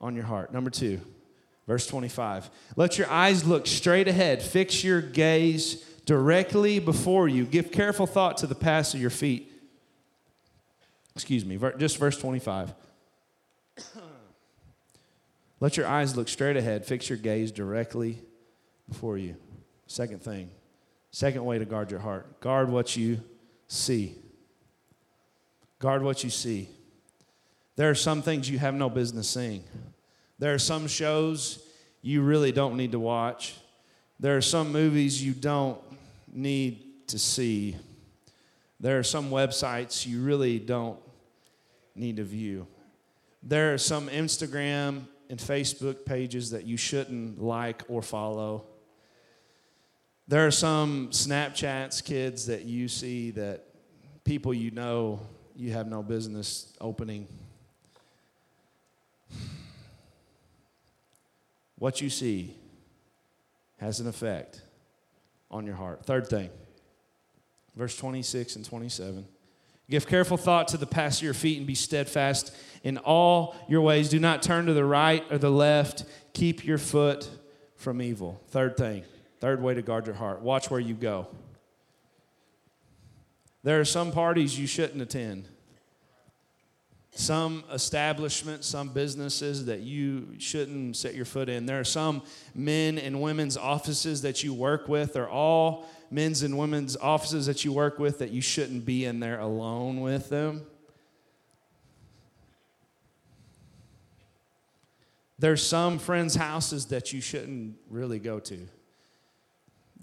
on 0.00 0.14
your 0.14 0.24
heart. 0.24 0.52
Number 0.52 0.70
two, 0.70 1.00
verse 1.66 1.88
25. 1.88 2.48
Let 2.76 2.98
your 2.98 3.10
eyes 3.10 3.44
look 3.44 3.66
straight 3.66 4.06
ahead, 4.06 4.40
fix 4.40 4.84
your 4.84 5.02
gaze 5.02 5.84
directly 6.06 6.78
before 6.78 7.26
you. 7.28 7.44
Give 7.44 7.72
careful 7.72 8.06
thought 8.06 8.38
to 8.38 8.46
the 8.46 8.54
paths 8.54 8.94
of 8.94 9.00
your 9.00 9.10
feet. 9.10 9.52
Excuse 11.16 11.44
me, 11.44 11.58
just 11.78 11.98
verse 11.98 12.16
25. 12.16 12.72
Let 15.60 15.76
your 15.76 15.88
eyes 15.88 16.16
look 16.16 16.28
straight 16.28 16.56
ahead, 16.56 16.86
fix 16.86 17.08
your 17.08 17.18
gaze 17.18 17.50
directly 17.50 18.20
before 18.88 19.18
you. 19.18 19.34
Second 19.88 20.22
thing, 20.22 20.50
second 21.10 21.44
way 21.44 21.58
to 21.58 21.64
guard 21.64 21.90
your 21.90 21.98
heart 21.98 22.40
guard 22.40 22.70
what 22.70 22.96
you 22.96 23.20
see. 23.66 24.14
Guard 25.78 26.02
what 26.02 26.24
you 26.24 26.30
see. 26.30 26.68
There 27.76 27.88
are 27.88 27.94
some 27.94 28.22
things 28.22 28.50
you 28.50 28.58
have 28.58 28.74
no 28.74 28.90
business 28.90 29.28
seeing. 29.28 29.62
There 30.38 30.52
are 30.52 30.58
some 30.58 30.88
shows 30.88 31.64
you 32.02 32.22
really 32.22 32.50
don't 32.50 32.76
need 32.76 32.92
to 32.92 32.98
watch. 32.98 33.54
There 34.18 34.36
are 34.36 34.42
some 34.42 34.72
movies 34.72 35.22
you 35.22 35.32
don't 35.32 35.78
need 36.32 37.06
to 37.08 37.18
see. 37.18 37.76
There 38.80 38.98
are 38.98 39.04
some 39.04 39.30
websites 39.30 40.06
you 40.06 40.22
really 40.22 40.58
don't 40.58 40.98
need 41.94 42.16
to 42.16 42.24
view. 42.24 42.66
There 43.42 43.74
are 43.74 43.78
some 43.78 44.08
Instagram 44.08 45.06
and 45.30 45.38
Facebook 45.38 46.04
pages 46.04 46.50
that 46.50 46.64
you 46.64 46.76
shouldn't 46.76 47.40
like 47.40 47.82
or 47.88 48.02
follow. 48.02 48.64
There 50.26 50.46
are 50.46 50.50
some 50.50 51.08
Snapchats, 51.10 52.04
kids, 52.04 52.46
that 52.46 52.64
you 52.64 52.88
see 52.88 53.30
that 53.32 53.64
people 54.24 54.52
you 54.52 54.70
know 54.70 55.20
you 55.58 55.72
have 55.72 55.88
no 55.88 56.04
business 56.04 56.72
opening. 56.80 57.26
What 61.78 62.00
you 62.00 62.08
see 62.08 62.54
has 63.78 63.98
an 63.98 64.06
effect 64.06 64.62
on 65.50 65.66
your 65.66 65.74
heart. 65.74 66.04
Third 66.04 66.28
thing, 66.28 66.50
verse 67.74 67.96
26 67.96 68.54
and 68.54 68.64
27. 68.64 69.26
Give 69.90 70.06
careful 70.06 70.36
thought 70.36 70.68
to 70.68 70.76
the 70.76 70.86
path 70.86 71.16
of 71.16 71.22
your 71.22 71.34
feet 71.34 71.58
and 71.58 71.66
be 71.66 71.74
steadfast 71.74 72.54
in 72.84 72.98
all 72.98 73.56
your 73.68 73.80
ways. 73.80 74.08
Do 74.10 74.20
not 74.20 74.42
turn 74.42 74.66
to 74.66 74.74
the 74.74 74.84
right 74.84 75.24
or 75.30 75.38
the 75.38 75.50
left. 75.50 76.04
Keep 76.34 76.64
your 76.64 76.78
foot 76.78 77.28
from 77.74 78.00
evil. 78.00 78.40
Third 78.50 78.76
thing, 78.76 79.02
third 79.40 79.60
way 79.60 79.74
to 79.74 79.82
guard 79.82 80.06
your 80.06 80.14
heart 80.14 80.40
watch 80.40 80.70
where 80.70 80.80
you 80.80 80.94
go. 80.94 81.26
There 83.62 83.80
are 83.80 83.84
some 83.84 84.12
parties 84.12 84.58
you 84.58 84.66
shouldn't 84.66 85.02
attend, 85.02 85.48
some 87.10 87.64
establishments, 87.72 88.66
some 88.68 88.90
businesses 88.90 89.66
that 89.66 89.80
you 89.80 90.38
shouldn't 90.38 90.96
set 90.96 91.14
your 91.14 91.24
foot 91.24 91.48
in. 91.48 91.66
There 91.66 91.80
are 91.80 91.84
some 91.84 92.22
men 92.54 92.98
and 92.98 93.20
women's 93.20 93.56
offices 93.56 94.22
that 94.22 94.44
you 94.44 94.54
work 94.54 94.88
with. 94.88 95.14
They're 95.14 95.28
all 95.28 95.86
men's 96.10 96.42
and 96.42 96.56
women's 96.56 96.96
offices 96.96 97.46
that 97.46 97.64
you 97.64 97.72
work 97.72 97.98
with 97.98 98.20
that 98.20 98.30
you 98.30 98.40
shouldn't 98.40 98.86
be 98.86 99.04
in 99.04 99.20
there 99.20 99.40
alone 99.40 100.00
with 100.00 100.28
them. 100.28 100.64
There's 105.40 105.64
some 105.64 105.98
friends' 105.98 106.34
houses 106.34 106.86
that 106.86 107.12
you 107.12 107.20
shouldn't 107.20 107.76
really 107.90 108.18
go 108.18 108.40
to, 108.40 108.68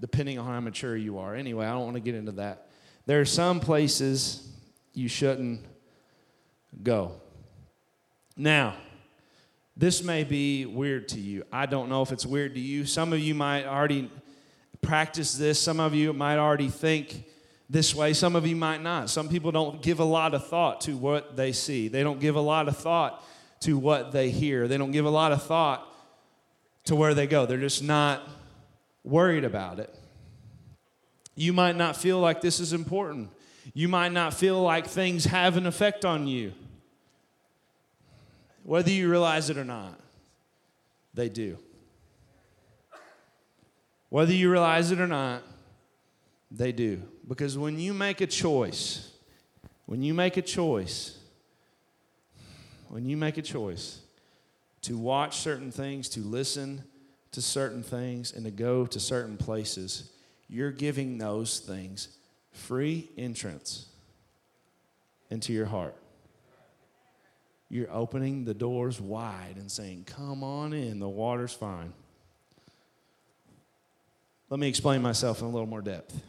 depending 0.00 0.38
on 0.38 0.46
how 0.46 0.60
mature 0.60 0.96
you 0.96 1.18
are. 1.18 1.34
Anyway, 1.34 1.66
I 1.66 1.72
don't 1.72 1.84
want 1.84 1.94
to 1.94 2.00
get 2.00 2.14
into 2.14 2.32
that. 2.32 2.68
There 3.06 3.20
are 3.20 3.24
some 3.24 3.60
places 3.60 4.48
you 4.92 5.08
shouldn't 5.08 5.60
go. 6.82 7.12
Now, 8.36 8.74
this 9.76 10.02
may 10.02 10.24
be 10.24 10.66
weird 10.66 11.08
to 11.10 11.20
you. 11.20 11.44
I 11.52 11.66
don't 11.66 11.88
know 11.88 12.02
if 12.02 12.12
it's 12.12 12.26
weird 12.26 12.54
to 12.54 12.60
you. 12.60 12.84
Some 12.84 13.12
of 13.12 13.20
you 13.20 13.34
might 13.34 13.64
already 13.64 14.10
practice 14.80 15.34
this. 15.34 15.60
Some 15.60 15.80
of 15.80 15.94
you 15.94 16.12
might 16.12 16.38
already 16.38 16.68
think 16.68 17.24
this 17.68 17.94
way, 17.94 18.12
some 18.12 18.36
of 18.36 18.46
you 18.46 18.54
might 18.54 18.82
not. 18.82 19.10
Some 19.10 19.28
people 19.28 19.50
don't 19.50 19.82
give 19.82 19.98
a 19.98 20.04
lot 20.04 20.34
of 20.34 20.46
thought 20.46 20.82
to 20.82 20.96
what 20.96 21.36
they 21.36 21.52
see, 21.52 21.88
they 21.88 22.02
don't 22.02 22.20
give 22.20 22.36
a 22.36 22.40
lot 22.40 22.68
of 22.68 22.76
thought 22.76 23.24
to 23.60 23.76
what 23.76 24.12
they 24.12 24.30
hear, 24.30 24.68
they 24.68 24.78
don't 24.78 24.92
give 24.92 25.04
a 25.04 25.10
lot 25.10 25.32
of 25.32 25.42
thought 25.42 25.92
to 26.84 26.94
where 26.94 27.14
they 27.14 27.26
go. 27.26 27.46
They're 27.46 27.58
just 27.58 27.82
not 27.82 28.22
worried 29.02 29.44
about 29.44 29.80
it. 29.80 29.92
You 31.36 31.52
might 31.52 31.76
not 31.76 31.96
feel 31.96 32.18
like 32.18 32.40
this 32.40 32.58
is 32.58 32.72
important. 32.72 33.30
You 33.74 33.88
might 33.88 34.12
not 34.12 34.34
feel 34.34 34.60
like 34.60 34.86
things 34.86 35.26
have 35.26 35.56
an 35.56 35.66
effect 35.66 36.04
on 36.04 36.26
you. 36.26 36.52
Whether 38.64 38.90
you 38.90 39.08
realize 39.08 39.50
it 39.50 39.58
or 39.58 39.64
not, 39.64 40.00
they 41.14 41.28
do. 41.28 41.58
Whether 44.08 44.32
you 44.32 44.50
realize 44.50 44.90
it 44.90 44.98
or 44.98 45.06
not, 45.06 45.42
they 46.50 46.72
do. 46.72 47.02
Because 47.28 47.58
when 47.58 47.78
you 47.78 47.92
make 47.92 48.20
a 48.20 48.26
choice, 48.26 49.12
when 49.84 50.02
you 50.02 50.14
make 50.14 50.36
a 50.36 50.42
choice, 50.42 51.18
when 52.88 53.04
you 53.04 53.16
make 53.16 53.36
a 53.36 53.42
choice 53.42 54.00
to 54.82 54.96
watch 54.96 55.36
certain 55.38 55.70
things, 55.70 56.08
to 56.10 56.20
listen 56.20 56.84
to 57.32 57.42
certain 57.42 57.82
things, 57.82 58.32
and 58.32 58.44
to 58.44 58.50
go 58.50 58.86
to 58.86 58.98
certain 58.98 59.36
places, 59.36 60.10
you're 60.48 60.72
giving 60.72 61.18
those 61.18 61.58
things 61.58 62.08
free 62.52 63.10
entrance 63.16 63.86
into 65.30 65.52
your 65.52 65.66
heart. 65.66 65.96
You're 67.68 67.92
opening 67.92 68.44
the 68.44 68.54
doors 68.54 69.00
wide 69.00 69.56
and 69.56 69.70
saying, 69.70 70.04
Come 70.06 70.44
on 70.44 70.72
in, 70.72 71.00
the 71.00 71.08
water's 71.08 71.52
fine. 71.52 71.92
Let 74.48 74.60
me 74.60 74.68
explain 74.68 75.02
myself 75.02 75.40
in 75.40 75.46
a 75.46 75.50
little 75.50 75.66
more 75.66 75.82
depth. 75.82 76.20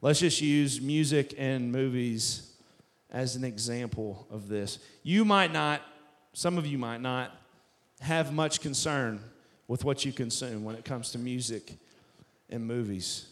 Let's 0.00 0.20
just 0.20 0.40
use 0.40 0.80
music 0.80 1.34
and 1.36 1.72
movies 1.72 2.52
as 3.10 3.34
an 3.34 3.42
example 3.42 4.26
of 4.30 4.46
this. 4.46 4.78
You 5.02 5.24
might 5.24 5.52
not, 5.52 5.82
some 6.32 6.58
of 6.58 6.66
you 6.66 6.78
might 6.78 7.00
not, 7.00 7.32
have 8.00 8.32
much 8.32 8.60
concern 8.60 9.20
with 9.66 9.84
what 9.84 10.04
you 10.04 10.12
consume 10.12 10.62
when 10.62 10.76
it 10.76 10.84
comes 10.84 11.10
to 11.12 11.18
music 11.18 11.72
and 12.48 12.64
movies. 12.64 13.26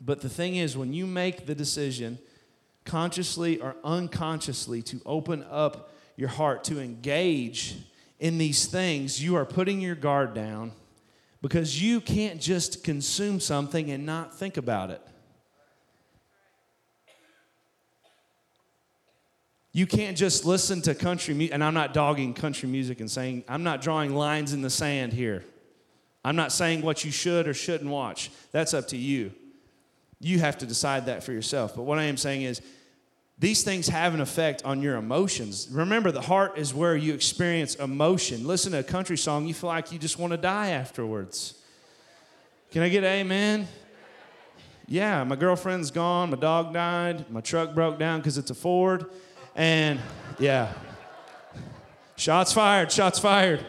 But 0.00 0.22
the 0.22 0.28
thing 0.28 0.56
is, 0.56 0.76
when 0.76 0.92
you 0.92 1.06
make 1.06 1.46
the 1.46 1.54
decision, 1.54 2.18
consciously 2.84 3.60
or 3.60 3.76
unconsciously, 3.84 4.82
to 4.82 5.00
open 5.04 5.44
up 5.50 5.92
your 6.16 6.28
heart, 6.28 6.64
to 6.64 6.80
engage 6.80 7.76
in 8.18 8.38
these 8.38 8.66
things, 8.66 9.22
you 9.22 9.36
are 9.36 9.44
putting 9.44 9.80
your 9.80 9.94
guard 9.94 10.34
down 10.34 10.72
because 11.42 11.82
you 11.82 12.00
can't 12.00 12.40
just 12.40 12.84
consume 12.84 13.40
something 13.40 13.90
and 13.90 14.04
not 14.04 14.34
think 14.34 14.56
about 14.56 14.90
it. 14.90 15.00
You 19.72 19.86
can't 19.86 20.16
just 20.16 20.44
listen 20.44 20.82
to 20.82 20.94
country 20.94 21.32
music, 21.32 21.54
and 21.54 21.62
I'm 21.62 21.74
not 21.74 21.94
dogging 21.94 22.34
country 22.34 22.68
music 22.68 23.00
and 23.00 23.10
saying, 23.10 23.44
I'm 23.48 23.62
not 23.62 23.80
drawing 23.80 24.14
lines 24.14 24.52
in 24.52 24.62
the 24.62 24.70
sand 24.70 25.12
here. 25.12 25.44
I'm 26.24 26.36
not 26.36 26.52
saying 26.52 26.82
what 26.82 27.04
you 27.04 27.12
should 27.12 27.46
or 27.46 27.54
shouldn't 27.54 27.88
watch. 27.88 28.30
That's 28.50 28.74
up 28.74 28.88
to 28.88 28.96
you. 28.96 29.32
You 30.20 30.38
have 30.38 30.58
to 30.58 30.66
decide 30.66 31.06
that 31.06 31.24
for 31.24 31.32
yourself. 31.32 31.74
But 31.74 31.82
what 31.82 31.98
I 31.98 32.04
am 32.04 32.16
saying 32.16 32.42
is, 32.42 32.60
these 33.38 33.62
things 33.62 33.88
have 33.88 34.12
an 34.12 34.20
effect 34.20 34.66
on 34.66 34.82
your 34.82 34.96
emotions. 34.96 35.66
Remember, 35.72 36.12
the 36.12 36.20
heart 36.20 36.58
is 36.58 36.74
where 36.74 36.94
you 36.94 37.14
experience 37.14 37.74
emotion. 37.76 38.46
Listen 38.46 38.72
to 38.72 38.80
a 38.80 38.82
country 38.82 39.16
song, 39.16 39.46
you 39.46 39.54
feel 39.54 39.68
like 39.68 39.90
you 39.92 39.98
just 39.98 40.18
want 40.18 40.32
to 40.32 40.36
die 40.36 40.70
afterwards. 40.70 41.54
Can 42.70 42.82
I 42.82 42.90
get 42.90 43.02
amen? 43.02 43.66
Yeah, 44.86 45.24
my 45.24 45.36
girlfriend's 45.36 45.90
gone, 45.90 46.30
my 46.30 46.36
dog 46.36 46.74
died, 46.74 47.30
my 47.30 47.40
truck 47.40 47.74
broke 47.74 47.98
down 47.98 48.18
because 48.20 48.36
it's 48.36 48.50
a 48.50 48.54
Ford, 48.54 49.06
and 49.56 49.98
yeah. 50.38 50.72
Shots 52.16 52.52
fired, 52.52 52.92
shots 52.92 53.18
fired. 53.18 53.64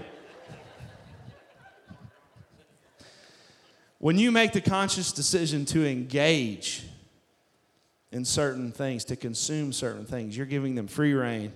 When 4.02 4.18
you 4.18 4.32
make 4.32 4.52
the 4.52 4.62
conscious 4.62 5.12
decision 5.12 5.64
to 5.66 5.88
engage 5.88 6.84
in 8.12 8.26
certain 8.26 8.72
things, 8.72 9.06
to 9.06 9.16
consume 9.16 9.72
certain 9.72 10.06
things. 10.06 10.36
You're 10.36 10.48
giving 10.48 10.74
them 10.74 10.88
free 10.88 11.14
rein 11.14 11.54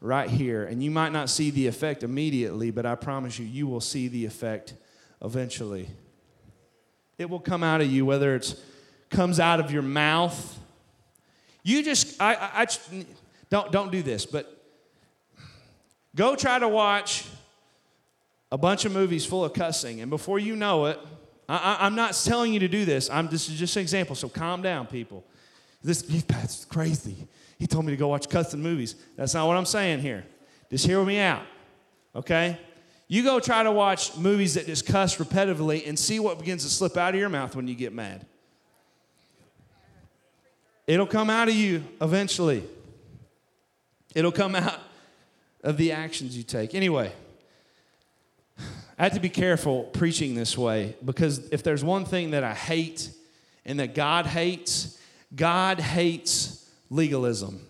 right 0.00 0.30
here. 0.30 0.64
And 0.64 0.80
you 0.80 0.92
might 0.92 1.10
not 1.10 1.28
see 1.28 1.50
the 1.50 1.66
effect 1.66 2.04
immediately, 2.04 2.70
but 2.70 2.86
I 2.86 2.94
promise 2.94 3.36
you, 3.36 3.46
you 3.46 3.66
will 3.66 3.80
see 3.80 4.06
the 4.06 4.24
effect 4.24 4.74
eventually. 5.22 5.88
It 7.18 7.28
will 7.28 7.40
come 7.40 7.64
out 7.64 7.80
of 7.80 7.90
you, 7.90 8.06
whether 8.06 8.36
it 8.36 8.54
comes 9.10 9.38
out 9.38 9.58
of 9.60 9.72
your 9.72 9.82
mouth. 9.82 10.58
You 11.64 11.82
just, 11.82 12.22
I, 12.22 12.34
I, 12.34 12.50
I 12.62 12.66
don't, 13.50 13.72
don't 13.72 13.90
do 13.90 14.02
this, 14.02 14.24
but 14.24 14.64
go 16.14 16.36
try 16.36 16.60
to 16.60 16.68
watch 16.68 17.26
a 18.52 18.56
bunch 18.56 18.84
of 18.84 18.92
movies 18.92 19.26
full 19.26 19.44
of 19.44 19.52
cussing, 19.52 20.00
and 20.00 20.10
before 20.10 20.38
you 20.38 20.54
know 20.54 20.86
it, 20.86 20.98
I, 21.58 21.86
am 21.86 21.94
not 21.94 22.14
telling 22.14 22.54
you 22.54 22.60
to 22.60 22.68
do 22.68 22.84
this. 22.84 23.10
I'm, 23.10 23.28
this 23.28 23.48
is 23.48 23.58
just 23.58 23.76
an 23.76 23.82
example, 23.82 24.16
so 24.16 24.28
calm 24.28 24.62
down, 24.62 24.86
people. 24.86 25.22
This 25.82 26.08
youth 26.08 26.26
pastor's 26.26 26.64
crazy. 26.64 27.16
He 27.58 27.66
told 27.66 27.84
me 27.84 27.92
to 27.92 27.96
go 27.96 28.08
watch 28.08 28.28
cussing 28.28 28.62
movies. 28.62 28.94
That's 29.16 29.34
not 29.34 29.46
what 29.46 29.56
I'm 29.56 29.66
saying 29.66 30.00
here. 30.00 30.24
Just 30.70 30.86
hear 30.86 31.04
me 31.04 31.18
out, 31.18 31.42
okay? 32.16 32.58
You 33.06 33.22
go 33.22 33.38
try 33.38 33.62
to 33.62 33.70
watch 33.70 34.16
movies 34.16 34.54
that 34.54 34.64
just 34.64 34.86
cuss 34.86 35.16
repetitively 35.16 35.86
and 35.86 35.98
see 35.98 36.18
what 36.18 36.38
begins 36.38 36.62
to 36.64 36.70
slip 36.70 36.96
out 36.96 37.12
of 37.12 37.20
your 37.20 37.28
mouth 37.28 37.54
when 37.54 37.68
you 37.68 37.74
get 37.74 37.92
mad. 37.92 38.24
It'll 40.86 41.06
come 41.06 41.28
out 41.28 41.48
of 41.48 41.54
you 41.54 41.84
eventually. 42.00 42.64
It'll 44.14 44.32
come 44.32 44.54
out 44.54 44.80
of 45.62 45.76
the 45.76 45.92
actions 45.92 46.36
you 46.36 46.42
take. 46.42 46.74
Anyway, 46.74 47.12
I 48.98 49.04
have 49.04 49.14
to 49.14 49.20
be 49.20 49.28
careful 49.28 49.84
preaching 49.84 50.34
this 50.34 50.56
way 50.56 50.96
because 51.04 51.48
if 51.50 51.62
there's 51.62 51.82
one 51.82 52.04
thing 52.04 52.32
that 52.32 52.44
I 52.44 52.54
hate 52.54 53.10
and 53.64 53.80
that 53.80 53.94
God 53.94 54.26
hates, 54.26 54.98
God 55.34 55.80
hates 55.80 56.70
legalism. 56.90 57.66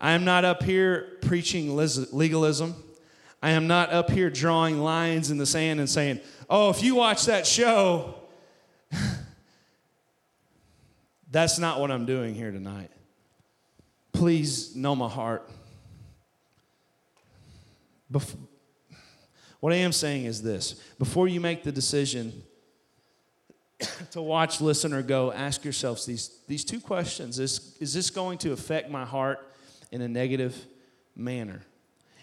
I 0.00 0.12
am 0.12 0.24
not 0.24 0.44
up 0.44 0.62
here 0.62 1.18
preaching 1.22 1.74
legalism. 1.74 2.74
I 3.42 3.50
am 3.50 3.66
not 3.66 3.90
up 3.90 4.10
here 4.10 4.28
drawing 4.28 4.80
lines 4.80 5.30
in 5.30 5.38
the 5.38 5.46
sand 5.46 5.80
and 5.80 5.88
saying, 5.88 6.20
oh, 6.50 6.70
if 6.70 6.82
you 6.82 6.94
watch 6.94 7.26
that 7.26 7.46
show, 7.46 8.16
that's 11.30 11.58
not 11.58 11.80
what 11.80 11.90
I'm 11.90 12.06
doing 12.06 12.34
here 12.34 12.50
tonight. 12.50 12.90
Please 14.12 14.74
know 14.76 14.94
my 14.94 15.08
heart. 15.08 15.48
Bef- 18.12 18.36
what 19.60 19.72
I 19.72 19.76
am 19.76 19.92
saying 19.92 20.24
is 20.24 20.42
this 20.42 20.74
before 20.98 21.28
you 21.28 21.40
make 21.40 21.62
the 21.62 21.72
decision 21.72 22.42
to 24.12 24.22
watch, 24.22 24.60
listen, 24.60 24.92
or 24.92 25.02
go, 25.02 25.32
ask 25.32 25.64
yourselves 25.64 26.06
these, 26.06 26.38
these 26.48 26.64
two 26.64 26.80
questions 26.80 27.38
is, 27.38 27.76
is 27.80 27.92
this 27.92 28.10
going 28.10 28.38
to 28.38 28.52
affect 28.52 28.90
my 28.90 29.04
heart 29.04 29.46
in 29.90 30.00
a 30.00 30.08
negative 30.08 30.66
manner? 31.14 31.62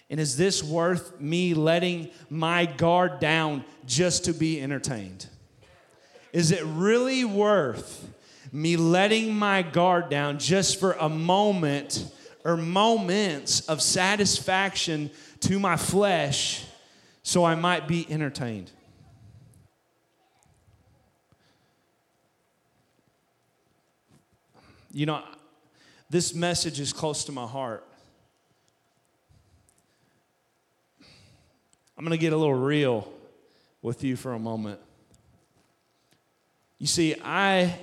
And 0.10 0.20
is 0.20 0.38
this 0.38 0.64
worth 0.64 1.20
me 1.20 1.54
letting 1.54 2.12
my 2.30 2.66
guard 2.66 3.20
down 3.20 3.64
just 3.86 4.26
to 4.26 4.34
be 4.34 4.62
entertained? 4.62 5.28
Is 6.32 6.52
it 6.52 6.64
really 6.66 7.26
worth 7.26 8.10
me 8.52 8.78
letting 8.78 9.34
my 9.34 9.62
guard 9.64 10.10
down 10.10 10.38
just 10.38 10.80
for 10.80 10.94
a 10.94 11.10
moment 11.10 12.12
or 12.44 12.58
moments 12.58 13.62
of 13.62 13.82
satisfaction 13.82 15.10
to 15.40 15.60
my 15.60 15.78
flesh 15.78 16.64
so 17.24 17.44
I 17.46 17.56
might 17.56 17.88
be 17.88 18.06
entertained? 18.10 18.72
You 24.92 25.08
know, 25.08 25.24
this 26.10 26.36
message 26.36 26.80
is 26.80 26.94
close 26.94 27.26
to 27.26 27.32
my 27.32 27.48
heart. 27.48 27.84
I'm 31.98 32.04
going 32.04 32.12
to 32.12 32.18
get 32.18 32.34
a 32.34 32.38
little 32.38 32.54
real 32.54 33.12
with 33.82 34.04
you 34.04 34.16
for 34.16 34.34
a 34.34 34.40
moment. 34.40 34.80
You 36.78 36.88
see, 36.88 37.16
I 37.24 37.80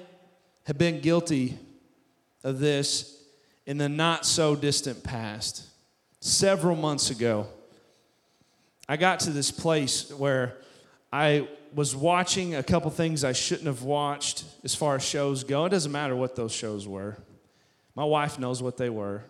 have 0.64 0.79
been 0.79 1.00
guilty 1.00 1.59
of 2.44 2.59
this 2.59 3.22
in 3.66 3.79
the 3.79 3.88
not 3.88 4.26
so 4.26 4.55
distant 4.55 5.03
past. 5.03 5.66
Several 6.20 6.76
months 6.76 7.11
ago, 7.11 7.46
I 8.90 8.96
got 8.96 9.20
to 9.20 9.31
this 9.31 9.53
place 9.53 10.11
where 10.11 10.57
I 11.12 11.46
was 11.76 11.94
watching 11.94 12.57
a 12.57 12.62
couple 12.64 12.90
things 12.90 13.22
I 13.22 13.31
shouldn't 13.31 13.68
have 13.68 13.85
watched 13.85 14.42
as 14.64 14.74
far 14.74 14.96
as 14.96 15.05
shows 15.05 15.44
go. 15.44 15.64
It 15.64 15.68
doesn't 15.68 15.92
matter 15.92 16.16
what 16.16 16.35
those 16.35 16.50
shows 16.50 16.88
were. 16.88 17.16
My 17.94 18.03
wife 18.03 18.40
knows 18.40 18.61
what 18.61 18.79
they 18.79 18.90
were. 18.90 19.22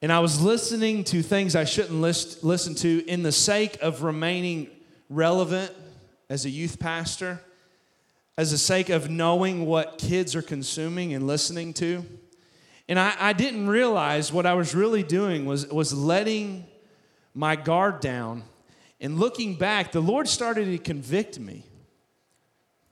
And 0.00 0.12
I 0.12 0.20
was 0.20 0.40
listening 0.40 1.02
to 1.04 1.20
things 1.20 1.56
I 1.56 1.64
shouldn't 1.64 2.00
list, 2.00 2.44
listen 2.44 2.76
to 2.76 3.04
in 3.08 3.24
the 3.24 3.32
sake 3.32 3.76
of 3.82 4.04
remaining 4.04 4.68
relevant 5.10 5.72
as 6.30 6.44
a 6.44 6.50
youth 6.50 6.78
pastor, 6.78 7.40
as 8.36 8.52
the 8.52 8.58
sake 8.58 8.88
of 8.88 9.10
knowing 9.10 9.66
what 9.66 9.98
kids 9.98 10.36
are 10.36 10.42
consuming 10.42 11.12
and 11.12 11.26
listening 11.26 11.72
to. 11.74 12.04
And 12.88 13.00
I, 13.00 13.16
I 13.18 13.32
didn't 13.32 13.66
realize 13.66 14.32
what 14.32 14.46
I 14.46 14.54
was 14.54 14.76
really 14.76 15.02
doing 15.02 15.44
was, 15.44 15.66
was 15.66 15.92
letting 15.92 16.68
my 17.38 17.54
guard 17.54 18.00
down 18.00 18.42
and 19.00 19.16
looking 19.16 19.54
back, 19.54 19.92
the 19.92 20.00
Lord 20.00 20.26
started 20.26 20.64
to 20.64 20.78
convict 20.78 21.38
me. 21.38 21.62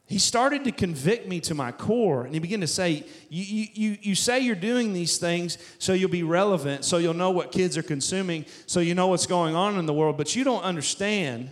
He 0.07 0.21
started 0.21 0.63
to 0.65 0.71
convict 0.71 1.27
me 1.27 1.41
to 1.41 1.55
my 1.57 1.73
core, 1.73 2.25
and 2.25 2.33
he 2.33 2.39
began 2.39 2.61
to 2.61 2.69
say, 2.69 3.05
you, 3.29 3.67
you, 3.75 3.99
you 4.01 4.15
say 4.15 4.39
you're 4.39 4.55
doing 4.55 4.93
these 4.93 5.19
things 5.19 5.59
so 5.81 5.95
you'll 5.95 6.11
be 6.11 6.23
relevant, 6.23 6.85
so 6.85 6.99
you'll 6.99 7.13
know 7.13 7.33
what 7.33 7.51
kids 7.51 7.77
are 7.77 7.83
consuming, 7.83 8.47
so 8.67 8.79
you 8.79 8.95
know 8.95 9.09
what's 9.09 9.27
going 9.27 9.57
on 9.57 9.81
in 9.81 9.87
the 9.87 9.93
world, 9.93 10.17
but 10.17 10.37
you 10.37 10.45
don't 10.45 10.63
understand 10.63 11.51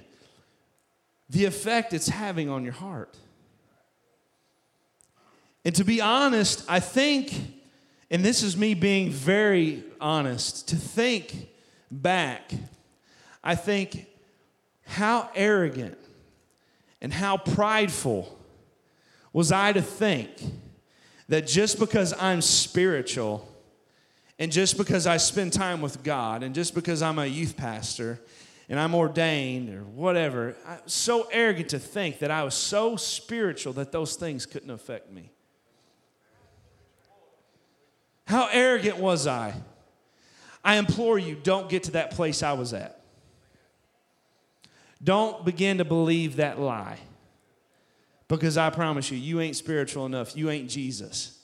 the 1.28 1.46
effect 1.46 1.92
it's 1.92 2.09
having 2.09 2.48
on 2.48 2.62
your 2.62 2.74
heart. 2.74 3.18
And 5.64 5.74
to 5.74 5.83
be 5.83 6.00
honest, 6.00 6.64
I 6.68 6.78
think, 6.78 7.35
and 8.09 8.24
this 8.24 8.44
is 8.44 8.57
me 8.57 8.74
being 8.74 9.11
very 9.11 9.83
honest, 10.00 10.68
to 10.68 10.76
think 10.76 11.48
back, 11.90 12.52
I 13.44 13.54
think 13.54 14.07
how 14.87 15.28
arrogant 15.35 15.98
and 17.02 17.12
how 17.12 17.37
prideful 17.37 18.37
was 19.35 19.52
I 19.52 19.72
to 19.74 19.83
think 19.83 20.30
that 21.28 21.46
just 21.46 21.78
because 21.78 22.14
I'm 22.18 22.40
spiritual 22.40 23.47
and 24.38 24.51
just 24.51 24.78
because 24.78 25.07
I 25.07 25.18
spend 25.18 25.53
time 25.53 25.82
with 25.82 26.03
God 26.03 26.42
and 26.42 26.55
just 26.55 26.74
because 26.74 27.03
I'm 27.03 27.18
a 27.18 27.26
youth 27.26 27.55
pastor 27.55 28.18
and 28.70 28.80
I'm 28.80 28.95
ordained 28.95 29.68
or 29.68 29.82
whatever, 29.82 30.57
I'm 30.66 30.80
so 30.86 31.28
arrogant 31.30 31.68
to 31.70 31.78
think 31.78 32.20
that 32.20 32.30
I 32.30 32.45
was 32.45 32.55
so 32.55 32.97
spiritual 32.97 33.74
that 33.74 33.92
those 33.92 34.16
things 34.16 34.47
couldn't 34.47 34.70
affect 34.70 35.12
me. 35.12 35.30
How 38.26 38.49
arrogant 38.51 38.97
was 38.97 39.26
I? 39.26 39.53
I 40.64 40.76
implore 40.76 41.18
you, 41.18 41.34
don't 41.34 41.68
get 41.68 41.82
to 41.84 41.90
that 41.92 42.12
place 42.12 42.42
I 42.42 42.55
was 42.55 42.72
at. 42.72 43.03
Don't 45.05 45.44
begin 45.44 45.78
to 45.78 45.84
believe 45.84 46.36
that 46.36 46.59
lie. 46.59 46.98
Because 48.26 48.57
I 48.57 48.70
promise 48.70 49.11
you, 49.11 49.18
you 49.18 49.40
ain't 49.40 49.55
spiritual 49.55 50.07
enough. 50.07 50.34
You 50.34 50.48
ain't 50.48 50.70
Jesus. 50.70 51.38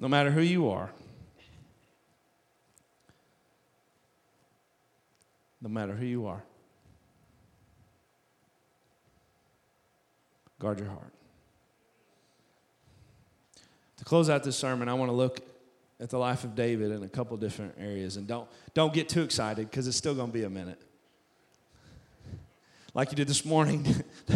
No 0.00 0.08
matter 0.08 0.30
who 0.30 0.40
you 0.40 0.68
are, 0.70 0.90
no 5.62 5.68
matter 5.68 5.94
who 5.94 6.06
you 6.06 6.26
are, 6.26 6.42
guard 10.58 10.80
your 10.80 10.88
heart. 10.88 11.12
Close 14.10 14.28
out 14.28 14.42
this 14.42 14.56
sermon, 14.56 14.88
I 14.88 14.94
want 14.94 15.08
to 15.08 15.14
look 15.14 15.38
at 16.00 16.10
the 16.10 16.18
life 16.18 16.42
of 16.42 16.56
David 16.56 16.90
in 16.90 17.04
a 17.04 17.08
couple 17.08 17.36
different 17.36 17.76
areas. 17.78 18.16
And 18.16 18.26
don't, 18.26 18.48
don't 18.74 18.92
get 18.92 19.08
too 19.08 19.22
excited 19.22 19.70
because 19.70 19.86
it's 19.86 19.96
still 19.96 20.16
going 20.16 20.26
to 20.26 20.32
be 20.32 20.42
a 20.42 20.50
minute. 20.50 20.82
Like 22.92 23.12
you 23.12 23.16
did 23.16 23.28
this 23.28 23.44
morning. 23.44 23.86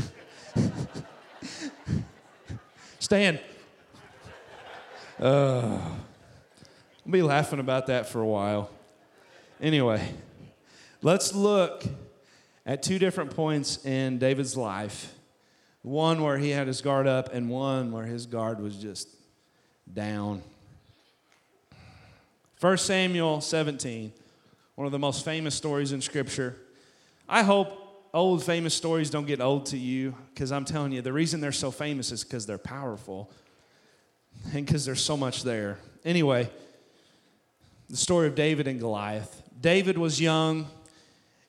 Stand. 3.01 3.41
Uh, 5.19 5.81
I'll 5.81 7.11
be 7.11 7.23
laughing 7.23 7.59
about 7.59 7.89
that 7.89 8.09
for 8.09 8.21
a 8.21 8.27
while. 8.27 8.71
Anyway, 9.61 10.09
let's 11.03 11.35
look 11.35 11.83
at 12.65 12.81
two 12.81 13.01
different 13.01 13.35
points 13.35 13.85
in 13.85 14.19
David's 14.19 14.57
life 14.57 15.13
one 15.83 16.23
where 16.23 16.39
he 16.39 16.51
had 16.51 16.69
his 16.69 16.81
guard 16.81 17.09
up, 17.09 17.35
and 17.35 17.51
one 17.51 17.91
where 17.91 18.07
his 18.07 18.25
guard 18.25 18.61
was 18.61 18.77
just 18.77 19.09
down. 19.93 20.43
1 22.61 22.79
Samuel 22.79 23.41
17. 23.41 24.13
one 24.75 24.87
of 24.87 24.93
the 24.93 24.99
most 24.99 25.25
famous 25.25 25.55
stories 25.55 25.93
in 25.93 26.01
Scripture. 26.01 26.57
I 27.29 27.43
hope 27.43 28.09
old 28.15 28.45
famous 28.45 28.75
stories 28.75 29.11
don't 29.11 29.27
get 29.27 29.41
old 29.41 29.67
to 29.67 29.79
you 29.79 30.15
because 30.33 30.53
I'm 30.53 30.65
telling 30.65 30.93
you, 30.93 31.03
the 31.03 31.13
reason 31.13 31.41
they're 31.41 31.53
so 31.53 31.71
famous 31.71 32.13
is 32.13 32.25
because 32.25 32.47
they're 32.47 32.59
powerful 32.59 33.31
and 34.53 34.65
because 34.65 34.85
there's 34.85 35.03
so 35.03 35.17
much 35.17 35.43
there. 35.43 35.79
Anyway, 36.05 36.49
the 37.91 37.97
story 37.97 38.27
of 38.27 38.35
David 38.35 38.67
and 38.67 38.79
Goliath. 38.79 39.43
David 39.61 39.99
was 39.99 40.21
young, 40.21 40.67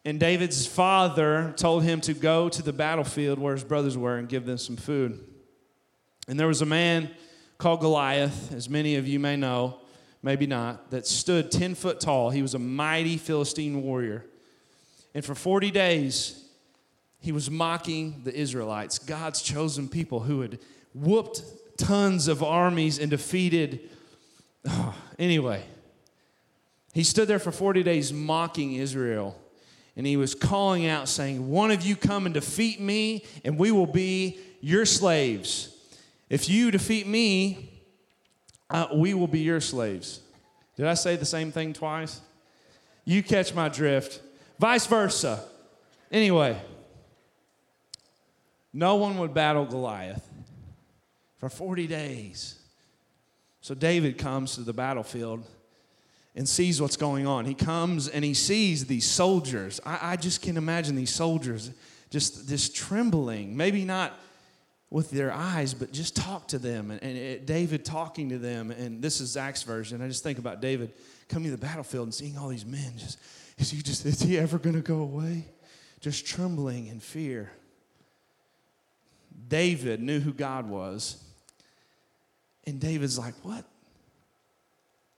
and 0.04 0.20
David's 0.20 0.66
father 0.66 1.54
told 1.58 1.84
him 1.84 2.02
to 2.02 2.14
go 2.14 2.50
to 2.50 2.62
the 2.62 2.74
battlefield 2.74 3.40
where 3.40 3.54
his 3.54 3.64
brothers 3.64 3.98
were 3.98 4.18
and 4.18 4.30
give 4.30 4.46
them 4.46 4.58
some 4.58 4.76
food. 4.76 5.20
And 6.28 6.40
there 6.40 6.48
was 6.48 6.62
a 6.62 6.66
man 6.66 7.12
called 7.58 7.80
Goliath, 7.80 8.54
as 8.54 8.70
many 8.70 8.96
of 8.96 9.08
you 9.08 9.20
may 9.20 9.36
know, 9.36 9.80
maybe 10.22 10.48
not, 10.48 10.92
that 10.92 11.08
stood 11.08 11.52
10 11.52 11.76
foot 11.76 12.00
tall. 12.00 12.30
He 12.30 12.42
was 12.42 12.54
a 12.54 12.60
mighty 12.60 13.18
Philistine 13.18 13.84
warrior. 13.84 14.26
And 15.14 15.24
for 15.24 15.36
40 15.36 15.72
days, 15.72 16.44
he 17.20 17.32
was 17.32 17.50
mocking 17.50 18.22
the 18.24 18.34
Israelites, 18.34 19.00
God's 19.00 19.42
chosen 19.42 19.88
people 19.88 20.22
who 20.22 20.42
had 20.42 20.60
whooped 20.94 21.42
tons 21.78 22.28
of 22.28 22.44
armies 22.44 23.00
and 23.00 23.10
defeated. 23.10 23.90
Oh, 24.68 24.96
anyway, 25.20 25.64
he 26.94 27.04
stood 27.04 27.28
there 27.28 27.40
for 27.40 27.52
40 27.52 27.84
days 27.84 28.14
mocking 28.14 28.74
Israel. 28.74 29.40
And 29.98 30.06
he 30.06 30.18
was 30.18 30.36
calling 30.36 30.86
out, 30.86 31.08
saying, 31.08 31.50
One 31.50 31.72
of 31.72 31.84
you 31.84 31.96
come 31.96 32.26
and 32.26 32.34
defeat 32.34 32.82
me, 32.82 33.24
and 33.46 33.58
we 33.58 33.72
will 33.72 33.88
be 33.88 34.38
your 34.60 34.86
slaves. 34.86 35.75
If 36.30 36.50
you 36.50 36.72
defeat 36.72 37.08
me, 37.08 37.72
uh, 38.70 38.88
we 38.94 39.14
will 39.14 39.28
be 39.28 39.40
your 39.40 39.62
slaves. 39.62 40.22
Did 40.76 40.88
I 40.88 40.96
say 40.96 41.16
the 41.16 41.26
same 41.26 41.52
thing 41.52 41.74
twice? 41.74 42.22
You 43.06 43.22
catch 43.22 43.54
my 43.54 43.70
drift. 43.70 44.22
Vice 44.60 44.88
versa. 44.88 45.44
Anyway, 46.12 46.60
no 48.74 48.96
one 48.96 49.18
would 49.20 49.34
battle 49.34 49.66
Goliath 49.66 50.28
for 51.38 51.50
40 51.50 51.88
days. 51.88 52.60
So 53.62 53.76
David 53.76 54.18
comes 54.18 54.56
to 54.56 54.62
the 54.62 54.74
battlefield 54.74 55.44
and 56.36 56.48
sees 56.48 56.82
what's 56.82 56.98
going 56.98 57.26
on. 57.26 57.46
He 57.46 57.54
comes 57.54 58.08
and 58.08 58.26
he 58.26 58.34
sees 58.34 58.86
these 58.86 59.10
soldiers. 59.10 59.80
I, 59.86 60.00
I 60.02 60.16
just 60.16 60.42
can 60.42 60.58
imagine 60.58 60.96
these 60.96 61.14
soldiers 61.14 61.72
just, 62.10 62.48
just 62.48 62.76
trembling, 62.76 63.56
maybe 63.56 63.86
not 63.86 64.14
with 64.96 65.12
their 65.12 65.30
eyes, 65.30 65.74
but 65.74 65.92
just 65.92 66.16
talk 66.16 66.48
to 66.48 66.58
them. 66.58 66.90
And, 66.90 67.04
and 67.04 67.18
it, 67.18 67.46
David 67.46 67.84
talking 67.84 68.30
to 68.30 68.38
them. 68.38 68.72
And 68.72 69.02
this 69.02 69.20
is 69.20 69.30
Zach's 69.30 69.62
version. 69.62 70.02
I 70.02 70.08
just 70.08 70.24
think 70.24 70.40
about 70.40 70.62
David 70.62 70.94
coming 71.28 71.52
to 71.52 71.52
the 71.52 71.62
battlefield 71.62 72.06
and 72.06 72.14
seeing 72.14 72.38
all 72.38 72.48
these 72.48 72.66
men. 72.66 72.94
Just 72.98 73.20
is 73.58 73.72
he 73.72 73.82
just 73.82 74.06
is 74.06 74.22
he 74.22 74.38
ever 74.38 74.58
going 74.58 74.78
to 74.78 74.82
go 74.82 75.00
away? 75.00 75.48
Just 76.00 76.26
trembling 76.26 76.88
in 76.88 77.02
fear. 77.02 77.52
David 79.50 80.00
knew 80.00 80.22
who 80.22 80.32
God 80.32 80.70
was. 80.70 81.22
And 82.66 82.80
David's 82.80 83.20
like, 83.20 83.34
What? 83.44 83.66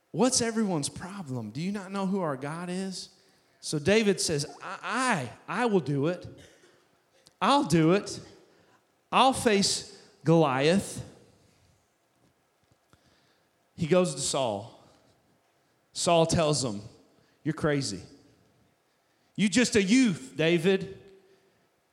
What's 0.10 0.42
everyone's 0.42 0.90
problem? 0.90 1.52
Do 1.52 1.62
you 1.62 1.72
not 1.72 1.92
know 1.92 2.08
who 2.08 2.22
our 2.22 2.36
God 2.36 2.72
is? 2.72 3.10
So 3.62 3.78
David 3.78 4.20
says, 4.20 4.48
I, 4.60 5.30
I, 5.48 5.62
I 5.62 5.66
will 5.68 5.82
do 5.82 6.08
it. 6.08 6.26
I'll 7.40 7.66
do 7.66 7.92
it. 7.92 8.20
I'll 9.12 9.34
face 9.34 9.98
Goliath. 10.24 11.04
He 13.76 13.88
goes 13.88 14.16
to 14.16 14.22
Saul. 14.22 14.74
Saul 15.94 16.26
tells 16.26 16.64
him, 16.64 16.82
You're 17.44 17.54
crazy. 17.54 18.02
You 19.36 19.50
just 19.50 19.76
a 19.76 19.84
youth, 19.84 20.34
David. 20.36 20.98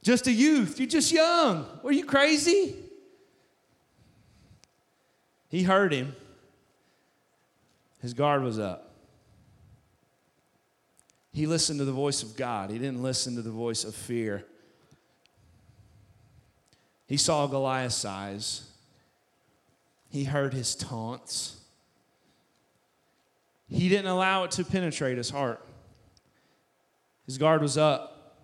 Just 0.02 0.26
a 0.26 0.32
youth. 0.32 0.78
You're 0.78 0.88
just 0.88 1.12
young. 1.12 1.66
Are 1.82 1.92
you 1.92 2.04
crazy? 2.04 2.74
He 5.48 5.62
heard 5.62 5.92
him. 5.92 6.14
His 8.00 8.12
guard 8.12 8.42
was 8.42 8.58
up. 8.58 8.90
He 11.32 11.46
listened 11.46 11.78
to 11.78 11.84
the 11.84 11.92
voice 11.92 12.22
of 12.22 12.36
God. 12.36 12.70
He 12.70 12.78
didn't 12.78 13.02
listen 13.02 13.34
to 13.36 13.42
the 13.42 13.50
voice 13.50 13.84
of 13.84 13.94
fear. 13.94 14.44
He 17.06 17.16
saw 17.16 17.46
Goliath's 17.46 18.04
eyes. 18.04 18.68
He 20.08 20.24
heard 20.24 20.54
his 20.54 20.74
taunts. 20.74 21.60
He 23.68 23.88
didn't 23.88 24.06
allow 24.06 24.44
it 24.44 24.52
to 24.52 24.64
penetrate 24.64 25.16
his 25.16 25.30
heart. 25.30 25.64
His 27.26 27.38
guard 27.38 27.62
was 27.62 27.78
up, 27.78 28.38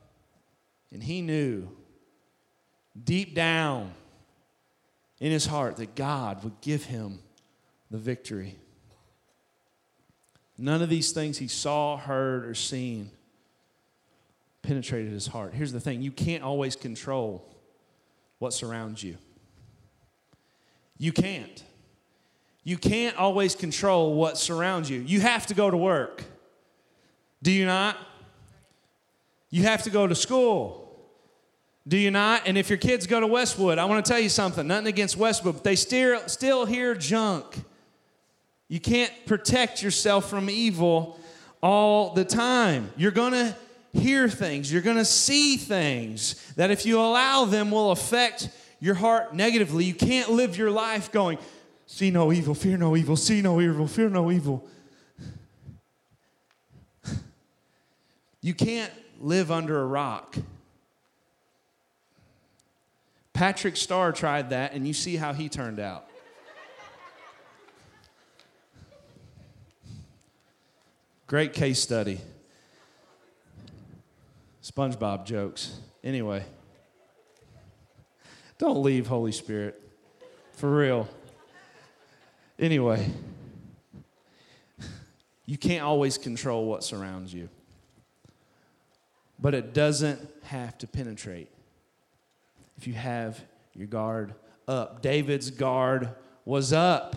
and 0.93 1.03
he 1.03 1.21
knew 1.21 1.69
deep 3.05 3.35
down 3.35 3.93
in 5.21 5.31
his 5.31 5.47
heart 5.47 5.77
that 5.77 5.95
God 5.95 6.43
would 6.43 6.61
give 6.61 6.85
him 6.85 7.21
the 7.91 7.99
victory. 7.99 8.57
None 10.59 10.83
of 10.83 10.89
these 10.89 11.13
things 11.13 11.39
he 11.39 11.49
saw, 11.49 11.97
heard, 11.97 12.45
or 12.45 12.55
seen 12.55 13.11
penetrated 14.63 15.13
his 15.13 15.27
heart. 15.27 15.55
Here's 15.55 15.73
the 15.73 15.81
thing 15.81 16.03
you 16.03 16.13
can't 16.13 16.43
always 16.43 16.77
control 16.77 17.47
what 18.41 18.53
surrounds 18.53 19.05
you. 19.05 19.17
You 20.99 21.13
can't. 21.13 21.63
You 22.65 22.77
can't 22.77 23.17
always 23.17 23.55
control 23.55 24.15
what 24.15 24.37
surrounds 24.37 24.91
you. 24.91 25.01
You 25.01 25.21
have 25.21 25.47
to 25.47 25.55
go 25.55 25.71
to 25.71 25.77
work. 25.77 26.25
Do 27.43 27.53
you 27.53 27.65
not? 27.65 27.97
You 29.51 29.63
have 29.63 29.85
to 29.85 29.91
go 29.91 30.07
to 30.07 30.15
school. 30.15 30.89
Do 31.87 31.97
you 31.97 32.11
not? 32.11 32.43
And 32.47 32.59
if 32.59 32.69
your 32.69 32.79
kids 32.79 33.07
go 33.07 33.21
to 33.21 33.27
Westwood, 33.27 33.79
I 33.79 33.85
want 33.85 34.05
to 34.05 34.11
tell 34.11 34.21
you 34.21 34.29
something. 34.29 34.67
Nothing 34.67 34.89
against 34.89 35.17
Westwood, 35.17 35.55
but 35.57 35.65
they 35.65 35.77
still, 35.77 36.21
still 36.29 36.67
hear 36.67 36.95
junk. 36.95 37.45
You 38.69 38.81
can't 38.81 39.13
protect 39.27 39.83
yourself 39.83 40.31
from 40.31 40.49
evil 40.49 41.19
all 41.63 42.15
the 42.15 42.25
time. 42.25 42.91
You're 42.97 43.11
going 43.11 43.33
to 43.33 43.55
hear 43.93 44.29
things, 44.29 44.73
you're 44.73 44.83
going 44.83 44.97
to 44.97 45.05
see 45.05 45.57
things 45.57 46.35
that 46.55 46.71
if 46.71 46.87
you 46.87 47.01
allow 47.01 47.45
them 47.45 47.71
will 47.71 47.91
affect 47.91 48.49
your 48.81 48.95
heart 48.95 49.35
negatively. 49.35 49.85
You 49.85 49.95
can't 49.95 50.31
live 50.31 50.57
your 50.57 50.71
life 50.71 51.13
going, 51.13 51.39
see 51.87 52.11
no 52.11 52.33
evil, 52.33 52.55
fear 52.55 52.77
no 52.77 52.97
evil, 52.97 53.17
see 53.17 53.43
no 53.43 53.61
evil, 53.61 53.87
fear 53.87 54.09
no 54.09 54.31
evil. 54.31 54.67
You 58.41 58.55
can't 58.55 58.93
live 59.21 59.51
under 59.51 59.81
a 59.81 59.85
rock. 59.85 60.37
Patrick 63.35 63.77
Star 63.77 64.13
tried 64.13 64.51
that, 64.51 64.73
and 64.73 64.87
you 64.87 64.93
see 64.95 65.17
how 65.17 65.33
he 65.33 65.49
turned 65.49 65.79
out. 65.79 66.07
Great 71.27 71.53
case 71.53 71.79
study. 71.79 72.21
SpongeBob 74.63 75.25
jokes. 75.25 75.79
Anyway, 76.05 76.45
don't 78.59 78.83
leave, 78.83 79.07
Holy 79.07 79.33
Spirit. 79.33 79.81
For 80.53 80.71
real. 80.71 81.09
Anyway, 82.59 83.11
you 85.47 85.57
can't 85.57 85.83
always 85.83 86.19
control 86.19 86.67
what 86.67 86.85
surrounds 86.85 87.33
you, 87.33 87.49
but 89.39 89.55
it 89.55 89.73
doesn't 89.73 90.21
have 90.43 90.77
to 90.79 90.87
penetrate 90.87 91.49
if 92.77 92.87
you 92.87 92.93
have 92.93 93.41
your 93.75 93.87
guard 93.87 94.35
up. 94.69 95.01
David's 95.01 95.51
guard 95.51 96.11
was 96.45 96.73
up. 96.73 97.17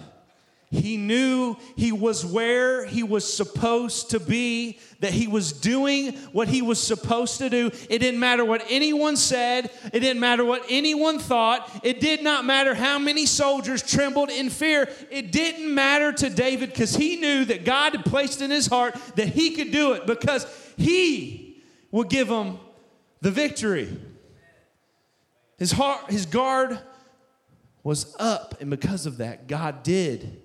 He 0.74 0.97
knew 0.97 1.55
he 1.76 1.91
was 1.91 2.26
where 2.26 2.84
he 2.84 3.03
was 3.03 3.32
supposed 3.32 4.09
to 4.09 4.19
be, 4.19 4.80
that 5.01 5.11
he 5.11 5.28
was 5.28 5.53
doing 5.53 6.13
what 6.32 6.47
he 6.47 6.63
was 6.63 6.82
supposed 6.82 7.38
to 7.38 7.49
do. 7.49 7.67
It 7.91 7.99
didn't 7.99 8.19
matter 8.19 8.43
what 8.43 8.65
anyone 8.67 9.15
said, 9.15 9.69
it 9.93 9.99
didn't 9.99 10.19
matter 10.19 10.43
what 10.43 10.65
anyone 10.69 11.19
thought, 11.19 11.69
it 11.84 11.99
did 11.99 12.24
not 12.24 12.43
matter 12.43 12.74
how 12.74 12.97
many 12.97 13.28
soldiers 13.28 13.84
trembled 13.84 14.32
in 14.32 14.49
fear. 14.49 14.89
It 15.11 15.32
didn't 15.32 15.71
matter 15.71 16.11
to 16.11 16.30
David 16.32 16.71
because 16.71 16.95
he 16.95 17.17
knew 17.17 17.45
that 17.45 17.65
God 17.65 17.93
had 17.93 18.03
placed 18.03 18.41
in 18.41 18.49
his 18.49 18.65
heart 18.65 18.95
that 19.15 19.28
he 19.28 19.51
could 19.51 19.71
do 19.71 19.93
it 19.93 20.07
because 20.07 20.47
he 20.76 21.61
would 21.91 22.09
give 22.09 22.30
him 22.30 22.57
the 23.21 23.30
victory. 23.30 23.95
His 25.59 25.71
heart, 25.71 26.09
his 26.09 26.26
guard 26.26 26.80
was 27.84 28.15
up, 28.17 28.59
and 28.59 28.71
because 28.71 29.05
of 29.05 29.17
that, 29.17 29.47
God 29.47 29.84
did 29.84 30.42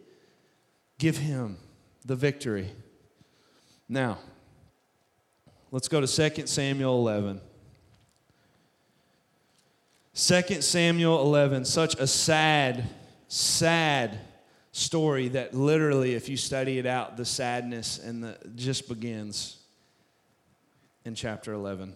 give 0.98 1.18
him 1.18 1.56
the 2.04 2.16
victory. 2.16 2.70
Now, 3.88 4.18
let's 5.70 5.88
go 5.88 6.00
to 6.00 6.30
2 6.30 6.46
Samuel 6.46 6.98
11. 6.98 7.40
2 10.14 10.62
Samuel 10.62 11.20
11, 11.22 11.64
such 11.64 11.94
a 11.94 12.06
sad, 12.06 12.84
sad 13.28 14.18
story 14.72 15.28
that 15.28 15.54
literally, 15.54 16.14
if 16.14 16.28
you 16.28 16.36
study 16.36 16.78
it 16.78 16.86
out, 16.86 17.16
the 17.16 17.24
sadness 17.24 17.98
and 17.98 18.22
the 18.22 18.36
just 18.56 18.88
begins. 18.88 19.58
in 21.04 21.14
chapter 21.14 21.52
11. 21.52 21.94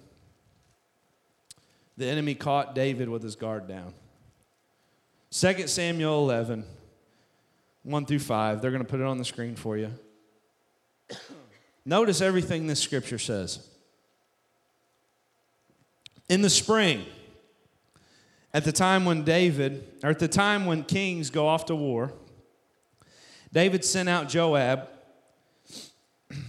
The 1.99 2.07
enemy 2.07 2.35
caught 2.35 2.75
David 2.75 3.09
with 3.09 3.23
his 3.23 3.37
guard 3.37 3.69
down. 3.69 3.93
2 5.31 5.67
Samuel 5.67 6.19
11, 6.23 6.65
1 7.85 8.07
through 8.07 8.21
5. 8.21 8.63
They're 8.63 8.71
going 8.71 8.85
to 8.85 8.89
put 8.89 9.01
it 9.01 9.07
on 9.07 9.19
the 9.19 9.25
screen 9.25 9.57
for 9.57 9.77
you. 9.77 9.93
Notice 11.85 12.21
everything 12.21 12.67
this 12.67 12.81
scripture 12.81 13.19
says. 13.19 13.67
In 16.29 16.43
the 16.43 16.51
spring, 16.51 17.05
at 18.55 18.65
the 18.65 18.73
time 18.73 19.05
when 19.05 19.25
David, 19.25 19.85
or 20.03 20.11
at 20.11 20.19
the 20.19 20.29
time 20.29 20.67
when 20.67 20.85
kings 20.85 21.31
go 21.31 21.49
off 21.49 21.67
to 21.67 21.75
war, 21.75 22.13
David 23.53 23.85
sent 23.85 24.09
out 24.09 24.29
Joab 24.29 24.89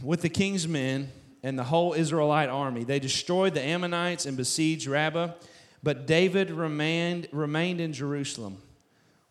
with 0.02 0.22
the 0.22 0.30
king's 0.30 0.68
men 0.68 1.12
and 1.42 1.60
the 1.60 1.64
whole 1.64 1.94
Israelite 1.94 2.50
army. 2.50 2.84
They 2.84 3.00
destroyed 3.00 3.54
the 3.54 3.62
Ammonites 3.62 4.26
and 4.26 4.38
besieged 4.38 4.88
Rabbah, 4.88 5.34
but 5.82 6.06
David 6.08 6.52
remained, 6.52 7.28
remained 7.32 7.82
in 7.82 7.92
Jerusalem. 7.92 8.60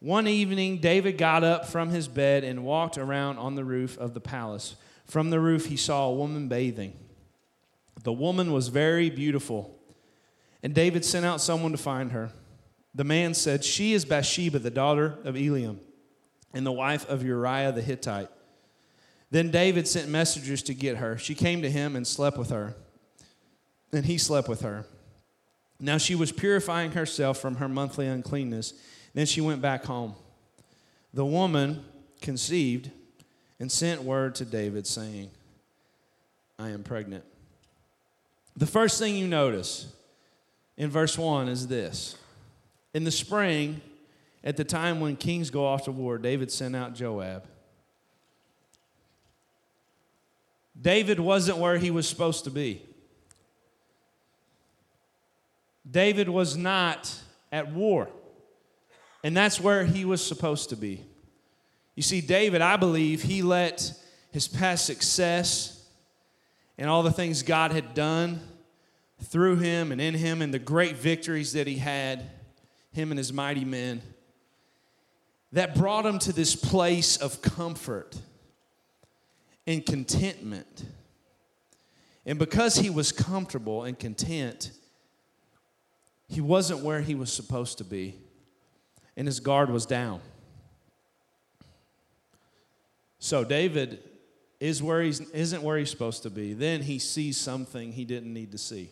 One 0.02 0.26
evening, 0.26 0.78
David 0.78 1.16
got 1.16 1.44
up 1.44 1.66
from 1.66 1.90
his 1.90 2.08
bed 2.08 2.42
and 2.42 2.64
walked 2.64 2.98
around 2.98 3.38
on 3.38 3.54
the 3.54 3.64
roof 3.64 3.96
of 3.98 4.14
the 4.14 4.20
palace. 4.20 4.74
From 5.06 5.30
the 5.30 5.38
roof, 5.38 5.66
he 5.66 5.76
saw 5.76 6.08
a 6.08 6.12
woman 6.12 6.48
bathing. 6.48 6.94
The 8.02 8.12
woman 8.12 8.52
was 8.52 8.66
very 8.66 9.10
beautiful, 9.10 9.78
and 10.60 10.74
David 10.74 11.04
sent 11.04 11.24
out 11.24 11.40
someone 11.40 11.70
to 11.70 11.78
find 11.78 12.10
her. 12.10 12.32
The 12.96 13.04
man 13.04 13.32
said, 13.32 13.64
She 13.64 13.92
is 13.92 14.04
Bathsheba, 14.04 14.58
the 14.58 14.72
daughter 14.72 15.18
of 15.22 15.36
Eliam, 15.36 15.78
and 16.52 16.66
the 16.66 16.72
wife 16.72 17.08
of 17.08 17.22
Uriah 17.22 17.70
the 17.70 17.80
Hittite. 17.80 18.28
Then 19.30 19.52
David 19.52 19.86
sent 19.86 20.08
messengers 20.08 20.64
to 20.64 20.74
get 20.74 20.96
her. 20.96 21.16
She 21.16 21.36
came 21.36 21.62
to 21.62 21.70
him 21.70 21.94
and 21.94 22.04
slept 22.04 22.36
with 22.36 22.50
her, 22.50 22.74
and 23.92 24.04
he 24.04 24.18
slept 24.18 24.48
with 24.48 24.62
her. 24.62 24.84
Now 25.78 25.98
she 25.98 26.16
was 26.16 26.32
purifying 26.32 26.90
herself 26.90 27.38
from 27.38 27.56
her 27.56 27.68
monthly 27.68 28.08
uncleanness 28.08 28.74
then 29.14 29.26
she 29.26 29.40
went 29.40 29.60
back 29.60 29.84
home. 29.84 30.14
The 31.14 31.24
woman 31.24 31.84
conceived 32.20 32.90
and 33.60 33.70
sent 33.70 34.02
word 34.02 34.34
to 34.36 34.44
David 34.44 34.86
saying, 34.86 35.30
I 36.58 36.70
am 36.70 36.82
pregnant. 36.82 37.24
The 38.56 38.66
first 38.66 38.98
thing 38.98 39.16
you 39.16 39.26
notice 39.26 39.86
in 40.76 40.90
verse 40.90 41.16
1 41.18 41.48
is 41.48 41.66
this 41.66 42.16
In 42.94 43.04
the 43.04 43.10
spring, 43.10 43.80
at 44.44 44.56
the 44.56 44.64
time 44.64 45.00
when 45.00 45.16
kings 45.16 45.50
go 45.50 45.66
off 45.66 45.84
to 45.84 45.92
war, 45.92 46.18
David 46.18 46.50
sent 46.50 46.74
out 46.74 46.94
Joab. 46.94 47.44
David 50.80 51.20
wasn't 51.20 51.58
where 51.58 51.78
he 51.78 51.90
was 51.90 52.08
supposed 52.08 52.44
to 52.44 52.50
be. 52.50 52.82
David 55.88 56.28
was 56.28 56.56
not 56.56 57.14
at 57.52 57.70
war. 57.72 58.08
And 59.22 59.36
that's 59.36 59.60
where 59.60 59.84
he 59.84 60.04
was 60.04 60.24
supposed 60.24 60.70
to 60.70 60.76
be. 60.76 61.04
You 61.94 62.02
see, 62.02 62.20
David, 62.20 62.60
I 62.60 62.76
believe, 62.76 63.22
he 63.22 63.42
let 63.42 63.92
his 64.32 64.48
past 64.48 64.86
success 64.86 65.86
and 66.78 66.88
all 66.88 67.02
the 67.02 67.12
things 67.12 67.42
God 67.42 67.70
had 67.70 67.94
done 67.94 68.40
through 69.22 69.56
him 69.56 69.92
and 69.92 70.00
in 70.00 70.14
him 70.14 70.42
and 70.42 70.52
the 70.52 70.58
great 70.58 70.96
victories 70.96 71.52
that 71.52 71.66
he 71.66 71.76
had, 71.76 72.30
him 72.92 73.12
and 73.12 73.18
his 73.18 73.32
mighty 73.32 73.64
men, 73.64 74.02
that 75.52 75.74
brought 75.74 76.06
him 76.06 76.18
to 76.18 76.32
this 76.32 76.56
place 76.56 77.18
of 77.18 77.42
comfort 77.42 78.16
and 79.66 79.84
contentment. 79.84 80.84
And 82.24 82.38
because 82.38 82.76
he 82.76 82.88
was 82.88 83.12
comfortable 83.12 83.84
and 83.84 83.98
content, 83.98 84.70
he 86.26 86.40
wasn't 86.40 86.80
where 86.80 87.02
he 87.02 87.14
was 87.14 87.30
supposed 87.30 87.78
to 87.78 87.84
be 87.84 88.16
and 89.16 89.26
his 89.26 89.40
guard 89.40 89.70
was 89.70 89.86
down. 89.86 90.20
So 93.18 93.44
David 93.44 94.00
is 94.58 94.82
where 94.82 95.02
he's 95.02 95.20
isn't 95.30 95.62
where 95.62 95.78
he's 95.78 95.90
supposed 95.90 96.22
to 96.24 96.30
be. 96.30 96.54
Then 96.54 96.82
he 96.82 96.98
sees 96.98 97.36
something 97.36 97.92
he 97.92 98.04
didn't 98.04 98.32
need 98.32 98.52
to 98.52 98.58
see. 98.58 98.90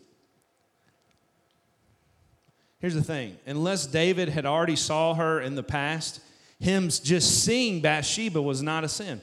Here's 2.80 2.94
the 2.94 3.02
thing, 3.02 3.36
unless 3.46 3.86
David 3.86 4.30
had 4.30 4.46
already 4.46 4.76
saw 4.76 5.14
her 5.14 5.40
in 5.40 5.54
the 5.54 5.62
past, 5.62 6.20
him 6.58 6.88
just 6.88 7.44
seeing 7.44 7.80
Bathsheba 7.80 8.40
was 8.40 8.62
not 8.62 8.84
a 8.84 8.88
sin. 8.88 9.20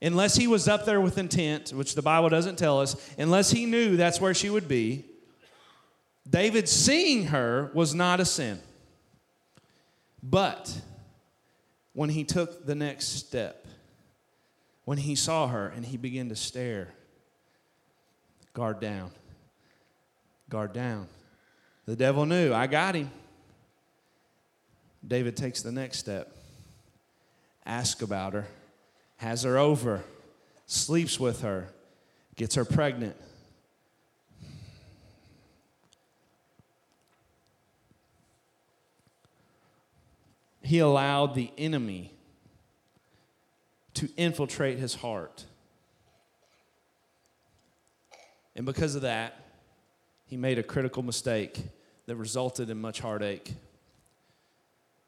Unless 0.00 0.36
he 0.36 0.46
was 0.46 0.68
up 0.68 0.84
there 0.84 1.00
with 1.00 1.18
intent, 1.18 1.70
which 1.70 1.94
the 1.94 2.02
Bible 2.02 2.28
doesn't 2.28 2.56
tell 2.56 2.80
us, 2.80 2.96
unless 3.18 3.50
he 3.50 3.66
knew 3.66 3.96
that's 3.96 4.20
where 4.20 4.34
she 4.34 4.50
would 4.50 4.68
be, 4.68 5.04
David 6.28 6.68
seeing 6.68 7.26
her 7.26 7.70
was 7.74 7.94
not 7.94 8.20
a 8.20 8.24
sin. 8.24 8.60
But 10.22 10.80
when 11.92 12.10
he 12.10 12.24
took 12.24 12.66
the 12.66 12.74
next 12.74 13.08
step, 13.08 13.66
when 14.84 14.98
he 14.98 15.14
saw 15.14 15.48
her 15.48 15.68
and 15.68 15.84
he 15.84 15.96
began 15.96 16.28
to 16.30 16.36
stare, 16.36 16.88
guard 18.54 18.80
down, 18.80 19.10
guard 20.48 20.72
down. 20.72 21.08
The 21.86 21.96
devil 21.96 22.26
knew, 22.26 22.52
I 22.52 22.66
got 22.66 22.94
him. 22.94 23.10
David 25.06 25.36
takes 25.36 25.62
the 25.62 25.72
next 25.72 25.98
step, 25.98 26.34
asks 27.64 28.02
about 28.02 28.32
her, 28.32 28.46
has 29.18 29.42
her 29.44 29.58
over, 29.58 30.02
sleeps 30.66 31.20
with 31.20 31.42
her, 31.42 31.68
gets 32.36 32.56
her 32.56 32.64
pregnant. 32.64 33.16
He 40.68 40.80
allowed 40.80 41.34
the 41.34 41.50
enemy 41.56 42.12
to 43.94 44.06
infiltrate 44.18 44.78
his 44.78 44.94
heart. 44.94 45.46
And 48.54 48.66
because 48.66 48.94
of 48.94 49.00
that, 49.00 49.46
he 50.26 50.36
made 50.36 50.58
a 50.58 50.62
critical 50.62 51.02
mistake 51.02 51.58
that 52.04 52.16
resulted 52.16 52.68
in 52.68 52.78
much 52.78 53.00
heartache. 53.00 53.54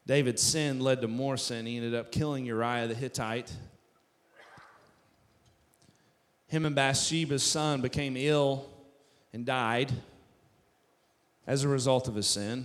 David's 0.06 0.42
sin 0.42 0.80
led 0.80 1.02
to 1.02 1.08
more 1.08 1.36
sin. 1.36 1.66
He 1.66 1.76
ended 1.76 1.94
up 1.94 2.10
killing 2.10 2.46
Uriah 2.46 2.88
the 2.88 2.94
Hittite. 2.94 3.52
Him 6.48 6.64
and 6.64 6.74
Bathsheba's 6.74 7.42
son 7.42 7.82
became 7.82 8.16
ill 8.16 8.66
and 9.34 9.44
died 9.44 9.92
as 11.46 11.64
a 11.64 11.68
result 11.68 12.08
of 12.08 12.14
his 12.14 12.26
sin 12.26 12.64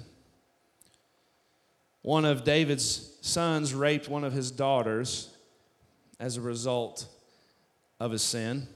one 2.06 2.24
of 2.24 2.44
David's 2.44 3.18
sons 3.22 3.74
raped 3.74 4.08
one 4.08 4.24
of 4.24 4.32
his 4.32 4.52
daughters 4.52 5.36
as 6.20 6.38
a 6.38 6.42
result 6.42 7.08
of 8.00 8.12
his 8.12 8.22
sin. 8.22 8.68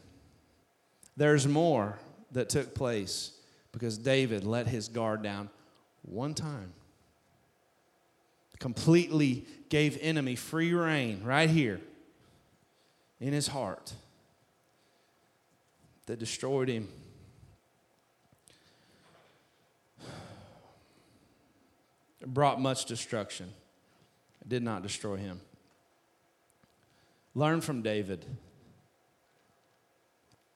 There's 1.16 1.48
more 1.48 2.00
that 2.32 2.50
took 2.50 2.74
place 2.74 3.34
because 3.72 4.00
David 4.00 4.46
let 4.46 4.66
his 4.66 4.88
guard 4.88 5.22
down 5.22 5.52
one 6.02 6.34
time. 6.34 6.74
Completely 8.58 9.46
gave 9.70 10.00
enemy 10.02 10.36
free 10.36 10.74
rein 10.74 11.22
right 11.24 11.52
here 11.52 11.82
in 13.20 13.32
his 13.32 13.50
heart 13.50 13.94
that 16.08 16.18
destroyed 16.18 16.68
him 16.68 16.90
Brought 22.26 22.60
much 22.60 22.86
destruction. 22.86 23.54
It 24.42 24.50
did 24.50 24.64
not 24.64 24.84
destroy 24.84 25.16
him. 25.18 25.42
Learn 27.34 27.62
from 27.62 27.82
David. 27.82 28.26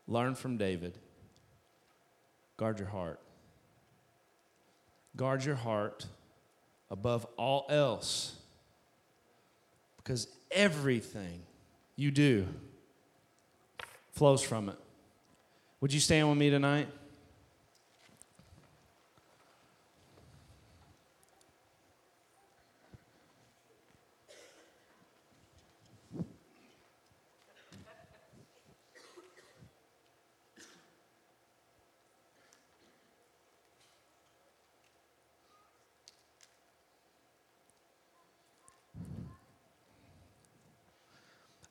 Learn 0.07 0.35
from 0.35 0.57
David. 0.57 0.97
Guard 2.57 2.79
your 2.79 2.89
heart. 2.89 3.19
Guard 5.15 5.45
your 5.45 5.55
heart 5.55 6.05
above 6.89 7.25
all 7.37 7.65
else 7.69 8.35
because 9.97 10.27
everything 10.51 11.41
you 11.95 12.11
do 12.11 12.47
flows 14.11 14.43
from 14.43 14.69
it. 14.69 14.77
Would 15.81 15.93
you 15.93 15.99
stand 15.99 16.29
with 16.29 16.37
me 16.37 16.49
tonight? 16.49 16.87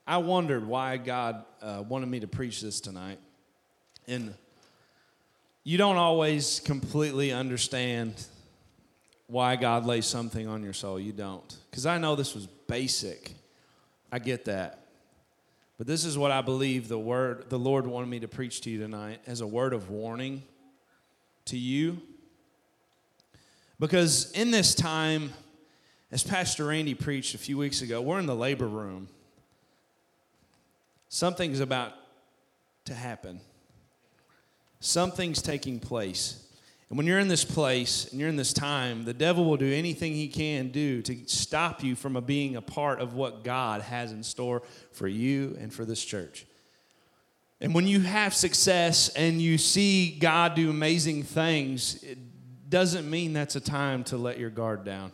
I 0.06 0.18
wondered 0.18 0.66
why 0.66 0.96
God 0.96 1.44
uh, 1.60 1.84
wanted 1.88 2.06
me 2.06 2.20
to 2.20 2.26
preach 2.26 2.60
this 2.60 2.80
tonight. 2.80 3.18
And 4.08 4.34
you 5.64 5.78
don't 5.78 5.96
always 5.96 6.60
completely 6.60 7.32
understand 7.32 8.14
why 9.28 9.56
God 9.56 9.86
lays 9.86 10.06
something 10.06 10.48
on 10.48 10.62
your 10.62 10.72
soul. 10.72 10.98
You 10.98 11.12
don't. 11.12 11.56
Because 11.70 11.86
I 11.86 11.98
know 11.98 12.16
this 12.16 12.34
was 12.34 12.46
basic. 12.46 13.32
I 14.10 14.18
get 14.18 14.44
that. 14.46 14.80
But 15.78 15.86
this 15.86 16.04
is 16.04 16.18
what 16.18 16.30
I 16.30 16.42
believe 16.42 16.88
the 16.88 16.98
word 16.98 17.48
the 17.48 17.58
Lord 17.58 17.86
wanted 17.86 18.08
me 18.08 18.20
to 18.20 18.28
preach 18.28 18.60
to 18.62 18.70
you 18.70 18.78
tonight 18.78 19.20
as 19.26 19.40
a 19.40 19.46
word 19.46 19.72
of 19.72 19.88
warning 19.88 20.42
to 21.46 21.56
you. 21.56 22.00
Because 23.80 24.30
in 24.32 24.50
this 24.50 24.74
time, 24.74 25.32
as 26.10 26.22
Pastor 26.22 26.66
Randy 26.66 26.94
preached 26.94 27.34
a 27.34 27.38
few 27.38 27.56
weeks 27.56 27.82
ago, 27.82 28.02
we're 28.02 28.18
in 28.18 28.26
the 28.26 28.36
labor 28.36 28.68
room. 28.68 29.08
Something's 31.14 31.60
about 31.60 31.92
to 32.86 32.94
happen. 32.94 33.42
Something's 34.80 35.42
taking 35.42 35.78
place. 35.78 36.42
And 36.88 36.96
when 36.96 37.06
you're 37.06 37.18
in 37.18 37.28
this 37.28 37.44
place 37.44 38.10
and 38.10 38.18
you're 38.18 38.30
in 38.30 38.36
this 38.36 38.54
time, 38.54 39.04
the 39.04 39.12
devil 39.12 39.44
will 39.44 39.58
do 39.58 39.70
anything 39.70 40.14
he 40.14 40.26
can 40.26 40.70
do 40.70 41.02
to 41.02 41.18
stop 41.26 41.84
you 41.84 41.96
from 41.96 42.18
being 42.24 42.56
a 42.56 42.62
part 42.62 42.98
of 42.98 43.12
what 43.12 43.44
God 43.44 43.82
has 43.82 44.10
in 44.10 44.22
store 44.22 44.62
for 44.92 45.06
you 45.06 45.54
and 45.60 45.70
for 45.70 45.84
this 45.84 46.02
church. 46.02 46.46
And 47.60 47.74
when 47.74 47.86
you 47.86 48.00
have 48.00 48.32
success 48.32 49.10
and 49.10 49.38
you 49.38 49.58
see 49.58 50.18
God 50.18 50.54
do 50.54 50.70
amazing 50.70 51.24
things, 51.24 52.02
it 52.02 52.16
doesn't 52.70 53.08
mean 53.08 53.34
that's 53.34 53.54
a 53.54 53.60
time 53.60 54.02
to 54.04 54.16
let 54.16 54.38
your 54.38 54.48
guard 54.48 54.82
down. 54.86 55.12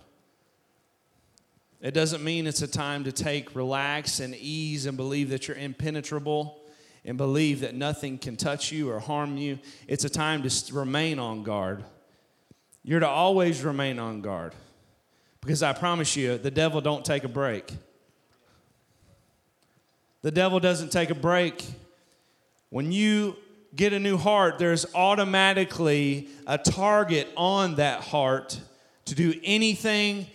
It 1.81 1.93
doesn't 1.93 2.25
mean 2.25 2.47
it's 2.47 2.63
a 2.63 2.69
time 2.69 3.05
to 3.05 3.13
take 3.13 3.55
relax 3.55 4.19
and 4.19 4.35
ease 4.35 4.87
and 4.87 4.97
believe 4.97 5.31
that 5.31 5.47
you're 5.47 5.57
impenetrable 5.57 6.61
and 7.05 7.17
believe 7.17 7.61
that 7.61 7.75
nothing 7.75 8.19
can 8.19 8.37
touch 8.37 8.73
you 8.73 8.91
or 8.91 8.99
harm 8.99 9.37
you. 9.37 9.61
It's 9.87 10.05
a 10.05 10.11
time 10.11 10.43
to 10.43 10.75
remain 10.75 11.21
on 11.21 11.45
guard. 11.45 11.85
You're 12.83 13.01
to 13.01 13.09
always 13.09 13.63
remain 13.63 13.99
on 14.01 14.23
guard. 14.23 14.55
Because 15.41 15.63
I 15.63 15.73
promise 15.73 16.17
you, 16.17 16.37
the 16.37 16.51
devil 16.51 16.81
don't 16.81 17.05
take 17.05 17.23
a 17.23 17.29
break. 17.29 17.73
The 20.23 20.33
devil 20.33 20.59
doesn't 20.59 20.91
take 20.91 21.11
a 21.11 21.15
break. 21.15 21.65
When 22.71 22.91
you 22.91 23.37
get 23.75 23.93
a 23.93 24.01
new 24.01 24.17
heart, 24.17 24.59
there's 24.59 24.85
automatically 24.95 26.29
a 26.47 26.59
target 26.59 27.29
on 27.37 27.77
that 27.77 28.01
heart 28.01 28.61
to 29.05 29.15
do 29.15 29.33
anything 29.45 30.27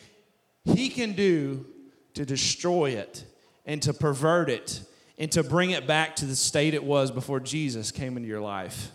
he 0.65 0.89
can 0.89 1.13
do 1.13 1.65
to 2.13 2.25
destroy 2.25 2.91
it 2.91 3.25
and 3.65 3.81
to 3.81 3.93
pervert 3.93 4.49
it 4.49 4.81
and 5.17 5.31
to 5.31 5.43
bring 5.43 5.71
it 5.71 5.85
back 5.85 6.15
to 6.17 6.25
the 6.25 6.35
state 6.35 6.73
it 6.73 6.83
was 6.83 7.11
before 7.11 7.39
Jesus 7.39 7.91
came 7.91 8.17
into 8.17 8.27
your 8.27 8.41
life. 8.41 8.91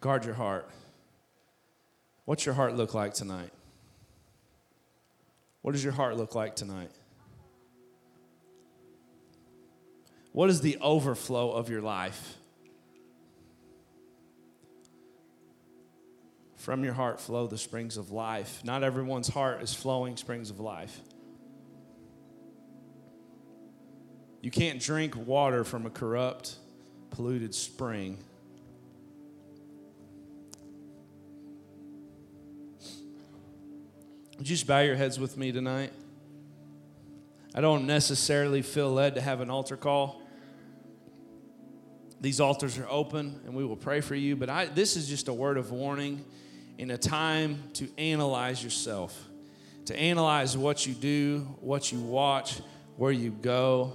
Guard 0.00 0.24
your 0.24 0.34
heart. 0.34 0.68
What's 2.24 2.46
your 2.46 2.54
heart 2.54 2.74
look 2.74 2.94
like 2.94 3.12
tonight? 3.12 3.50
What 5.62 5.72
does 5.72 5.84
your 5.84 5.92
heart 5.92 6.16
look 6.16 6.34
like 6.34 6.56
tonight? 6.56 6.90
What 10.32 10.48
is 10.48 10.60
the 10.60 10.78
overflow 10.80 11.50
of 11.52 11.68
your 11.68 11.82
life? 11.82 12.36
From 16.70 16.84
your 16.84 16.94
heart 16.94 17.18
flow 17.18 17.48
the 17.48 17.58
springs 17.58 17.96
of 17.96 18.12
life. 18.12 18.62
Not 18.62 18.84
everyone's 18.84 19.26
heart 19.26 19.60
is 19.60 19.74
flowing 19.74 20.16
springs 20.16 20.50
of 20.50 20.60
life. 20.60 21.00
You 24.40 24.52
can't 24.52 24.80
drink 24.80 25.16
water 25.16 25.64
from 25.64 25.84
a 25.84 25.90
corrupt, 25.90 26.54
polluted 27.10 27.56
spring. 27.56 28.18
Would 34.38 34.48
you 34.48 34.54
just 34.54 34.68
bow 34.68 34.78
your 34.78 34.94
heads 34.94 35.18
with 35.18 35.36
me 35.36 35.50
tonight? 35.50 35.92
I 37.52 37.62
don't 37.62 37.84
necessarily 37.84 38.62
feel 38.62 38.92
led 38.92 39.16
to 39.16 39.20
have 39.20 39.40
an 39.40 39.50
altar 39.50 39.76
call. 39.76 40.22
These 42.20 42.38
altars 42.40 42.78
are 42.78 42.86
open 42.88 43.40
and 43.44 43.56
we 43.56 43.64
will 43.64 43.74
pray 43.74 44.00
for 44.00 44.14
you, 44.14 44.36
but 44.36 44.48
I, 44.48 44.66
this 44.66 44.94
is 44.96 45.08
just 45.08 45.26
a 45.26 45.34
word 45.34 45.56
of 45.56 45.72
warning 45.72 46.24
in 46.80 46.90
a 46.92 46.96
time 46.96 47.62
to 47.74 47.86
analyze 47.98 48.64
yourself, 48.64 49.28
to 49.84 49.94
analyze 49.94 50.56
what 50.56 50.86
you 50.86 50.94
do, 50.94 51.40
what 51.60 51.92
you 51.92 52.00
watch, 52.00 52.58
where 52.96 53.12
you 53.12 53.30
go, 53.30 53.92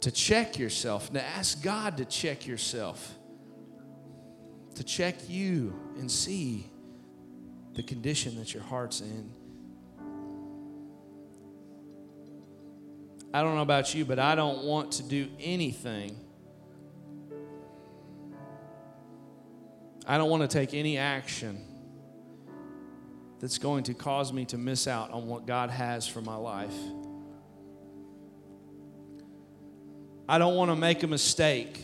to 0.00 0.10
check 0.10 0.58
yourself, 0.58 1.12
to 1.12 1.22
ask 1.22 1.62
God 1.62 1.98
to 1.98 2.04
check 2.04 2.44
yourself, 2.44 3.14
to 4.74 4.82
check 4.82 5.14
you 5.28 5.72
and 6.00 6.10
see 6.10 6.68
the 7.74 7.82
condition 7.84 8.36
that 8.38 8.52
your 8.52 8.64
heart's 8.64 9.02
in. 9.02 9.30
I 13.32 13.40
don't 13.40 13.54
know 13.54 13.62
about 13.62 13.94
you, 13.94 14.04
but 14.04 14.18
I 14.18 14.34
don't 14.34 14.64
want 14.64 14.90
to 14.94 15.04
do 15.04 15.28
anything. 15.38 16.18
I 20.08 20.18
don't 20.18 20.28
want 20.28 20.42
to 20.42 20.48
take 20.48 20.74
any 20.74 20.98
action 20.98 21.75
that's 23.40 23.58
going 23.58 23.84
to 23.84 23.94
cause 23.94 24.32
me 24.32 24.44
to 24.46 24.58
miss 24.58 24.86
out 24.86 25.10
on 25.10 25.26
what 25.26 25.46
God 25.46 25.70
has 25.70 26.06
for 26.06 26.20
my 26.20 26.36
life. 26.36 26.74
I 30.28 30.38
don't 30.38 30.56
want 30.56 30.70
to 30.70 30.76
make 30.76 31.02
a 31.02 31.06
mistake 31.06 31.80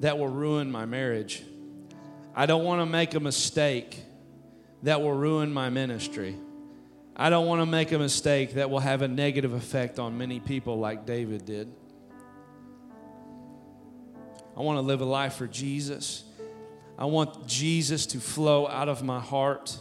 that 0.00 0.18
will 0.18 0.28
ruin 0.28 0.70
my 0.70 0.84
marriage. 0.86 1.42
I 2.34 2.46
don't 2.46 2.64
want 2.64 2.80
to 2.80 2.86
make 2.86 3.14
a 3.14 3.20
mistake 3.20 4.02
that 4.82 5.00
will 5.00 5.12
ruin 5.12 5.52
my 5.52 5.68
ministry. 5.68 6.36
I 7.14 7.28
don't 7.28 7.46
want 7.46 7.60
to 7.60 7.66
make 7.66 7.92
a 7.92 7.98
mistake 7.98 8.54
that 8.54 8.70
will 8.70 8.80
have 8.80 9.02
a 9.02 9.08
negative 9.08 9.52
effect 9.52 9.98
on 9.98 10.16
many 10.16 10.40
people 10.40 10.78
like 10.78 11.04
David 11.04 11.44
did. 11.44 11.72
I 14.56 14.60
want 14.60 14.78
to 14.78 14.82
live 14.82 15.00
a 15.00 15.06
life 15.06 15.34
for 15.34 15.46
Jesus. 15.46 16.24
I 16.98 17.04
want 17.04 17.46
Jesus 17.46 18.06
to 18.06 18.20
flow 18.20 18.66
out 18.66 18.88
of 18.88 19.02
my 19.02 19.20
heart. 19.20 19.78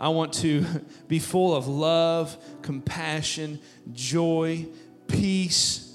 I 0.00 0.08
want 0.08 0.32
to 0.34 0.64
be 1.08 1.18
full 1.18 1.54
of 1.54 1.68
love, 1.68 2.36
compassion, 2.62 3.60
joy, 3.92 4.66
peace. 5.06 5.86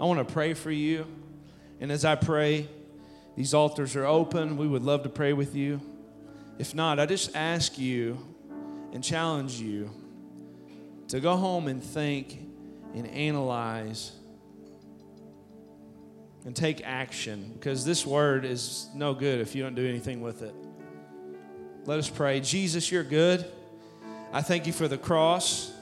I 0.00 0.04
want 0.04 0.26
to 0.26 0.32
pray 0.32 0.54
for 0.54 0.72
you. 0.72 1.06
And 1.80 1.92
as 1.92 2.04
I 2.04 2.16
pray, 2.16 2.68
these 3.36 3.54
altars 3.54 3.94
are 3.94 4.04
open. 4.04 4.56
We 4.56 4.66
would 4.66 4.82
love 4.82 5.04
to 5.04 5.08
pray 5.08 5.32
with 5.32 5.54
you. 5.54 5.80
If 6.58 6.74
not, 6.74 6.98
I 6.98 7.06
just 7.06 7.36
ask 7.36 7.78
you 7.78 8.18
and 8.92 9.02
challenge 9.02 9.60
you 9.60 9.90
to 11.06 11.20
go 11.20 11.36
home 11.36 11.68
and 11.68 11.82
think 11.82 12.40
and 12.94 13.06
analyze 13.06 14.12
and 16.44 16.54
take 16.54 16.82
action 16.84 17.50
because 17.54 17.84
this 17.84 18.06
word 18.06 18.44
is 18.44 18.88
no 18.94 19.14
good 19.14 19.40
if 19.40 19.54
you 19.54 19.62
don't 19.62 19.74
do 19.74 19.86
anything 19.86 20.20
with 20.20 20.42
it. 20.42 20.54
Let 21.84 21.98
us 21.98 22.08
pray. 22.08 22.40
Jesus, 22.40 22.92
you're 22.92 23.04
good. 23.04 23.44
I 24.32 24.42
thank 24.42 24.66
you 24.66 24.72
for 24.72 24.88
the 24.88 24.98
cross. 24.98 25.72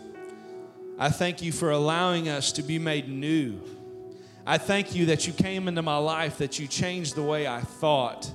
I 0.99 1.11
thank 1.11 1.43
you 1.43 1.53
for 1.53 1.71
allowing 1.71 2.29
us 2.29 2.53
to 2.53 2.63
be 2.63 2.79
made 2.79 3.09
new. 3.09 3.61
I 4.47 4.59
thank 4.59 4.95
you 4.95 5.07
that 5.07 5.27
you 5.27 5.33
came 5.33 5.67
into 5.67 5.83
my 5.83 5.99
life, 5.99 6.39
that 6.39 6.59
you 6.59 6.69
changed 6.69 7.17
the 7.17 7.23
way 7.23 7.49
I 7.49 7.61
thought, 7.61 8.31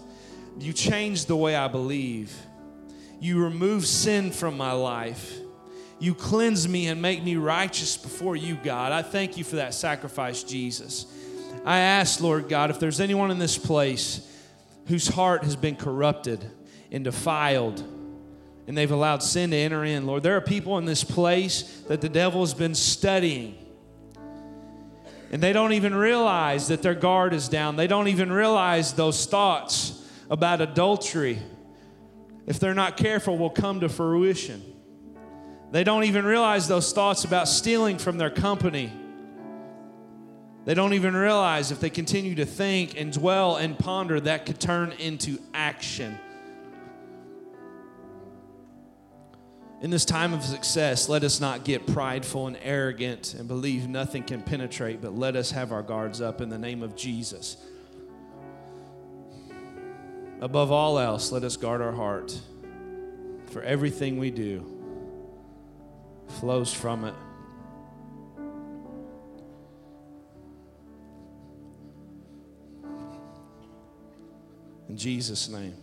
you 0.59 0.73
changed 0.73 1.27
the 1.27 1.37
way 1.37 1.55
I 1.55 1.69
believe. 1.69 2.35
You 3.21 3.41
remove 3.43 3.85
sin 3.85 4.31
from 4.31 4.57
my 4.57 4.71
life. 4.73 5.37
You 5.99 6.15
cleanse 6.15 6.67
me 6.67 6.87
and 6.87 7.01
make 7.01 7.23
me 7.23 7.35
righteous 7.35 7.95
before 7.95 8.35
you, 8.35 8.55
God. 8.63 8.91
I 8.91 9.03
thank 9.03 9.37
you 9.37 9.43
for 9.43 9.57
that 9.57 9.75
sacrifice, 9.75 10.43
Jesus. 10.43 11.05
I 11.63 11.79
ask, 11.79 12.21
Lord 12.21 12.49
God, 12.49 12.69
if 12.69 12.79
there's 12.79 12.99
anyone 12.99 13.29
in 13.29 13.37
this 13.37 13.57
place 13.57 14.27
whose 14.87 15.07
heart 15.07 15.43
has 15.43 15.55
been 15.55 15.75
corrupted 15.75 16.43
and 16.91 17.03
defiled, 17.03 17.83
and 18.67 18.77
they've 18.77 18.91
allowed 18.91 19.21
sin 19.21 19.51
to 19.51 19.57
enter 19.57 19.83
in, 19.83 20.05
Lord, 20.05 20.23
there 20.23 20.35
are 20.37 20.41
people 20.41 20.77
in 20.77 20.85
this 20.85 21.03
place 21.03 21.83
that 21.87 22.01
the 22.01 22.09
devil 22.09 22.41
has 22.41 22.53
been 22.53 22.73
studying. 22.73 23.57
And 25.31 25.41
they 25.41 25.53
don't 25.53 25.73
even 25.73 25.93
realize 25.93 26.67
that 26.69 26.81
their 26.81 26.95
guard 26.95 27.33
is 27.33 27.47
down. 27.47 27.75
They 27.75 27.87
don't 27.87 28.07
even 28.07 28.31
realize 28.31 28.93
those 28.93 29.25
thoughts 29.25 29.97
about 30.29 30.61
adultery, 30.61 31.39
if 32.47 32.59
they're 32.59 32.73
not 32.73 32.97
careful, 32.97 33.37
will 33.37 33.49
come 33.49 33.81
to 33.81 33.89
fruition. 33.89 34.63
They 35.71 35.83
don't 35.83 36.03
even 36.05 36.25
realize 36.25 36.67
those 36.67 36.91
thoughts 36.91 37.23
about 37.23 37.47
stealing 37.47 37.97
from 37.97 38.17
their 38.17 38.29
company 38.29 38.91
they 40.65 40.73
don't 40.73 40.93
even 40.93 41.15
realize 41.15 41.71
if 41.71 41.79
they 41.79 41.89
continue 41.89 42.35
to 42.35 42.45
think 42.45 42.99
and 42.99 43.11
dwell 43.11 43.55
and 43.55 43.77
ponder, 43.77 44.19
that 44.19 44.45
could 44.45 44.59
turn 44.59 44.91
into 44.93 45.39
action. 45.53 46.17
In 49.81 49.89
this 49.89 50.05
time 50.05 50.33
of 50.33 50.43
success, 50.43 51.09
let 51.09 51.23
us 51.23 51.39
not 51.39 51.63
get 51.63 51.87
prideful 51.87 52.45
and 52.45 52.57
arrogant 52.61 53.33
and 53.33 53.47
believe 53.47 53.89
nothing 53.89 54.21
can 54.21 54.43
penetrate, 54.43 55.01
but 55.01 55.15
let 55.15 55.35
us 55.35 55.49
have 55.49 55.71
our 55.71 55.81
guards 55.81 56.21
up 56.21 56.39
in 56.39 56.49
the 56.49 56.59
name 56.59 56.83
of 56.83 56.95
Jesus. 56.95 57.57
Above 60.39 60.71
all 60.71 60.99
else, 60.99 61.31
let 61.31 61.43
us 61.43 61.57
guard 61.57 61.81
our 61.81 61.91
heart, 61.91 62.39
for 63.47 63.63
everything 63.63 64.19
we 64.19 64.29
do 64.29 64.63
flows 66.27 66.71
from 66.71 67.03
it. 67.05 67.15
In 74.91 74.97
Jesus' 74.97 75.47
name. 75.47 75.73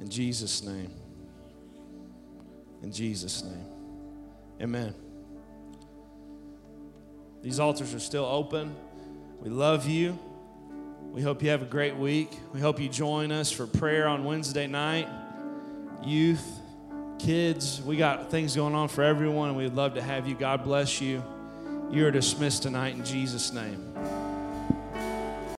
In 0.00 0.10
Jesus' 0.10 0.64
name. 0.64 0.90
In 2.82 2.90
Jesus' 2.90 3.44
name. 3.44 3.66
Amen. 4.60 4.92
These 7.40 7.60
altars 7.60 7.94
are 7.94 8.00
still 8.00 8.24
open. 8.24 8.74
We 9.38 9.48
love 9.48 9.86
you. 9.86 10.18
We 11.12 11.22
hope 11.22 11.40
you 11.40 11.50
have 11.50 11.62
a 11.62 11.66
great 11.66 11.94
week. 11.94 12.32
We 12.52 12.58
hope 12.58 12.80
you 12.80 12.88
join 12.88 13.30
us 13.30 13.52
for 13.52 13.68
prayer 13.68 14.08
on 14.08 14.24
Wednesday 14.24 14.66
night. 14.66 15.08
Youth, 16.04 16.44
kids, 17.20 17.80
we 17.80 17.96
got 17.96 18.28
things 18.28 18.56
going 18.56 18.74
on 18.74 18.88
for 18.88 19.04
everyone, 19.04 19.50
and 19.50 19.56
we'd 19.56 19.72
love 19.72 19.94
to 19.94 20.02
have 20.02 20.26
you. 20.26 20.34
God 20.34 20.64
bless 20.64 21.00
you. 21.00 21.22
You 21.92 22.08
are 22.08 22.10
dismissed 22.10 22.64
tonight 22.64 22.96
in 22.96 23.04
Jesus' 23.04 23.52
name. 23.52 23.84